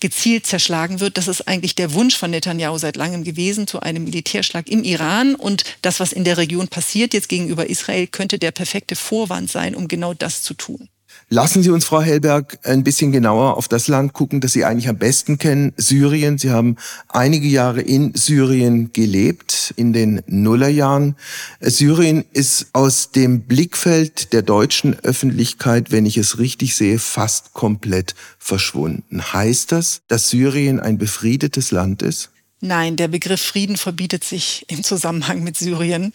gezielt 0.00 0.46
zerschlagen 0.46 1.00
wird. 1.00 1.18
Das 1.18 1.28
ist 1.28 1.46
eigentlich 1.46 1.74
der 1.74 1.92
Wunsch 1.92 2.16
von 2.16 2.30
Netanyahu 2.30 2.78
seit 2.78 2.96
langem 2.96 3.24
gewesen 3.24 3.66
zu 3.66 3.80
einem 3.80 4.04
Militärschlag 4.04 4.68
im 4.68 4.82
Iran. 4.82 5.34
Und 5.34 5.64
das, 5.82 6.00
was 6.00 6.12
in 6.12 6.24
der 6.24 6.38
Region 6.38 6.68
passiert 6.68 7.12
jetzt 7.12 7.28
gegenüber 7.28 7.68
Israel, 7.68 8.06
könnte 8.06 8.38
der 8.38 8.50
perfekte 8.50 8.96
Vorwand 8.96 9.50
sein, 9.50 9.74
um 9.74 9.88
genau 9.88 10.14
das 10.14 10.42
zu 10.42 10.54
tun. 10.54 10.88
Lassen 11.32 11.62
Sie 11.62 11.70
uns, 11.70 11.84
Frau 11.84 12.02
Hellberg, 12.02 12.58
ein 12.64 12.82
bisschen 12.82 13.12
genauer 13.12 13.56
auf 13.56 13.68
das 13.68 13.86
Land 13.86 14.14
gucken, 14.14 14.40
das 14.40 14.52
Sie 14.52 14.64
eigentlich 14.64 14.88
am 14.88 14.98
besten 14.98 15.38
kennen, 15.38 15.72
Syrien. 15.76 16.38
Sie 16.38 16.50
haben 16.50 16.74
einige 17.06 17.46
Jahre 17.46 17.82
in 17.82 18.12
Syrien 18.16 18.92
gelebt, 18.92 19.72
in 19.76 19.92
den 19.92 20.22
Nullerjahren. 20.26 21.14
Syrien 21.60 22.24
ist 22.32 22.70
aus 22.72 23.12
dem 23.12 23.42
Blickfeld 23.42 24.32
der 24.32 24.42
deutschen 24.42 24.98
Öffentlichkeit, 24.98 25.92
wenn 25.92 26.04
ich 26.04 26.16
es 26.16 26.40
richtig 26.40 26.74
sehe, 26.74 26.98
fast 26.98 27.52
komplett 27.52 28.16
verschwunden. 28.40 29.22
Heißt 29.32 29.70
das, 29.70 30.02
dass 30.08 30.30
Syrien 30.30 30.80
ein 30.80 30.98
befriedetes 30.98 31.70
Land 31.70 32.02
ist? 32.02 32.30
Nein, 32.60 32.96
der 32.96 33.06
Begriff 33.06 33.40
Frieden 33.40 33.76
verbietet 33.76 34.24
sich 34.24 34.66
im 34.66 34.82
Zusammenhang 34.82 35.44
mit 35.44 35.56
Syrien. 35.56 36.12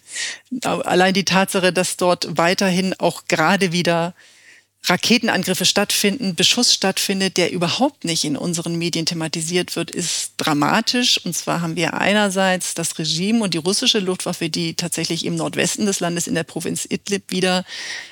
Allein 0.61 1.13
die 1.13 1.23
Tatsache, 1.23 1.71
dass 1.71 1.95
dort 1.95 2.37
weiterhin 2.37 2.93
auch 2.99 3.23
gerade 3.29 3.71
wieder 3.71 4.13
Raketenangriffe 4.87 5.65
stattfinden, 5.65 6.35
Beschuss 6.35 6.73
stattfindet, 6.73 7.37
der 7.37 7.51
überhaupt 7.51 8.05
nicht 8.05 8.23
in 8.23 8.37
unseren 8.37 8.75
Medien 8.77 9.05
thematisiert 9.05 9.75
wird, 9.75 9.89
ist 9.89 10.33
dramatisch. 10.37 11.19
Und 11.25 11.35
zwar 11.35 11.61
haben 11.61 11.75
wir 11.75 11.95
einerseits 11.95 12.75
das 12.75 12.99
Regime 12.99 13.43
und 13.43 13.53
die 13.53 13.59
russische 13.59 13.99
Luftwaffe, 13.99 14.49
die 14.49 14.75
tatsächlich 14.75 15.25
im 15.25 15.35
Nordwesten 15.35 15.85
des 15.85 15.99
Landes 15.99 16.27
in 16.27 16.35
der 16.35 16.43
Provinz 16.43 16.85
Idlib 16.89 17.23
wieder 17.29 17.65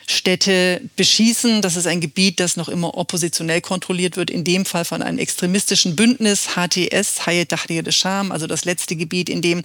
Städte 0.07 0.81
beschießen. 0.95 1.61
Das 1.61 1.75
ist 1.75 1.85
ein 1.85 2.01
Gebiet, 2.01 2.39
das 2.39 2.57
noch 2.57 2.69
immer 2.69 2.97
oppositionell 2.97 3.61
kontrolliert 3.61 4.17
wird, 4.17 4.31
in 4.31 4.43
dem 4.43 4.65
Fall 4.65 4.85
von 4.85 5.01
einem 5.03 5.19
extremistischen 5.19 5.95
Bündnis, 5.95 6.55
HTS, 6.55 7.25
Hayat 7.27 7.49
Tahrir 7.49 7.83
al-Sham, 7.85 8.31
also 8.31 8.47
das 8.47 8.65
letzte 8.65 8.95
Gebiet, 8.95 9.29
in 9.29 9.41
dem 9.41 9.63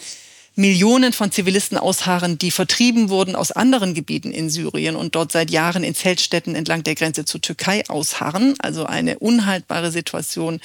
Millionen 0.58 1.12
von 1.12 1.30
Zivilisten 1.30 1.78
ausharren, 1.78 2.36
die 2.36 2.50
vertrieben 2.50 3.10
wurden 3.10 3.36
aus 3.36 3.52
anderen 3.52 3.94
Gebieten 3.94 4.32
in 4.32 4.50
Syrien 4.50 4.96
und 4.96 5.14
dort 5.14 5.30
seit 5.30 5.52
Jahren 5.52 5.84
in 5.84 5.94
Zeltstätten 5.94 6.56
entlang 6.56 6.82
der 6.82 6.96
Grenze 6.96 7.24
zur 7.24 7.40
Türkei 7.40 7.84
ausharren. 7.88 8.56
Also 8.58 8.84
eine 8.84 9.20
unhaltbare 9.20 9.92
Situation 9.92 10.58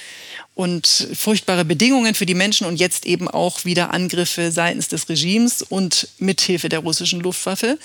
und 0.54 1.08
furchtbare 1.14 1.64
Bedingungen 1.64 2.14
für 2.14 2.26
die 2.26 2.34
Menschen 2.34 2.66
und 2.66 2.76
jetzt 2.76 3.06
eben 3.06 3.28
auch 3.28 3.64
wieder 3.64 3.92
Angriffe 3.92 4.52
seitens 4.52 4.88
des 4.88 5.08
Regimes 5.08 5.62
und 5.62 6.08
mithilfe 6.18 6.68
der 6.68 6.80
russischen 6.80 7.20
Luftwaffe. 7.20 7.78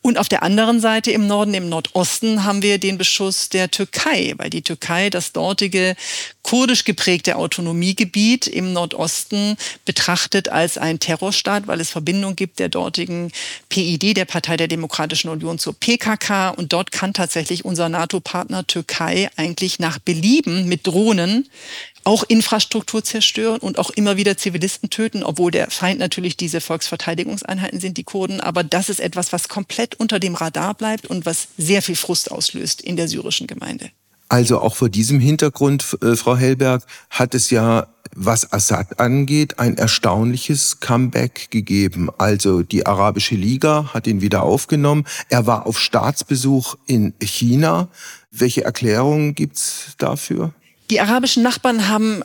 Und 0.00 0.18
auf 0.18 0.28
der 0.28 0.42
anderen 0.42 0.80
Seite 0.80 1.12
im 1.12 1.26
Norden, 1.26 1.54
im 1.54 1.70
Nordosten, 1.70 2.44
haben 2.44 2.60
wir 2.60 2.76
den 2.76 2.98
Beschuss 2.98 3.48
der 3.48 3.70
Türkei, 3.70 4.34
weil 4.36 4.50
die 4.50 4.60
Türkei 4.60 5.08
das 5.08 5.32
dortige 5.32 5.96
kurdisch 6.42 6.84
geprägte 6.84 7.36
Autonomiegebiet 7.36 8.46
im 8.46 8.74
Nordosten 8.74 9.56
betrachtet 9.86 10.50
als 10.50 10.76
ein 10.76 11.00
Terrorstaat, 11.00 11.66
weil 11.68 11.80
es 11.80 11.88
Verbindung 11.88 12.36
gibt 12.36 12.58
der 12.58 12.68
dortigen 12.68 13.32
PID, 13.70 14.14
der 14.14 14.26
Partei 14.26 14.58
der 14.58 14.68
Demokratischen 14.68 15.30
Union, 15.30 15.58
zur 15.58 15.72
PKK. 15.72 16.50
Und 16.50 16.74
dort 16.74 16.92
kann 16.92 17.14
tatsächlich 17.14 17.64
unser 17.64 17.88
NATO-Partner 17.88 18.66
Türkei 18.66 19.30
eigentlich 19.36 19.78
nach 19.78 19.98
Belieben 19.98 20.68
mit 20.68 20.86
Drohnen 20.86 21.48
auch 22.04 22.22
Infrastruktur 22.28 23.02
zerstören 23.02 23.58
und 23.58 23.78
auch 23.78 23.90
immer 23.90 24.16
wieder 24.16 24.36
Zivilisten 24.36 24.90
töten, 24.90 25.22
obwohl 25.22 25.50
der 25.50 25.70
Feind 25.70 25.98
natürlich 25.98 26.36
diese 26.36 26.60
Volksverteidigungseinheiten 26.60 27.80
sind, 27.80 27.96
die 27.96 28.04
Kurden. 28.04 28.40
Aber 28.40 28.62
das 28.62 28.88
ist 28.88 29.00
etwas, 29.00 29.32
was 29.32 29.48
komplett 29.48 29.94
unter 29.96 30.20
dem 30.20 30.34
Radar 30.34 30.74
bleibt 30.74 31.06
und 31.06 31.26
was 31.26 31.48
sehr 31.56 31.82
viel 31.82 31.96
Frust 31.96 32.30
auslöst 32.30 32.82
in 32.82 32.96
der 32.96 33.08
syrischen 33.08 33.46
Gemeinde. 33.46 33.90
Also 34.28 34.60
auch 34.60 34.74
vor 34.74 34.88
diesem 34.88 35.20
Hintergrund, 35.20 35.96
äh, 36.02 36.16
Frau 36.16 36.36
Hellberg, 36.36 36.84
hat 37.10 37.34
es 37.34 37.50
ja, 37.50 37.86
was 38.16 38.52
Assad 38.52 38.98
angeht, 39.00 39.58
ein 39.58 39.76
erstaunliches 39.76 40.80
Comeback 40.80 41.50
gegeben. 41.50 42.08
Also 42.16 42.62
die 42.62 42.86
Arabische 42.86 43.34
Liga 43.34 43.90
hat 43.92 44.06
ihn 44.06 44.20
wieder 44.20 44.42
aufgenommen. 44.42 45.04
Er 45.28 45.46
war 45.46 45.66
auf 45.66 45.78
Staatsbesuch 45.78 46.76
in 46.86 47.12
China. 47.20 47.88
Welche 48.30 48.64
Erklärungen 48.64 49.34
gibt's 49.34 49.94
dafür? 49.98 50.54
Die 50.90 51.00
arabischen 51.00 51.42
Nachbarn 51.42 51.88
haben 51.88 52.22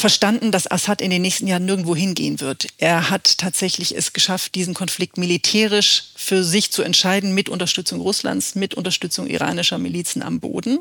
verstanden, 0.00 0.50
dass 0.50 0.70
Assad 0.70 1.00
in 1.00 1.10
den 1.10 1.22
nächsten 1.22 1.46
Jahren 1.46 1.64
nirgendwo 1.64 1.94
hingehen 1.94 2.40
wird. 2.40 2.66
Er 2.78 3.10
hat 3.10 3.38
tatsächlich 3.38 3.96
es 3.96 4.12
geschafft, 4.12 4.54
diesen 4.54 4.74
Konflikt 4.74 5.18
militärisch 5.18 6.04
für 6.16 6.42
sich 6.42 6.72
zu 6.72 6.82
entscheiden, 6.82 7.34
mit 7.34 7.48
Unterstützung 7.48 8.00
Russlands, 8.00 8.54
mit 8.54 8.74
Unterstützung 8.74 9.26
iranischer 9.26 9.78
Milizen 9.78 10.22
am 10.22 10.40
Boden. 10.40 10.80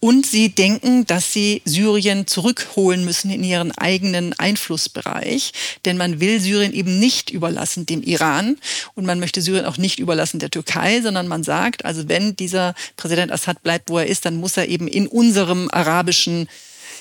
Und 0.00 0.26
sie 0.26 0.48
denken, 0.48 1.06
dass 1.06 1.32
sie 1.32 1.62
Syrien 1.64 2.26
zurückholen 2.26 3.04
müssen 3.04 3.30
in 3.30 3.44
ihren 3.44 3.72
eigenen 3.72 4.32
Einflussbereich. 4.38 5.52
Denn 5.84 5.96
man 5.96 6.20
will 6.20 6.40
Syrien 6.40 6.72
eben 6.72 6.98
nicht 6.98 7.30
überlassen 7.30 7.86
dem 7.86 8.02
Iran 8.02 8.56
und 8.94 9.04
man 9.04 9.20
möchte 9.20 9.42
Syrien 9.42 9.66
auch 9.66 9.76
nicht 9.76 9.98
überlassen 9.98 10.38
der 10.38 10.50
Türkei, 10.50 11.00
sondern 11.02 11.28
man 11.28 11.44
sagt, 11.44 11.84
also 11.84 12.08
wenn 12.08 12.36
dieser 12.36 12.74
Präsident 12.96 13.32
Assad 13.32 13.62
bleibt, 13.62 13.90
wo 13.90 13.98
er 13.98 14.06
ist, 14.06 14.24
dann 14.24 14.36
muss 14.36 14.56
er 14.56 14.68
eben 14.68 14.88
in 14.88 15.06
unserem 15.06 15.68
arabischen 15.70 16.48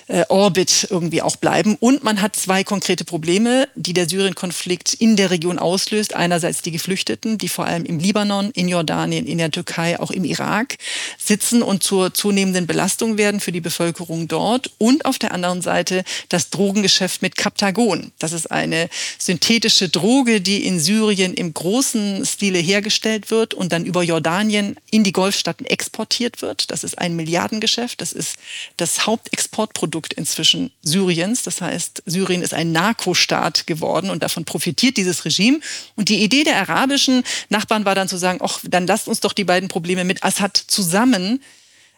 äh, 0.08 0.26
Orbit 0.30 0.88
irgendwie 0.90 1.22
auch 1.22 1.36
bleiben. 1.36 1.78
Und 1.80 2.04
man 2.04 2.22
hat 2.22 2.36
zwei 2.36 2.64
konkrete 2.64 3.06
Probleme, 3.06 3.68
die 3.76 3.94
der 3.94 4.10
Syrien-Konflikt 4.10 4.94
in 4.94 5.16
der 5.16 5.32
Region 5.32 5.60
auslöst. 5.60 6.16
Einerseits 6.16 6.62
die 6.62 6.72
Geflüchteten, 6.72 7.38
die 7.38 7.50
vor 7.50 7.66
allem 7.66 7.86
im 7.86 8.00
Libanon, 8.00 8.52
in 8.52 8.68
Jordanien, 8.68 9.26
in 9.26 9.38
der 9.38 9.52
Türkei, 9.52 10.00
auch 10.00 10.12
im 10.12 10.24
Irak 10.24 10.78
sitzen 11.18 11.62
und 11.62 11.84
zur 11.84 12.14
zunehmenden 12.14 12.68
Belastung 12.68 13.18
werden 13.18 13.40
für 13.40 13.52
die 13.52 13.62
Bevölkerung 13.62 14.28
dort. 14.28 14.72
Und 14.78 15.06
auf 15.06 15.20
der 15.20 15.34
anderen 15.34 15.62
Seite 15.62 16.04
das 16.30 16.50
Drogengeschäft 16.50 17.22
mit 17.22 17.38
Kaptagon. 17.38 18.12
Das 18.20 18.34
ist 18.34 18.52
eine 18.52 18.90
synthetische 19.18 19.90
Droge, 19.90 20.42
die 20.42 20.66
in 20.66 20.80
Syrien 20.80 21.34
im 21.34 21.54
großen 21.54 22.26
Stile 22.26 22.60
hergestellt 22.60 23.32
wird 23.32 23.54
und 23.54 23.72
dann 23.72 23.86
über 23.86 24.04
Jordanien 24.04 24.76
in 24.90 25.04
die 25.04 25.12
Golfstaaten 25.12 25.66
exportiert 25.66 26.42
wird. 26.42 26.72
Das 26.72 26.84
ist 26.84 26.98
ein 26.98 27.16
Milliardengeschäft. 27.16 28.02
Das 28.02 28.14
ist 28.14 28.36
das 28.78 29.06
Hauptexportprodukt 29.06 30.01
Produkt 30.02 30.14
inzwischen 30.14 30.72
Syriens. 30.82 31.44
Das 31.44 31.62
heißt, 31.62 32.02
Syrien 32.08 32.42
ist 32.42 32.54
ein 32.54 32.72
Narkostaat 32.72 33.68
geworden 33.68 34.10
und 34.10 34.24
davon 34.24 34.46
profitiert 34.46 34.98
dieses 34.98 35.26
Regime. 35.26 35.60
Und 35.96 36.10
die 36.10 36.24
Idee 36.24 36.44
der 36.44 36.58
arabischen 36.58 37.24
Nachbarn 37.50 37.86
war 37.86 37.94
dann 37.94 38.08
zu 38.08 38.18
sagen, 38.18 38.40
ach, 38.42 38.60
dann 38.64 38.88
lasst 38.88 39.08
uns 39.08 39.20
doch 39.20 39.34
die 39.34 39.44
beiden 39.44 39.70
Probleme 39.70 40.04
mit 40.04 40.24
Assad 40.24 40.58
zusammen 40.58 41.40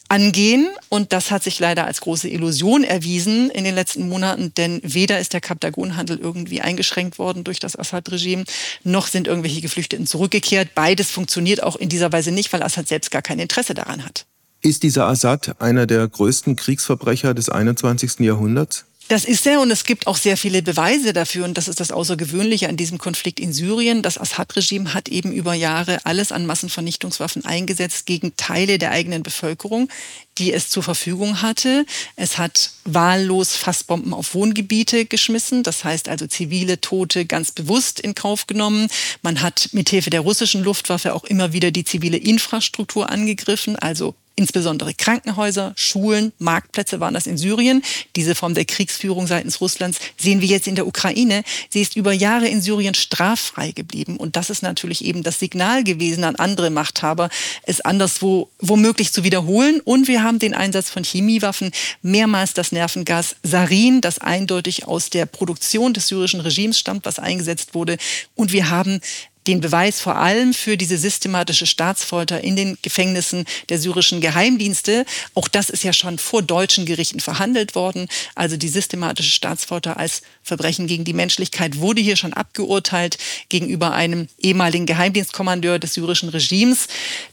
angehen. 0.10 0.70
Und 0.90 1.14
das 1.14 1.32
hat 1.32 1.44
sich 1.44 1.60
leider 1.60 1.86
als 1.86 2.02
große 2.02 2.28
Illusion 2.28 2.84
erwiesen 2.84 3.50
in 3.50 3.64
den 3.64 3.74
letzten 3.74 4.10
Monaten, 4.10 4.54
denn 4.56 4.82
weder 4.84 5.20
ist 5.20 5.32
der 5.32 5.42
Kaptagonhandel 5.42 6.20
irgendwie 6.20 6.60
eingeschränkt 6.60 7.18
worden 7.20 7.46
durch 7.46 7.60
das 7.60 7.78
Assad-Regime, 7.78 8.44
noch 8.84 9.08
sind 9.08 9.28
irgendwelche 9.28 9.62
Geflüchteten 9.62 10.06
zurückgekehrt. 10.06 10.76
Beides 10.76 11.10
funktioniert 11.10 11.64
auch 11.64 11.78
in 11.78 11.88
dieser 11.88 12.12
Weise 12.12 12.32
nicht, 12.32 12.52
weil 12.52 12.64
Assad 12.64 12.90
selbst 12.90 13.12
gar 13.12 13.22
kein 13.22 13.40
Interesse 13.40 13.74
daran 13.74 14.04
hat. 14.04 14.26
Ist 14.64 14.84
dieser 14.84 15.08
Assad 15.08 15.62
einer 15.62 15.86
der 15.86 16.08
größten 16.08 16.56
Kriegsverbrecher 16.56 17.34
des 17.34 17.50
21. 17.50 18.22
Jahrhunderts? 18.22 18.86
Das 19.10 19.26
ist 19.26 19.46
er 19.46 19.60
und 19.60 19.70
es 19.70 19.84
gibt 19.84 20.08
auch 20.08 20.16
sehr 20.16 20.38
viele 20.38 20.62
Beweise 20.62 21.12
dafür 21.12 21.44
und 21.44 21.58
das 21.58 21.68
ist 21.68 21.82
das 21.82 21.92
Außergewöhnliche 21.92 22.70
an 22.70 22.78
diesem 22.78 22.98
Konflikt 22.98 23.42
in 23.42 23.52
Syrien. 23.52 24.02
Das 24.02 24.18
Assad-Regime 24.18 24.94
hat 24.94 25.10
eben 25.10 25.34
über 25.34 25.54
Jahre 25.54 26.06
alles 26.06 26.32
an 26.32 26.46
Massenvernichtungswaffen 26.46 27.44
eingesetzt 27.44 28.06
gegen 28.06 28.38
Teile 28.38 28.78
der 28.78 28.92
eigenen 28.92 29.22
Bevölkerung, 29.22 29.90
die 30.38 30.54
es 30.54 30.70
zur 30.70 30.84
Verfügung 30.84 31.42
hatte. 31.42 31.86
Es 32.16 32.38
hat 32.38 32.72
wahllos 32.86 33.58
Fassbomben 33.58 34.14
auf 34.14 34.34
Wohngebiete 34.34 35.06
geschmissen, 35.06 35.64
das 35.64 35.84
heißt 35.84 36.08
also 36.08 36.26
zivile 36.26 36.80
Tote 36.80 37.26
ganz 37.26 37.52
bewusst 37.52 38.00
in 38.00 38.16
Kauf 38.16 38.48
genommen. 38.48 38.88
Man 39.22 39.42
hat 39.42 39.68
mithilfe 39.74 40.10
der 40.10 40.22
russischen 40.22 40.64
Luftwaffe 40.64 41.14
auch 41.14 41.26
immer 41.26 41.52
wieder 41.52 41.72
die 41.72 41.84
zivile 41.84 42.18
Infrastruktur 42.18 43.10
angegriffen, 43.10 43.76
also 43.76 44.16
Insbesondere 44.36 44.96
Krankenhäuser, 44.96 45.74
Schulen, 45.76 46.34
Marktplätze 46.40 47.00
waren 47.00 47.14
das 47.14 47.28
in 47.28 47.38
Syrien. 47.38 47.84
Diese 48.16 48.34
Form 48.34 48.56
der 48.56 48.66
Kriegsführung 48.66 49.28
seitens 49.28 49.62
Russlands 49.62 50.00
sehen 50.18 50.42
wir 50.42 50.48
jetzt 50.48 50.68
in 50.68 50.74
der 50.74 50.88
Ukraine. 50.88 51.44
Sie 51.70 51.82
ist 51.82 51.96
über 51.96 52.14
Jahre 52.14 52.48
in 52.48 52.60
Syrien 52.60 52.96
straffrei 52.96 53.72
geblieben. 53.72 54.18
Und 54.18 54.36
das 54.36 54.50
ist 54.50 54.64
natürlich 54.64 55.06
eben 55.06 55.22
das 55.22 55.38
Signal 55.38 55.84
gewesen 55.84 56.24
an 56.24 56.36
andere 56.36 56.72
Machthaber, 56.72 57.30
es 57.62 57.82
anderswo 57.82 58.50
womöglich 58.60 59.14
zu 59.14 59.24
wiederholen. 59.24 59.82
Und 59.82 60.08
wir 60.08 60.24
haben 60.24 60.40
den 60.40 60.56
Einsatz 60.56 60.90
von 60.90 61.04
Chemiewaffen, 61.04 61.72
mehrmals 62.02 62.54
das 62.54 62.72
Nervengas 62.72 63.36
Sarin, 63.44 64.02
das 64.02 64.18
eindeutig 64.18 64.88
aus 64.88 65.12
der 65.12 65.28
Produktion 65.28 65.94
des 65.94 66.08
syrischen 66.08 66.40
Regimes 66.40 66.80
stammt, 66.80 67.06
was 67.06 67.20
eingesetzt 67.20 67.76
wurde. 67.76 67.98
Und 68.34 68.52
wir 68.52 68.72
haben 68.72 69.00
den 69.48 69.62
Beweis 69.62 70.00
vor 70.00 70.16
allem 70.16 70.54
für 70.54 70.78
diese 70.78 70.98
systematische 70.98 71.66
Staatsfolter 71.66 72.42
in 72.42 72.56
den 72.56 72.78
Gefängnissen 72.82 73.46
der 73.70 73.80
syrischen 73.80 74.22
Geheimdienste. 74.22 75.06
Auch 75.34 75.48
das 75.48 75.70
ist 75.70 75.84
ja 75.84 75.94
schon 75.94 76.18
vor 76.18 76.42
deutschen 76.42 76.86
Gerichten 76.86 77.20
verhandelt 77.20 77.76
worden. 77.76 78.08
Also 78.36 78.58
die 78.58 78.70
systematische 78.70 79.32
Staatsfolter 79.32 79.98
als 79.98 80.22
Verbrechen 80.44 80.88
gegen 80.88 81.04
die 81.04 81.14
Menschlichkeit 81.14 81.80
wurde 81.80 82.02
hier 82.02 82.16
schon 82.16 82.34
abgeurteilt 82.34 83.18
gegenüber 83.50 83.94
einem 83.94 84.28
ehemaligen 84.40 84.86
Geheimdienstkommandeur 84.86 85.80
des 85.80 85.94
syrischen 85.94 86.30
Regimes. 86.30 86.88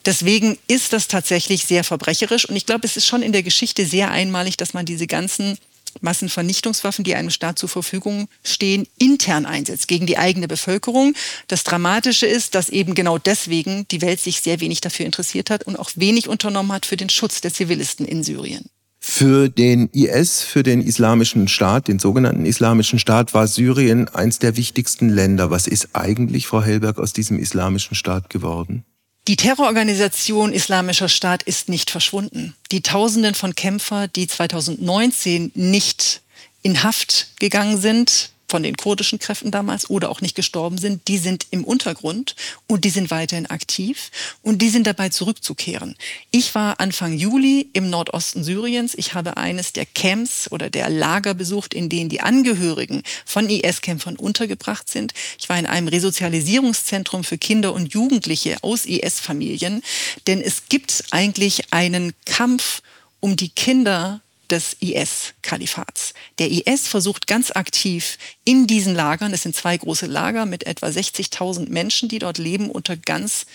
Deswegen 0.05 0.59
ist 0.69 0.93
das 0.93 1.09
tatsächlich 1.09 1.67
sehr 1.67 1.85
verbrecherisch. 1.85 2.49
Und 2.49 2.57
ich 2.57 2.67
glaube, 2.67 2.87
es 2.87 2.97
ist 2.97 3.07
schon 3.07 3.23
in 3.23 3.33
der 3.33 3.43
Geschichte 3.43 3.87
sehr 3.87 4.11
einmalig, 4.11 4.57
dass 4.57 4.75
man 4.75 4.87
diese 4.87 5.07
ganzen 5.07 5.59
Massenvernichtungswaffen, 6.01 7.05
die 7.05 7.15
einem 7.15 7.31
Staat 7.31 7.59
zur 7.59 7.69
Verfügung 7.69 8.29
stehen, 8.45 8.87
intern 8.99 9.47
einsetzt 9.47 9.89
gegen 9.89 10.07
die 10.07 10.19
eigene 10.19 10.49
Bevölkerung. 10.49 11.15
Das 11.49 11.65
Dramatische 11.65 12.27
ist, 12.27 12.55
dass 12.55 12.69
eben 12.69 12.95
genau 12.95 13.19
deswegen 13.19 13.87
die 13.91 14.03
Welt 14.03 14.21
sich 14.21 14.41
sehr 14.41 14.61
wenig 14.61 14.81
dafür 14.81 15.07
interessiert 15.07 15.51
hat 15.51 15.65
und 15.65 15.79
auch 15.79 15.91
wenig 15.97 16.29
unternommen 16.29 16.73
hat 16.73 16.87
für 16.87 16.97
den 16.97 17.09
Schutz 17.09 17.41
der 17.41 17.53
Zivilisten 17.53 18.07
in 18.07 18.23
Syrien. 18.23 18.67
Für 19.03 19.49
den 19.49 19.89
IS, 19.89 20.43
für 20.43 20.63
den 20.63 20.83
Islamischen 20.83 21.49
Staat, 21.49 21.89
den 21.89 21.99
sogenannten 21.99 22.45
Islamischen 22.45 22.99
Staat, 22.99 23.33
war 23.33 23.47
Syrien 23.47 24.09
eins 24.09 24.39
der 24.39 24.59
wichtigsten 24.59 25.09
Länder. 25.09 25.51
Was 25.51 25.67
ist 25.67 25.91
eigentlich, 25.95 26.47
Frau 26.47 26.63
Hellberg, 26.63 26.99
aus 26.99 27.15
diesem 27.15 27.39
Islamischen 27.39 27.95
Staat 27.95 28.29
geworden? 28.29 28.85
Die 29.29 29.37
Terrororganisation 29.37 30.53
Islamischer 30.53 31.09
Staat 31.09 31.43
ist 31.43 31.69
nicht 31.69 31.91
verschwunden. 31.91 32.55
Die 32.73 32.81
Tausenden 32.81 33.35
von 33.35 33.55
Kämpfer, 33.55 34.09
die 34.09 34.27
2019 34.27 35.53
nicht 35.55 36.23
in 36.63 36.83
Haft 36.83 37.29
gegangen 37.39 37.79
sind, 37.81 38.31
von 38.51 38.63
den 38.65 38.77
kurdischen 38.77 39.21
Kräften 39.21 39.51
damals 39.51 39.89
oder 39.89 40.11
auch 40.11 40.21
nicht 40.21 40.35
gestorben 40.35 40.77
sind, 40.77 41.07
die 41.07 41.19
sind 41.19 41.47
im 41.51 41.65
Untergrund 41.65 42.35
und 42.67 42.85
die 42.85 42.91
sind 42.91 43.11
weiterhin 43.11 43.47
aktiv 43.47 44.11
und 44.43 44.61
die 44.61 44.69
sind 44.69 44.87
dabei 44.87 45.09
zurückzukehren. 45.09 45.97
Ich 46.33 46.55
war 46.55 46.81
Anfang 46.81 47.13
Juli 47.13 47.71
im 47.73 47.91
Nordosten 47.91 48.43
Syriens. 48.43 48.95
Ich 48.97 49.15
habe 49.15 49.37
eines 49.37 49.73
der 49.73 49.87
Camps 49.87 50.51
oder 50.51 50.69
der 50.69 50.91
Lager 50.91 51.35
besucht, 51.35 51.73
in 51.75 51.89
denen 51.89 52.11
die 52.11 52.21
Angehörigen 52.21 53.05
von 53.25 53.49
IS-Kämpfern 53.49 54.17
untergebracht 54.17 54.89
sind. 54.89 55.15
Ich 55.39 55.49
war 55.49 55.59
in 55.59 55.67
einem 55.67 55.87
Resozialisierungszentrum 55.87 57.23
für 57.23 57.39
Kinder 57.39 57.73
und 57.73 57.95
Jugendliche 57.95 58.57
aus 58.63 58.85
IS-Familien, 58.85 59.83
denn 60.27 60.41
es 60.41 60.65
gibt 60.69 61.05
eigentlich 61.13 61.73
einen 61.73 62.15
Kampf 62.25 62.83
um 63.21 63.37
die 63.37 63.51
Kinder 63.51 64.23
des 64.51 64.77
IS-Kalifats. 64.81 66.15
Der 66.39 66.51
IS 66.51 66.89
versucht 66.89 67.27
ganz 67.27 67.51
aktiv 67.51 68.19
in 68.45 68.67
diesen 68.67 68.95
Lagern, 68.95 69.33
es 69.33 69.43
sind 69.43 69.55
zwei 69.55 69.77
große 69.77 70.07
Lager 70.07 70.47
mit 70.47 70.67
etwa 70.67 70.87
60.000 70.87 71.71
Menschen, 71.71 72.09
die 72.09 72.19
dort 72.19 72.39
leben 72.39 72.71
unter 72.71 72.97
ganz 72.97 73.47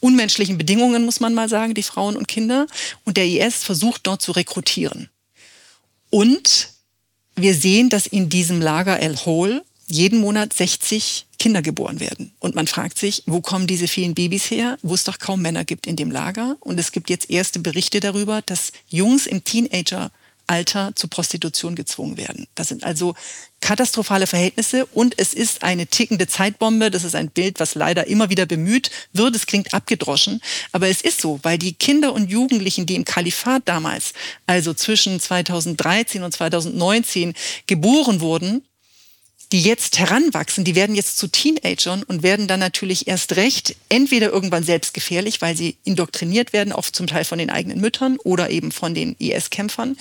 unmenschlichen 0.00 0.58
Bedingungen, 0.58 1.04
muss 1.04 1.20
man 1.20 1.34
mal 1.34 1.48
sagen, 1.48 1.74
die 1.74 1.82
Frauen 1.82 2.16
und 2.16 2.28
Kinder. 2.28 2.66
Und 3.04 3.16
der 3.16 3.26
IS 3.26 3.62
versucht 3.62 4.06
dort 4.06 4.22
zu 4.22 4.32
rekrutieren. 4.32 5.08
Und 6.10 6.70
wir 7.36 7.54
sehen, 7.54 7.88
dass 7.88 8.06
in 8.06 8.28
diesem 8.28 8.60
Lager 8.60 9.00
El 9.00 9.16
Hol 9.16 9.62
jeden 9.86 10.20
Monat 10.20 10.52
60 10.52 11.26
Kinder 11.38 11.62
geboren 11.62 12.00
werden. 12.00 12.32
Und 12.38 12.54
man 12.54 12.66
fragt 12.66 12.98
sich, 12.98 13.22
wo 13.26 13.40
kommen 13.40 13.66
diese 13.66 13.88
vielen 13.88 14.14
Babys 14.14 14.50
her, 14.50 14.78
wo 14.82 14.94
es 14.94 15.04
doch 15.04 15.18
kaum 15.18 15.42
Männer 15.42 15.64
gibt 15.64 15.86
in 15.86 15.96
dem 15.96 16.10
Lager. 16.10 16.56
Und 16.60 16.78
es 16.78 16.92
gibt 16.92 17.10
jetzt 17.10 17.30
erste 17.30 17.58
Berichte 17.58 18.00
darüber, 18.00 18.42
dass 18.42 18.72
Jungs 18.88 19.26
im 19.26 19.42
Teenager 19.42 20.10
Alter 20.50 20.92
zur 20.96 21.08
Prostitution 21.08 21.76
gezwungen 21.76 22.16
werden. 22.16 22.48
Das 22.56 22.68
sind 22.68 22.82
also 22.82 23.14
katastrophale 23.60 24.26
Verhältnisse 24.26 24.84
und 24.86 25.14
es 25.16 25.32
ist 25.32 25.62
eine 25.62 25.86
tickende 25.86 26.26
Zeitbombe. 26.26 26.90
Das 26.90 27.04
ist 27.04 27.14
ein 27.14 27.30
Bild, 27.30 27.60
was 27.60 27.76
leider 27.76 28.08
immer 28.08 28.30
wieder 28.30 28.46
bemüht 28.46 28.90
wird. 29.12 29.36
Es 29.36 29.46
klingt 29.46 29.72
abgedroschen, 29.72 30.40
aber 30.72 30.88
es 30.88 31.02
ist 31.02 31.20
so, 31.20 31.38
weil 31.44 31.56
die 31.56 31.74
Kinder 31.74 32.12
und 32.12 32.30
Jugendlichen, 32.30 32.84
die 32.84 32.96
im 32.96 33.04
Kalifat 33.04 33.62
damals, 33.66 34.12
also 34.46 34.74
zwischen 34.74 35.20
2013 35.20 36.24
und 36.24 36.32
2019 36.32 37.34
geboren 37.68 38.20
wurden, 38.20 38.62
die 39.52 39.62
jetzt 39.62 39.98
heranwachsen, 39.98 40.64
die 40.64 40.76
werden 40.76 40.94
jetzt 40.94 41.18
zu 41.18 41.26
Teenagern 41.26 42.04
und 42.04 42.22
werden 42.22 42.46
dann 42.46 42.60
natürlich 42.60 43.08
erst 43.08 43.34
recht 43.34 43.74
entweder 43.88 44.30
irgendwann 44.30 44.62
selbst 44.62 44.94
gefährlich, 44.94 45.42
weil 45.42 45.56
sie 45.56 45.76
indoktriniert 45.82 46.52
werden, 46.52 46.72
oft 46.72 46.94
zum 46.94 47.08
Teil 47.08 47.24
von 47.24 47.38
den 47.38 47.50
eigenen 47.50 47.80
Müttern 47.80 48.18
oder 48.22 48.50
eben 48.50 48.70
von 48.70 48.94
den 48.94 49.16
IS-Kämpfern 49.18 49.96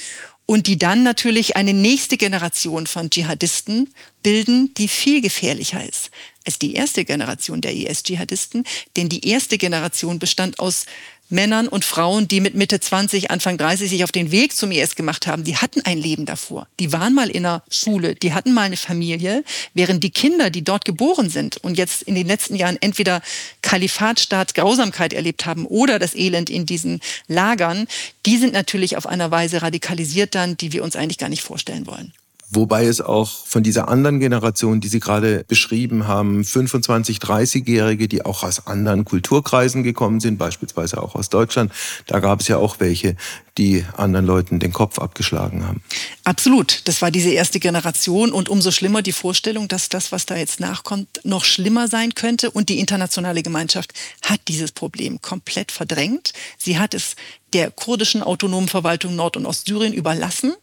und 0.49 0.65
die 0.65 0.79
dann 0.79 1.03
natürlich 1.03 1.57
eine 1.57 1.75
nächste 1.75 2.17
Generation 2.17 2.87
von 2.87 3.11
Dschihadisten 3.11 3.93
bilden, 4.23 4.73
die 4.73 4.87
viel 4.87 5.21
gefährlicher 5.21 5.87
ist 5.87 6.09
als 6.43 6.57
die 6.57 6.73
erste 6.73 7.05
Generation 7.05 7.61
der 7.61 7.75
IS-Dschihadisten. 7.75 8.63
Denn 8.97 9.09
die 9.09 9.27
erste 9.27 9.59
Generation 9.59 10.17
bestand 10.17 10.57
aus 10.57 10.87
Männern 11.29 11.67
und 11.67 11.85
Frauen, 11.85 12.27
die 12.27 12.41
mit 12.41 12.55
Mitte 12.55 12.79
20, 12.79 13.29
Anfang 13.29 13.57
30 13.57 13.89
sich 13.89 14.03
auf 14.03 14.11
den 14.11 14.31
Weg 14.31 14.55
zum 14.55 14.71
IS 14.71 14.95
gemacht 14.95 15.27
haben, 15.27 15.43
die 15.43 15.57
hatten 15.57 15.81
ein 15.81 15.97
Leben 15.97 16.25
davor. 16.25 16.67
Die 16.79 16.91
waren 16.91 17.13
mal 17.13 17.29
in 17.29 17.45
einer 17.45 17.63
Schule, 17.69 18.15
die 18.15 18.33
hatten 18.33 18.53
mal 18.53 18.63
eine 18.63 18.77
Familie, 18.77 19.43
während 19.73 20.03
die 20.03 20.09
Kinder, 20.09 20.49
die 20.49 20.63
dort 20.63 20.85
geboren 20.85 21.29
sind 21.29 21.57
und 21.57 21.77
jetzt 21.77 22.01
in 22.01 22.15
den 22.15 22.27
letzten 22.27 22.55
Jahren 22.55 22.77
entweder 22.81 23.21
Kalifatstaat, 23.61 24.55
Grausamkeit 24.55 25.13
erlebt 25.13 25.45
haben 25.45 25.65
oder 25.65 25.99
das 25.99 26.15
Elend 26.15 26.49
in 26.49 26.65
diesen 26.65 26.99
Lagern, 27.27 27.87
die 28.25 28.37
sind 28.37 28.53
natürlich 28.53 28.97
auf 28.97 29.05
einer 29.05 29.29
Weise 29.31 29.61
radikalisiert 29.61 30.33
dann, 30.33 30.57
die 30.57 30.73
wir 30.73 30.83
uns 30.83 30.95
eigentlich 30.95 31.19
gar 31.19 31.29
nicht 31.29 31.43
vorstellen 31.43 31.85
wollen. 31.85 32.13
Wobei 32.51 32.85
es 32.85 32.99
auch 32.99 33.45
von 33.45 33.61
dieser 33.61 33.89
anderen 33.89 34.19
Generation, 34.19 34.81
die 34.81 34.87
Sie 34.87 34.99
gerade 34.99 35.43
beschrieben 35.47 36.07
haben, 36.07 36.43
25, 36.43 37.19
30-Jährige, 37.19 38.07
die 38.07 38.25
auch 38.25 38.43
aus 38.43 38.65
anderen 38.65 39.05
Kulturkreisen 39.05 39.83
gekommen 39.83 40.19
sind, 40.19 40.39
beispielsweise 40.39 41.01
auch 41.01 41.13
aus 41.13 41.29
Deutschland, 41.29 41.71
da 42.07 42.19
gab 42.19 42.41
es 42.41 42.47
ja 42.47 42.57
auch 42.57 42.79
welche, 42.79 43.15
die 43.59 43.85
anderen 43.97 44.25
Leuten 44.25 44.59
den 44.59 44.73
Kopf 44.73 44.97
abgeschlagen 44.99 45.67
haben. 45.67 45.83
Absolut. 46.23 46.87
Das 46.87 47.01
war 47.01 47.11
diese 47.11 47.29
erste 47.29 47.59
Generation 47.59 48.31
und 48.31 48.49
umso 48.49 48.71
schlimmer 48.71 49.01
die 49.01 49.11
Vorstellung, 49.11 49.67
dass 49.67 49.89
das, 49.89 50.11
was 50.11 50.25
da 50.25 50.35
jetzt 50.35 50.59
nachkommt, 50.59 51.19
noch 51.23 51.43
schlimmer 51.43 51.87
sein 51.87 52.15
könnte. 52.15 52.49
Und 52.49 52.69
die 52.69 52.79
internationale 52.79 53.43
Gemeinschaft 53.43 53.93
hat 54.23 54.39
dieses 54.47 54.71
Problem 54.71 55.21
komplett 55.21 55.71
verdrängt. 55.71 56.33
Sie 56.57 56.79
hat 56.79 56.93
es 56.93 57.15
der 57.53 57.71
kurdischen 57.71 58.23
autonomen 58.23 58.67
Verwaltung 58.67 59.15
Nord- 59.15 59.37
und 59.37 59.45
Ostsyrien 59.45 59.93
überlassen. 59.93 60.53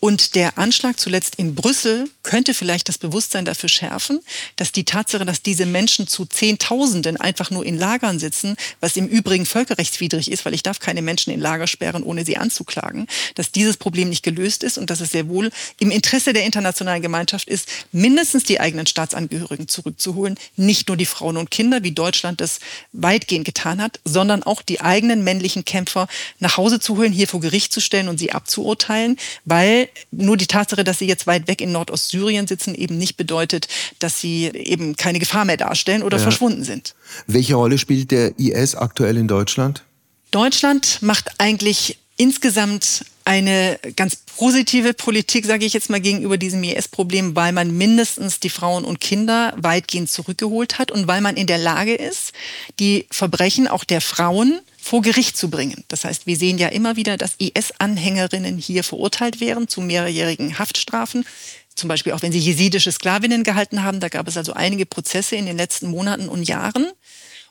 Und 0.00 0.36
der 0.36 0.58
Anschlag 0.58 1.00
zuletzt 1.00 1.34
in 1.36 1.56
Brüssel 1.56 2.08
könnte 2.22 2.54
vielleicht 2.54 2.88
das 2.88 2.98
Bewusstsein 2.98 3.44
dafür 3.44 3.68
schärfen, 3.68 4.20
dass 4.54 4.70
die 4.70 4.84
Tatsache, 4.84 5.24
dass 5.24 5.42
diese 5.42 5.66
Menschen 5.66 6.06
zu 6.06 6.24
Zehntausenden 6.24 7.16
einfach 7.16 7.50
nur 7.50 7.66
in 7.66 7.76
Lagern 7.76 8.20
sitzen, 8.20 8.56
was 8.78 8.96
im 8.96 9.08
Übrigen 9.08 9.44
völkerrechtswidrig 9.44 10.30
ist, 10.30 10.44
weil 10.44 10.54
ich 10.54 10.62
darf 10.62 10.78
keine 10.78 11.02
Menschen 11.02 11.32
in 11.32 11.40
Lager 11.40 11.66
sperren, 11.66 12.04
ohne 12.04 12.24
sie 12.24 12.36
anzuklagen, 12.36 13.08
dass 13.34 13.50
dieses 13.50 13.76
Problem 13.76 14.08
nicht 14.08 14.22
gelöst 14.22 14.62
ist 14.62 14.78
und 14.78 14.88
dass 14.90 15.00
es 15.00 15.10
sehr 15.10 15.28
wohl 15.28 15.50
im 15.80 15.90
Interesse 15.90 16.32
der 16.32 16.44
internationalen 16.44 17.02
Gemeinschaft 17.02 17.48
ist, 17.48 17.68
mindestens 17.90 18.44
die 18.44 18.60
eigenen 18.60 18.86
Staatsangehörigen 18.86 19.66
zurückzuholen, 19.66 20.38
nicht 20.54 20.86
nur 20.86 20.96
die 20.96 21.06
Frauen 21.06 21.36
und 21.36 21.50
Kinder, 21.50 21.82
wie 21.82 21.92
Deutschland 21.92 22.40
das 22.40 22.60
weitgehend 22.92 23.46
getan 23.46 23.82
hat, 23.82 23.98
sondern 24.04 24.44
auch 24.44 24.62
die 24.62 24.80
eigenen 24.80 25.24
männlichen 25.24 25.64
Kämpfer 25.64 26.06
nach 26.38 26.56
Hause 26.56 26.80
zu 26.80 26.96
holen, 26.96 27.12
hier 27.12 27.28
vor 27.28 27.40
Gericht 27.40 27.72
zu 27.72 27.80
stellen 27.80 28.08
und 28.08 28.18
sie 28.18 28.32
abzuurteilen, 28.32 29.16
weil 29.44 29.88
nur 30.10 30.36
die 30.36 30.46
Tatsache, 30.46 30.84
dass 30.84 30.98
sie 30.98 31.06
jetzt 31.06 31.26
weit 31.26 31.48
weg 31.48 31.60
in 31.60 31.72
Nordostsyrien 31.72 32.46
sitzen, 32.46 32.74
eben 32.74 32.98
nicht 32.98 33.16
bedeutet, 33.16 33.68
dass 33.98 34.20
sie 34.20 34.46
eben 34.46 34.96
keine 34.96 35.18
Gefahr 35.18 35.44
mehr 35.44 35.56
darstellen 35.56 36.02
oder 36.02 36.18
ja. 36.18 36.22
verschwunden 36.22 36.64
sind. 36.64 36.94
Welche 37.26 37.54
Rolle 37.54 37.78
spielt 37.78 38.10
der 38.10 38.38
IS 38.38 38.74
aktuell 38.74 39.16
in 39.16 39.28
Deutschland? 39.28 39.84
Deutschland 40.30 40.98
macht 41.00 41.30
eigentlich 41.38 41.98
insgesamt 42.16 43.04
eine 43.24 43.78
ganz 43.96 44.16
positive 44.16 44.94
Politik, 44.94 45.44
sage 45.44 45.66
ich 45.66 45.74
jetzt 45.74 45.90
mal, 45.90 46.00
gegenüber 46.00 46.38
diesem 46.38 46.62
IS-Problem, 46.64 47.36
weil 47.36 47.52
man 47.52 47.76
mindestens 47.76 48.40
die 48.40 48.48
Frauen 48.48 48.84
und 48.84 49.00
Kinder 49.00 49.52
weitgehend 49.56 50.10
zurückgeholt 50.10 50.78
hat 50.78 50.90
und 50.90 51.06
weil 51.06 51.20
man 51.20 51.36
in 51.36 51.46
der 51.46 51.58
Lage 51.58 51.94
ist, 51.94 52.32
die 52.78 53.06
Verbrechen 53.10 53.68
auch 53.68 53.84
der 53.84 54.00
Frauen 54.00 54.60
vor 54.88 55.02
Gericht 55.02 55.36
zu 55.36 55.50
bringen. 55.50 55.84
Das 55.88 56.04
heißt, 56.04 56.26
wir 56.26 56.38
sehen 56.38 56.56
ja 56.56 56.68
immer 56.68 56.96
wieder, 56.96 57.18
dass 57.18 57.34
IS-Anhängerinnen 57.36 58.56
hier 58.56 58.82
verurteilt 58.82 59.38
wären 59.38 59.68
zu 59.68 59.82
mehrjährigen 59.82 60.58
Haftstrafen. 60.58 61.26
Zum 61.74 61.88
Beispiel 61.88 62.14
auch 62.14 62.22
wenn 62.22 62.32
sie 62.32 62.38
jesidische 62.38 62.90
Sklavinnen 62.90 63.44
gehalten 63.44 63.82
haben. 63.84 64.00
Da 64.00 64.08
gab 64.08 64.26
es 64.28 64.38
also 64.38 64.54
einige 64.54 64.86
Prozesse 64.86 65.36
in 65.36 65.44
den 65.44 65.58
letzten 65.58 65.90
Monaten 65.90 66.30
und 66.30 66.42
Jahren. 66.42 66.86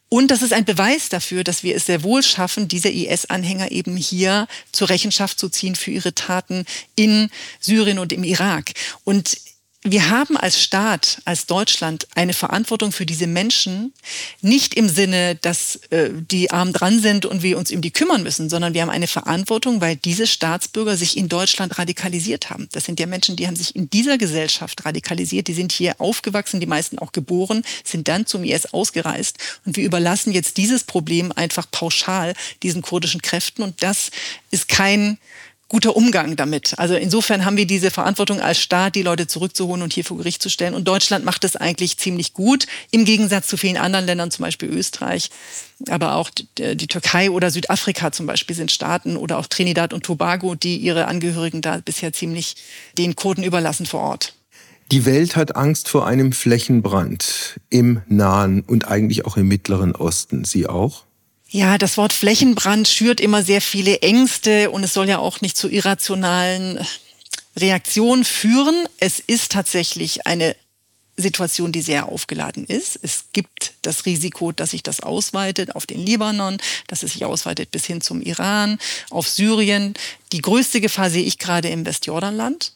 Und 0.09 0.31
das 0.31 0.41
ist 0.41 0.51
ein 0.51 0.65
Beweis 0.65 1.09
dafür, 1.09 1.43
dass 1.43 1.61
wir 1.61 1.75
es 1.75 1.85
sehr 1.85 2.01
wohl 2.01 2.23
schaffen, 2.23 2.67
diese 2.67 2.89
IS-Anhänger 2.89 3.71
eben 3.71 3.97
hier 3.97 4.47
zur 4.71 4.89
Rechenschaft 4.89 5.39
zu 5.39 5.49
ziehen 5.49 5.75
für 5.75 5.91
ihre 5.91 6.15
Taten 6.15 6.65
in 6.95 7.29
Syrien 7.59 7.99
und 7.99 8.11
im 8.13 8.23
Irak. 8.23 8.71
Und 9.03 9.37
wir 9.91 10.09
haben 10.09 10.37
als 10.37 10.61
Staat, 10.61 11.21
als 11.25 11.45
Deutschland 11.45 12.07
eine 12.15 12.33
Verantwortung 12.33 12.91
für 12.91 13.05
diese 13.05 13.27
Menschen, 13.27 13.93
nicht 14.41 14.73
im 14.73 14.89
Sinne, 14.89 15.35
dass 15.35 15.77
äh, 15.89 16.09
die 16.13 16.51
arm 16.51 16.73
dran 16.73 16.99
sind 16.99 17.25
und 17.25 17.43
wir 17.43 17.57
uns 17.57 17.71
um 17.71 17.81
die 17.81 17.91
kümmern 17.91 18.23
müssen, 18.23 18.49
sondern 18.49 18.73
wir 18.73 18.81
haben 18.81 18.89
eine 18.89 19.07
Verantwortung, 19.07 19.81
weil 19.81 19.95
diese 19.95 20.27
Staatsbürger 20.27 20.97
sich 20.97 21.17
in 21.17 21.29
Deutschland 21.29 21.77
radikalisiert 21.77 22.49
haben. 22.49 22.67
Das 22.71 22.85
sind 22.85 22.99
ja 22.99 23.05
Menschen, 23.05 23.35
die 23.35 23.47
haben 23.47 23.55
sich 23.55 23.75
in 23.75 23.89
dieser 23.89 24.17
Gesellschaft 24.17 24.85
radikalisiert, 24.85 25.47
die 25.47 25.53
sind 25.53 25.71
hier 25.71 25.99
aufgewachsen, 25.99 26.59
die 26.59 26.65
meisten 26.65 26.99
auch 26.99 27.11
geboren, 27.11 27.63
sind 27.83 28.07
dann 28.07 28.25
zum 28.25 28.43
IS 28.43 28.67
ausgereist. 28.67 29.37
Und 29.65 29.77
wir 29.77 29.85
überlassen 29.85 30.33
jetzt 30.33 30.57
dieses 30.57 30.83
Problem 30.83 31.31
einfach 31.31 31.69
pauschal 31.71 32.33
diesen 32.63 32.81
kurdischen 32.81 33.21
Kräften. 33.21 33.63
Und 33.63 33.83
das 33.83 34.11
ist 34.51 34.67
kein 34.67 35.17
guter 35.69 35.95
Umgang 35.95 36.35
damit. 36.35 36.77
Also 36.77 36.95
insofern 36.95 37.43
haben 37.43 37.57
wir 37.57 37.67
diese 37.67 37.91
Verantwortung 37.91 38.39
als 38.39 38.59
Staat, 38.59 38.95
die 38.95 39.01
Leute 39.01 39.27
zurückzuholen 39.27 39.81
und 39.81 39.93
hier 39.93 40.05
vor 40.05 40.17
Gericht 40.17 40.41
zu 40.41 40.49
stellen. 40.49 40.73
Und 40.73 40.87
Deutschland 40.87 41.25
macht 41.25 41.43
das 41.43 41.55
eigentlich 41.55 41.97
ziemlich 41.97 42.33
gut, 42.33 42.67
im 42.91 43.03
Gegensatz 43.03 43.47
zu 43.47 43.57
vielen 43.57 43.77
anderen 43.77 44.05
Ländern, 44.05 44.31
zum 44.31 44.43
Beispiel 44.43 44.69
Österreich, 44.69 45.29
aber 45.89 46.15
auch 46.15 46.29
die 46.29 46.87
Türkei 46.87 47.29
oder 47.29 47.51
Südafrika 47.51 48.11
zum 48.11 48.25
Beispiel 48.27 48.55
sind 48.55 48.71
Staaten 48.71 49.17
oder 49.17 49.37
auch 49.37 49.47
Trinidad 49.47 49.93
und 49.93 50.03
Tobago, 50.03 50.55
die 50.55 50.77
ihre 50.77 51.07
Angehörigen 51.07 51.61
da 51.61 51.77
bisher 51.83 52.13
ziemlich 52.13 52.55
den 52.97 53.15
Kurden 53.15 53.43
überlassen 53.43 53.85
vor 53.85 54.01
Ort. 54.01 54.33
Die 54.91 55.05
Welt 55.05 55.35
hat 55.35 55.57
Angst 55.57 55.89
vor 55.89 56.07
einem 56.07 56.31
Flächenbrand 56.31 57.59
im 57.69 58.01
Nahen 58.07 58.61
und 58.61 58.87
eigentlich 58.87 59.25
auch 59.25 59.35
im 59.35 59.49
Mittleren 59.49 59.93
Osten. 59.93 60.45
Sie 60.45 60.65
auch? 60.65 61.03
Ja, 61.49 61.77
das 61.77 61.95
Wort 61.95 62.11
Flächenbrand 62.11 62.87
schürt 62.87 63.21
immer 63.21 63.41
sehr 63.41 63.61
viele 63.61 64.01
Ängste 64.01 64.69
und 64.69 64.83
es 64.83 64.93
soll 64.93 65.07
ja 65.07 65.19
auch 65.19 65.39
nicht 65.39 65.55
zu 65.55 65.69
irrationalen 65.69 66.85
Reaktionen 67.55 68.25
führen. 68.25 68.87
Es 68.99 69.19
ist 69.19 69.53
tatsächlich 69.53 70.27
eine 70.27 70.55
Situation, 71.15 71.71
die 71.71 71.81
sehr 71.81 72.09
aufgeladen 72.09 72.65
ist. 72.65 72.99
Es 73.01 73.25
gibt 73.33 73.73
das 73.81 74.05
Risiko, 74.05 74.51
dass 74.51 74.71
sich 74.71 74.83
das 74.83 74.99
ausweitet 74.99 75.75
auf 75.75 75.85
den 75.85 76.05
Libanon, 76.05 76.57
dass 76.87 77.01
es 77.01 77.13
sich 77.13 77.25
ausweitet 77.25 77.71
bis 77.71 77.85
hin 77.85 78.01
zum 78.01 78.21
Iran, 78.21 78.77
auf 79.09 79.27
Syrien. 79.27 79.95
Die 80.33 80.41
größte 80.41 80.79
Gefahr 80.79 81.09
sehe 81.09 81.23
ich 81.23 81.39
gerade 81.39 81.69
im 81.69 81.85
Westjordanland. 81.85 82.73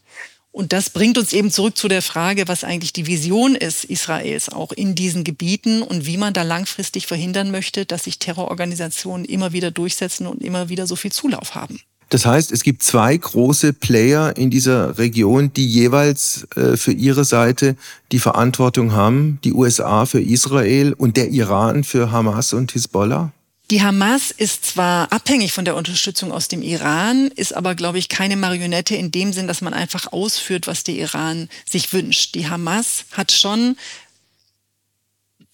Und 0.52 0.74
das 0.74 0.89
bringt 0.89 1.18
uns 1.18 1.32
eben 1.32 1.49
zurück 1.49 1.78
zu 1.78 1.88
der 1.88 2.02
Frage, 2.02 2.47
was 2.47 2.66
eigentlich 2.66 2.91
die 2.91 3.08
Vision 3.08 3.56
ist 3.56 3.86
Israels 3.86 4.49
auch 4.49 4.74
in 4.74 4.95
diesen 4.95 5.24
Gebieten 5.24 5.82
und 5.82 6.06
wie 6.06 6.18
man 6.18 6.34
da 6.34 6.43
langfristig 6.43 7.08
verhindern 7.08 7.52
möchte, 7.52 7.86
dass 7.86 8.04
sich 8.04 8.20
Terrororganisationen 8.20 9.26
immer 9.26 9.54
wieder 9.54 9.72
durchsetzen 9.72 10.28
und 10.28 10.41
immer 10.41 10.68
wieder 10.68 10.88
so 10.88 10.97
viel 10.97 11.12
Zulauf 11.12 11.56
haben. 11.56 11.80
Das 12.10 12.26
heißt, 12.26 12.52
es 12.52 12.64
gibt 12.64 12.84
zwei 12.84 13.16
große 13.16 13.72
Player 13.72 14.36
in 14.36 14.49
dieser 14.49 14.97
Region, 14.97 15.54
die 15.54 15.66
jeweils 15.66 16.45
äh, 16.58 16.76
für 16.76 16.91
ihre 16.91 17.24
Seite 17.24 17.78
die 18.12 18.20
Verantwortung 18.20 18.91
haben. 18.91 19.39
Die 19.45 19.54
USA 19.54 20.06
für 20.06 20.22
Israel 20.22 20.91
und 20.91 21.16
der 21.16 21.30
Iran 21.30 21.86
für 21.86 22.12
Hamas 22.12 22.52
und 22.52 22.74
Hisbollah. 22.74 23.32
Die 23.72 23.82
Hamas 23.82 24.32
ist 24.32 24.65
zwar 24.65 25.13
abhängig 25.13 25.53
von 25.53 25.63
der 25.63 25.78
Unterstützung 25.78 26.34
aus 26.34 26.49
dem 26.49 26.61
Iran, 26.61 27.32
ist 27.36 27.55
aber, 27.55 27.74
glaube 27.74 27.99
ich, 27.99 28.09
keine 28.09 28.36
Marionette 28.36 28.97
in 28.97 29.11
dem 29.11 29.32
Sinn, 29.32 29.47
dass 29.47 29.61
man 29.61 29.74
einfach 29.74 30.11
ausführt, 30.11 30.67
was 30.67 30.84
der 30.84 30.95
Iran 30.95 31.47
sich 31.65 31.93
wünscht. 31.93 32.36
Die 32.36 32.49
Hamas 32.49 33.05
hat 33.13 33.32
schon 33.32 33.78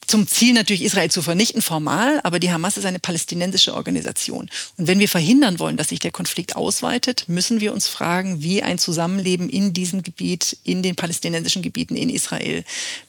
zum 0.08 0.26
Ziel 0.26 0.53
natürlich 0.53 0.84
Israel 0.84 1.12
zu 1.12 1.22
vernichten, 1.22 1.62
formal, 1.62 2.22
aber 2.24 2.39
die 2.39 2.51
Hamas 2.51 2.78
ist 2.78 2.86
eine 2.86 2.99
palästinensische 2.99 3.74
Organisation. 3.74 4.49
Und 4.78 4.88
wenn 4.88 4.99
wir 4.99 5.10
verhindern 5.10 5.60
wollen, 5.60 5.78
dass 5.78 5.89
sich 5.89 5.99
der 5.99 6.12
Konflikt 6.12 6.55
ausweitet, 6.55 7.26
müssen 7.28 7.60
wir 7.60 7.74
uns 7.74 7.88
fragen, 7.88 8.41
wie 8.41 8.64
ein 8.64 8.78
Zusammenleben 8.78 9.49
in 9.49 9.74
diesem 9.74 10.03
Gebiet, 10.03 10.58
in 10.64 10.82
den 10.82 10.95
palästinensischen 10.95 11.62
Gebieten 11.62 11.95
in 11.95 12.10
Israel 12.10 12.64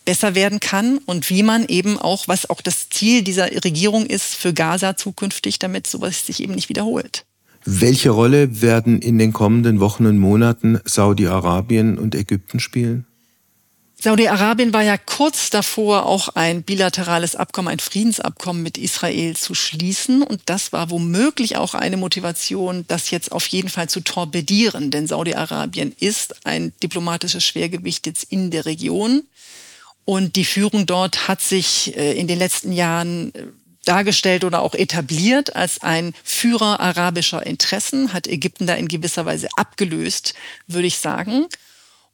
besser 0.05 0.34
werden 0.34 0.61
kann 0.61 0.99
und 0.99 1.30
wie 1.30 1.42
man 1.42 1.66
eben 1.66 1.99
auch, 1.99 2.26
was 2.26 2.51
auch 2.51 2.61
das 2.61 2.88
Ziel 2.90 3.22
dieser 3.22 3.46
Regierung 3.64 4.05
ist 4.05 4.34
für 4.34 4.53
Gaza 4.53 4.96
zukünftig, 4.96 5.59
damit 5.59 5.86
sowas 5.86 6.26
sich 6.26 6.42
eben 6.42 6.55
nicht 6.55 6.68
wiederholt. 6.68 7.24
Welche 7.64 8.11
Rolle 8.11 8.62
werden 8.62 9.03
in 9.03 9.18
den 9.18 9.32
kommenden 9.32 9.78
Wochen 9.78 10.07
und 10.07 10.18
Monaten 10.18 10.80
Saudi-Arabien 10.84 11.99
und 11.99 12.14
Ägypten 12.14 12.61
spielen? 12.61 13.07
Saudi-Arabien 14.01 14.72
war 14.72 14.82
ja 14.82 14.96
kurz 14.96 15.51
davor, 15.51 16.07
auch 16.07 16.28
ein 16.28 16.62
bilaterales 16.62 17.34
Abkommen, 17.34 17.66
ein 17.66 17.80
Friedensabkommen 17.80 18.62
mit 18.62 18.78
Israel 18.78 19.34
zu 19.34 19.55
schließen. 19.55 20.22
Und 20.22 20.42
das 20.46 20.72
war 20.72 20.90
womöglich 20.90 21.57
auch 21.57 21.74
eine 21.74 21.96
Motivation, 21.96 22.84
das 22.86 23.11
jetzt 23.11 23.32
auf 23.32 23.44
jeden 23.49 23.68
Fall 23.68 23.88
zu 23.88 24.01
torpedieren. 24.01 24.92
Denn 24.92 25.09
Saudi-Arabien 25.09 25.96
ist 25.99 26.46
ein 26.46 26.72
diplomatisches 26.80 27.42
Schwergewicht 27.44 28.07
jetzt 28.07 28.22
in 28.30 28.53
der 28.53 28.66
Region. 28.66 29.24
Und 30.05 30.36
die 30.36 30.44
Führung 30.44 30.86
dort 30.86 31.26
hat 31.26 31.40
sich 31.40 31.96
äh, 31.96 32.12
in 32.12 32.28
den 32.28 32.38
letzten 32.38 32.70
Jahren 32.70 33.34
äh, 33.34 33.46
dargestellt 33.84 34.44
oder 34.44 34.62
auch 34.62 34.74
etabliert 34.74 35.57
als 35.57 35.82
ein 35.82 36.14
Führer 36.22 36.78
arabischer 36.78 37.44
Interessen, 37.44 38.12
hat 38.12 38.28
Ägypten 38.28 38.68
da 38.68 38.74
in 38.74 38.86
gewisser 38.86 39.26
Weise 39.26 39.49
abgelöst, 39.57 40.34
würde 40.68 40.86
ich 40.86 40.99
sagen. 40.99 41.46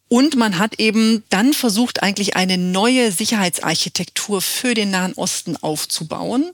Und 0.08 0.36
man 0.36 0.58
hat 0.58 0.78
eben 0.78 1.24
dann 1.30 1.54
versucht, 1.54 2.02
eigentlich 2.02 2.36
eine 2.36 2.58
neue 2.58 3.10
Sicherheitsarchitektur 3.10 4.42
für 4.42 4.74
den 4.74 4.90
Nahen 4.90 5.14
Osten 5.14 5.56
aufzubauen. 5.56 6.52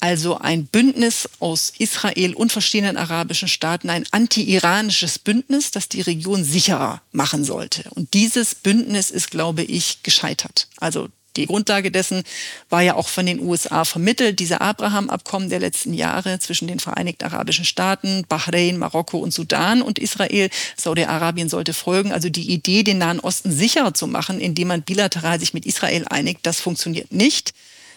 Also 0.00 0.38
ein 0.38 0.66
Bündnis 0.66 1.28
aus 1.38 1.72
Israel 1.78 2.34
und 2.34 2.52
verschiedenen 2.52 2.96
arabischen 2.96 3.48
Staaten, 3.48 3.90
ein 3.90 4.06
anti-iranisches 4.10 5.18
Bündnis, 5.18 5.70
das 5.70 5.88
die 5.88 6.00
Region 6.00 6.42
sicherer 6.42 7.02
machen 7.12 7.44
sollte. 7.44 7.84
Und 7.90 8.14
dieses 8.14 8.54
Bündnis 8.54 9.10
ist, 9.10 9.30
glaube 9.30 9.62
ich, 9.62 10.02
gescheitert. 10.02 10.68
Also 10.78 11.08
die 11.36 11.46
Grundlage 11.46 11.90
dessen 11.90 12.22
war 12.70 12.82
ja 12.82 12.94
auch 12.94 13.08
von 13.08 13.26
den 13.26 13.40
USA 13.40 13.84
vermittelt, 13.84 14.40
diese 14.40 14.60
Abraham-Abkommen 14.60 15.48
der 15.48 15.60
letzten 15.60 15.94
Jahre 15.94 16.38
zwischen 16.38 16.68
den 16.68 16.80
Vereinigten 16.80 17.24
Arabischen 17.24 17.64
Staaten, 17.64 18.24
Bahrain, 18.28 18.78
Marokko 18.78 19.18
und 19.18 19.32
Sudan 19.32 19.82
und 19.82 19.98
Israel. 19.98 20.50
Saudi-Arabien 20.76 21.48
sollte 21.48 21.74
folgen. 21.74 22.12
Also 22.12 22.28
die 22.28 22.50
Idee, 22.50 22.82
den 22.82 22.98
Nahen 22.98 23.20
Osten 23.20 23.52
sicherer 23.52 23.94
zu 23.94 24.06
machen, 24.06 24.40
indem 24.40 24.68
man 24.68 24.82
bilateral 24.82 25.38
sich 25.40 25.54
mit 25.54 25.66
Israel 25.66 26.04
einigt, 26.08 26.40
das 26.44 26.60
funktioniert 26.60 27.12
nicht 27.12 27.52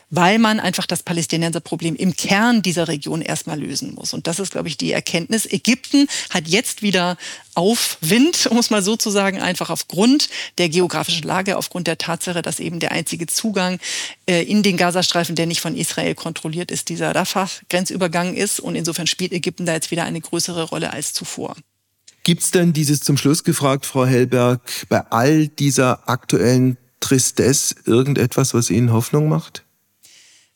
weil 0.10 0.39
man 0.39 0.60
einfach 0.60 0.86
das 0.86 1.03
Palästinenserproblem 1.03 1.95
im 1.95 2.16
Kern 2.16 2.62
dieser 2.62 2.88
Region 2.88 3.22
erstmal 3.22 3.60
lösen 3.60 3.93
muss. 3.93 4.14
Und 4.14 4.28
das 4.28 4.39
ist, 4.39 4.51
glaube 4.51 4.68
ich, 4.68 4.78
die 4.78 4.91
Erkenntnis. 4.91 5.45
Ägypten 5.45 6.07
hat 6.30 6.47
jetzt 6.47 6.82
wieder 6.82 7.18
Aufwind, 7.55 8.45
um 8.49 8.57
es 8.57 8.70
mal 8.70 8.82
so 8.82 8.95
zu 8.95 9.10
sagen, 9.10 9.39
einfach 9.39 9.70
aufgrund 9.70 10.30
der 10.57 10.70
geografischen 10.70 11.24
Lage, 11.24 11.57
aufgrund 11.57 11.88
der 11.88 11.97
Tatsache, 11.97 12.41
dass 12.41 12.60
eben 12.60 12.80
der 12.80 12.91
einzige 12.91 13.28
Zugang 13.28 13.80
äh, 14.26 14.43
in 14.43 14.64
den 14.64 14.78
Gazastreifen, 14.78 15.36
der 15.36 15.45
nicht 15.45 15.62
von 15.62 15.76
Israel 15.76 16.16
kontrolliert 16.16 16.72
ist, 16.72 16.89
dieser 16.89 17.14
Rafah-Grenzübergang 17.14 18.34
ist. 18.34 18.60
Und 18.60 18.76
insofern 18.76 19.07
spielt 19.07 19.32
Ägypten 19.32 19.66
da 19.66 19.74
jetzt 19.74 19.91
wieder 19.91 20.03
eine 20.03 20.22
größere 20.22 20.64
Rolle 20.64 20.91
als 20.91 21.14
zuvor. 21.14 21.55
Gibt 22.24 22.41
es 22.43 22.51
denn 22.51 22.74
dieses 22.74 22.99
zum 22.99 23.18
Schluss 23.18 23.43
gefragt, 23.43 23.86
Frau 23.86 24.05
Hellberg, 24.05 24.62
bei 24.89 25.01
all 25.10 25.47
dieser 25.47 26.10
aktuellen 26.10 26.78
Tristesse 26.99 27.76
irgendetwas, 27.86 28.53
was 28.53 28.70
Ihnen 28.70 28.91
Hoffnung 28.91 29.30
macht? 29.30 29.64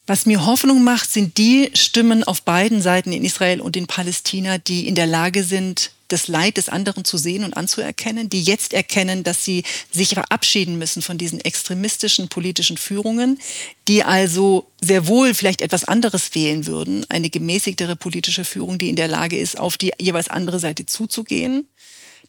Was 0.05 0.25
mir 0.25 0.45
Hoffnung 0.45 0.83
macht, 0.83 1.09
sind 1.09 1.37
die 1.37 1.69
Stimmen 1.75 2.25
auf 2.25 2.41
beiden 2.41 2.81
Seiten 2.81 3.13
in 3.13 3.23
Israel 3.23 3.61
und 3.61 3.77
in 3.77 3.87
Palästina, 3.87 4.57
die 4.57 4.85
in 4.85 4.95
der 4.95 5.07
Lage 5.07 5.45
sind, 5.45 5.91
das 6.09 6.27
Leid 6.27 6.57
des 6.57 6.67
anderen 6.67 7.05
zu 7.05 7.17
sehen 7.17 7.45
und 7.45 7.55
anzuerkennen, 7.55 8.27
die 8.27 8.43
jetzt 8.43 8.73
erkennen, 8.73 9.23
dass 9.23 9.45
sie 9.45 9.63
sich 9.91 10.09
verabschieden 10.09 10.77
müssen 10.77 11.01
von 11.01 11.17
diesen 11.17 11.39
extremistischen 11.39 12.27
politischen 12.27 12.77
Führungen, 12.77 13.39
die 13.87 14.03
also 14.03 14.67
sehr 14.81 15.07
wohl 15.07 15.33
vielleicht 15.33 15.61
etwas 15.61 15.85
anderes 15.85 16.35
wählen 16.35 16.67
würden, 16.67 17.05
eine 17.09 17.29
gemäßigtere 17.29 17.95
politische 17.95 18.43
Führung, 18.43 18.77
die 18.77 18.89
in 18.89 18.97
der 18.97 19.07
Lage 19.07 19.39
ist, 19.39 19.57
auf 19.57 19.77
die 19.77 19.93
jeweils 19.99 20.27
andere 20.27 20.59
Seite 20.59 20.85
zuzugehen 20.85 21.65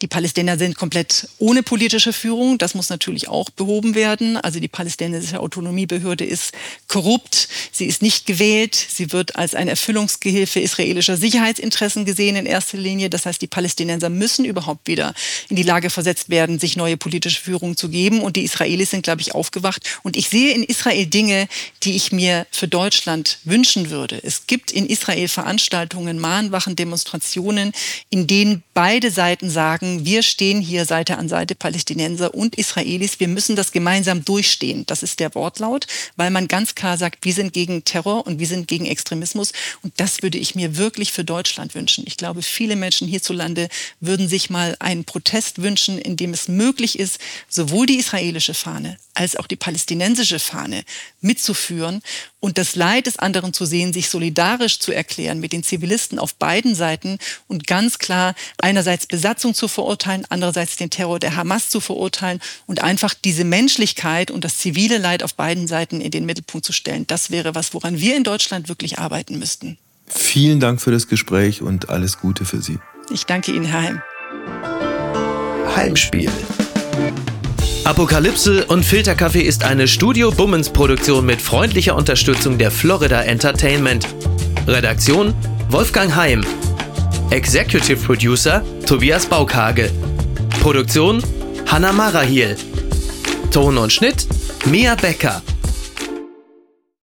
die 0.03 0.09
Palästinenser 0.09 0.65
sind 0.65 0.77
komplett 0.77 1.29
ohne 1.39 1.63
politische 1.63 2.13
Führung. 2.13 2.59
Das 2.59 2.75
muss 2.75 2.89
natürlich 2.89 3.29
auch 3.29 3.49
behoben 3.51 3.95
werden. 3.95 4.37
Also 4.37 4.59
die 4.59 4.69
palästinensische 4.69 5.41
Autonomiebehörde 5.41 6.25
ist 6.25 6.53
korrupt. 6.89 7.49
Sie 7.71 7.87
ist 7.87 8.03
nicht 8.03 8.27
gewählt. 8.27 8.75
Sie 8.75 9.13
wird 9.13 9.37
als 9.37 9.55
eine 9.55 9.71
Erfüllungsgehilfe 9.71 10.61
israelischer 10.61 11.17
Sicherheitsinteressen 11.17 12.05
gesehen 12.05 12.35
in 12.37 12.47
erster 12.47 12.77
Linie. 12.77 13.09
Das 13.09 13.25
heißt, 13.25 13.41
die 13.41 13.47
Palästinenser 13.47 14.11
müssen 14.11 14.45
überhaupt 14.45 14.89
wieder 14.89 15.15
in 15.49 15.57
die 15.57 15.63
Lage 15.63 15.91
versetzt 15.91 16.29
werden, 16.29 16.59
sich 16.59 16.77
neue 16.77 16.97
politische 16.97 17.41
Führung 17.41 17.77
zu 17.77 17.89
geben. 17.89 18.21
Und 18.21 18.35
die 18.35 18.43
Israelis 18.43 18.91
sind, 18.91 19.05
glaube 19.05 19.21
ich, 19.21 19.35
aufgewacht. 19.35 19.83
Und 20.03 20.17
ich 20.17 20.29
sehe 20.29 20.53
in 20.55 20.65
Israel 20.65 21.07
Dinge, 21.07 21.47
die 21.85 21.95
ich 21.95 22.11
mir 22.11 22.47
für 22.51 22.67
Deutschland 22.67 23.39
wünschen 23.45 23.91
würde. 23.91 24.21
Es 24.23 24.49
gibt 24.49 24.73
in 24.73 24.87
Israel 24.87 25.29
Veranstaltungen, 25.29 26.19
Mahnwachen, 26.19 26.75
Demonstrationen, 26.75 27.73
in 28.11 28.27
denen 28.27 28.65
beide 28.75 29.11
Seiten 29.13 29.51
sagen, 29.51 29.84
sagen, 29.85 30.05
wir 30.05 30.23
stehen 30.23 30.61
hier 30.61 30.85
Seite 30.85 31.19
an 31.19 31.29
Seite, 31.29 31.55
Palästinenser 31.55 32.35
und 32.35 32.57
Israelis. 32.57 33.21
Wir 33.21 33.29
müssen 33.29 33.57
das 33.57 33.73
gemeinsam 33.73 34.25
durchstehen. 34.25 34.87
Das 34.87 35.03
ist 35.03 35.21
der 35.21 35.35
Wortlaut, 35.35 35.87
weil 36.17 36.31
man 36.31 36.49
ganz 36.49 36.75
klar 36.75 36.97
sagt, 36.97 37.25
wir 37.25 37.35
sind 37.35 37.53
gegen 37.53 37.85
Terror 37.85 38.27
und 38.27 38.39
wir 38.39 38.47
sind 38.47 38.67
gegen 38.67 38.87
Extremismus. 38.87 39.53
Und 39.83 39.93
das 39.99 40.23
würde 40.23 40.39
ich 40.39 40.55
mir 40.55 40.77
wirklich 40.77 41.13
für 41.13 41.25
Deutschland 41.25 41.75
wünschen. 41.75 42.05
Ich 42.07 42.17
glaube, 42.17 42.43
viele 42.43 42.77
Menschen 42.77 43.07
hierzulande 43.07 43.69
würden 44.01 44.29
sich 44.29 44.51
mal 44.51 44.77
einen 44.81 45.05
Protest 45.05 45.61
wünschen, 45.61 45.99
in 45.99 46.17
dem 46.17 46.33
es 46.33 46.49
möglich 46.49 46.99
ist, 46.99 47.19
sowohl 47.49 47.87
die 47.87 47.99
israelische 47.99 48.55
Fahne 48.55 48.97
als 49.15 49.37
auch 49.37 49.47
die 49.47 49.57
palästinensische 49.57 50.41
Fahne 50.41 50.85
mitzuführen 51.21 52.03
und 52.41 52.59
das 52.59 52.75
Leid 52.75 53.07
des 53.07 53.19
anderen 53.19 53.55
zu 53.55 53.65
sehen, 53.65 53.93
sich 53.93 54.11
solidarisch 54.11 54.81
zu 54.81 54.93
erklären 54.93 55.41
mit 55.41 55.53
den 55.53 55.63
Zivilisten 55.63 56.19
auf 56.19 56.35
beiden 56.35 56.75
Seiten 56.75 57.19
und 57.47 57.67
ganz 57.67 57.99
klar 57.99 58.35
einerseits 58.59 59.07
Besatzung 59.07 59.55
zu 59.55 59.69
verurteilen, 59.75 60.25
andererseits 60.29 60.77
den 60.77 60.91
Terror 60.91 61.19
der 61.19 61.37
Hamas 61.37 61.69
zu 61.69 61.81
verurteilen 61.81 62.41
und 62.67 62.83
einfach 62.83 63.15
diese 63.15 63.45
Menschlichkeit 63.45 64.31
und 64.31 64.45
das 64.45 64.59
zivile 64.59 64.99
Leid 64.99 65.23
auf 65.23 65.35
beiden 65.35 65.67
Seiten 65.67 66.01
in 66.01 66.11
den 66.11 66.25
Mittelpunkt 66.25 66.65
zu 66.65 66.73
stellen. 66.73 67.07
Das 67.07 67.31
wäre 67.31 67.55
was, 67.55 67.75
woran 67.75 68.01
wir 68.01 68.17
in 68.17 68.25
Deutschland 68.25 68.69
wirklich 68.69 68.99
arbeiten 68.99 69.39
müssten. 69.39 69.77
Vielen 70.07 70.61
Dank 70.61 70.81
für 70.81 70.91
das 70.91 71.09
Gespräch 71.09 71.63
und 71.63 71.91
alles 71.91 72.19
Gute 72.19 72.45
für 72.45 72.63
Sie. 72.63 72.79
Ich 73.11 73.25
danke 73.25 73.53
Ihnen, 73.53 73.65
Herr 73.65 73.83
Heim. 73.83 74.03
Heimspiel. 75.77 76.31
Apokalypse 77.85 78.65
und 78.67 78.83
Filterkaffee 78.83 79.43
ist 79.43 79.65
eine 79.65 79.89
Studio 79.89 80.31
Bummens 80.31 80.71
Produktion 80.71 81.27
mit 81.27 81.43
freundlicher 81.43 81.95
Unterstützung 81.95 82.57
der 82.57 82.71
Florida 82.71 83.23
Entertainment. 83.23 84.07
Redaktion 84.67 85.35
Wolfgang 85.69 86.15
Heim. 86.15 86.43
Executive 87.31 88.01
Producer 88.05 88.63
Tobias 88.87 89.27
Baukhage. 89.27 89.91
Produktion 90.61 91.23
Hanna 91.67 91.93
Marahiel. 91.93 92.57
Ton 93.51 93.79
und 93.79 93.93
Schnitt 93.93 94.27
Mia 94.67 94.95
Becker. 94.95 95.43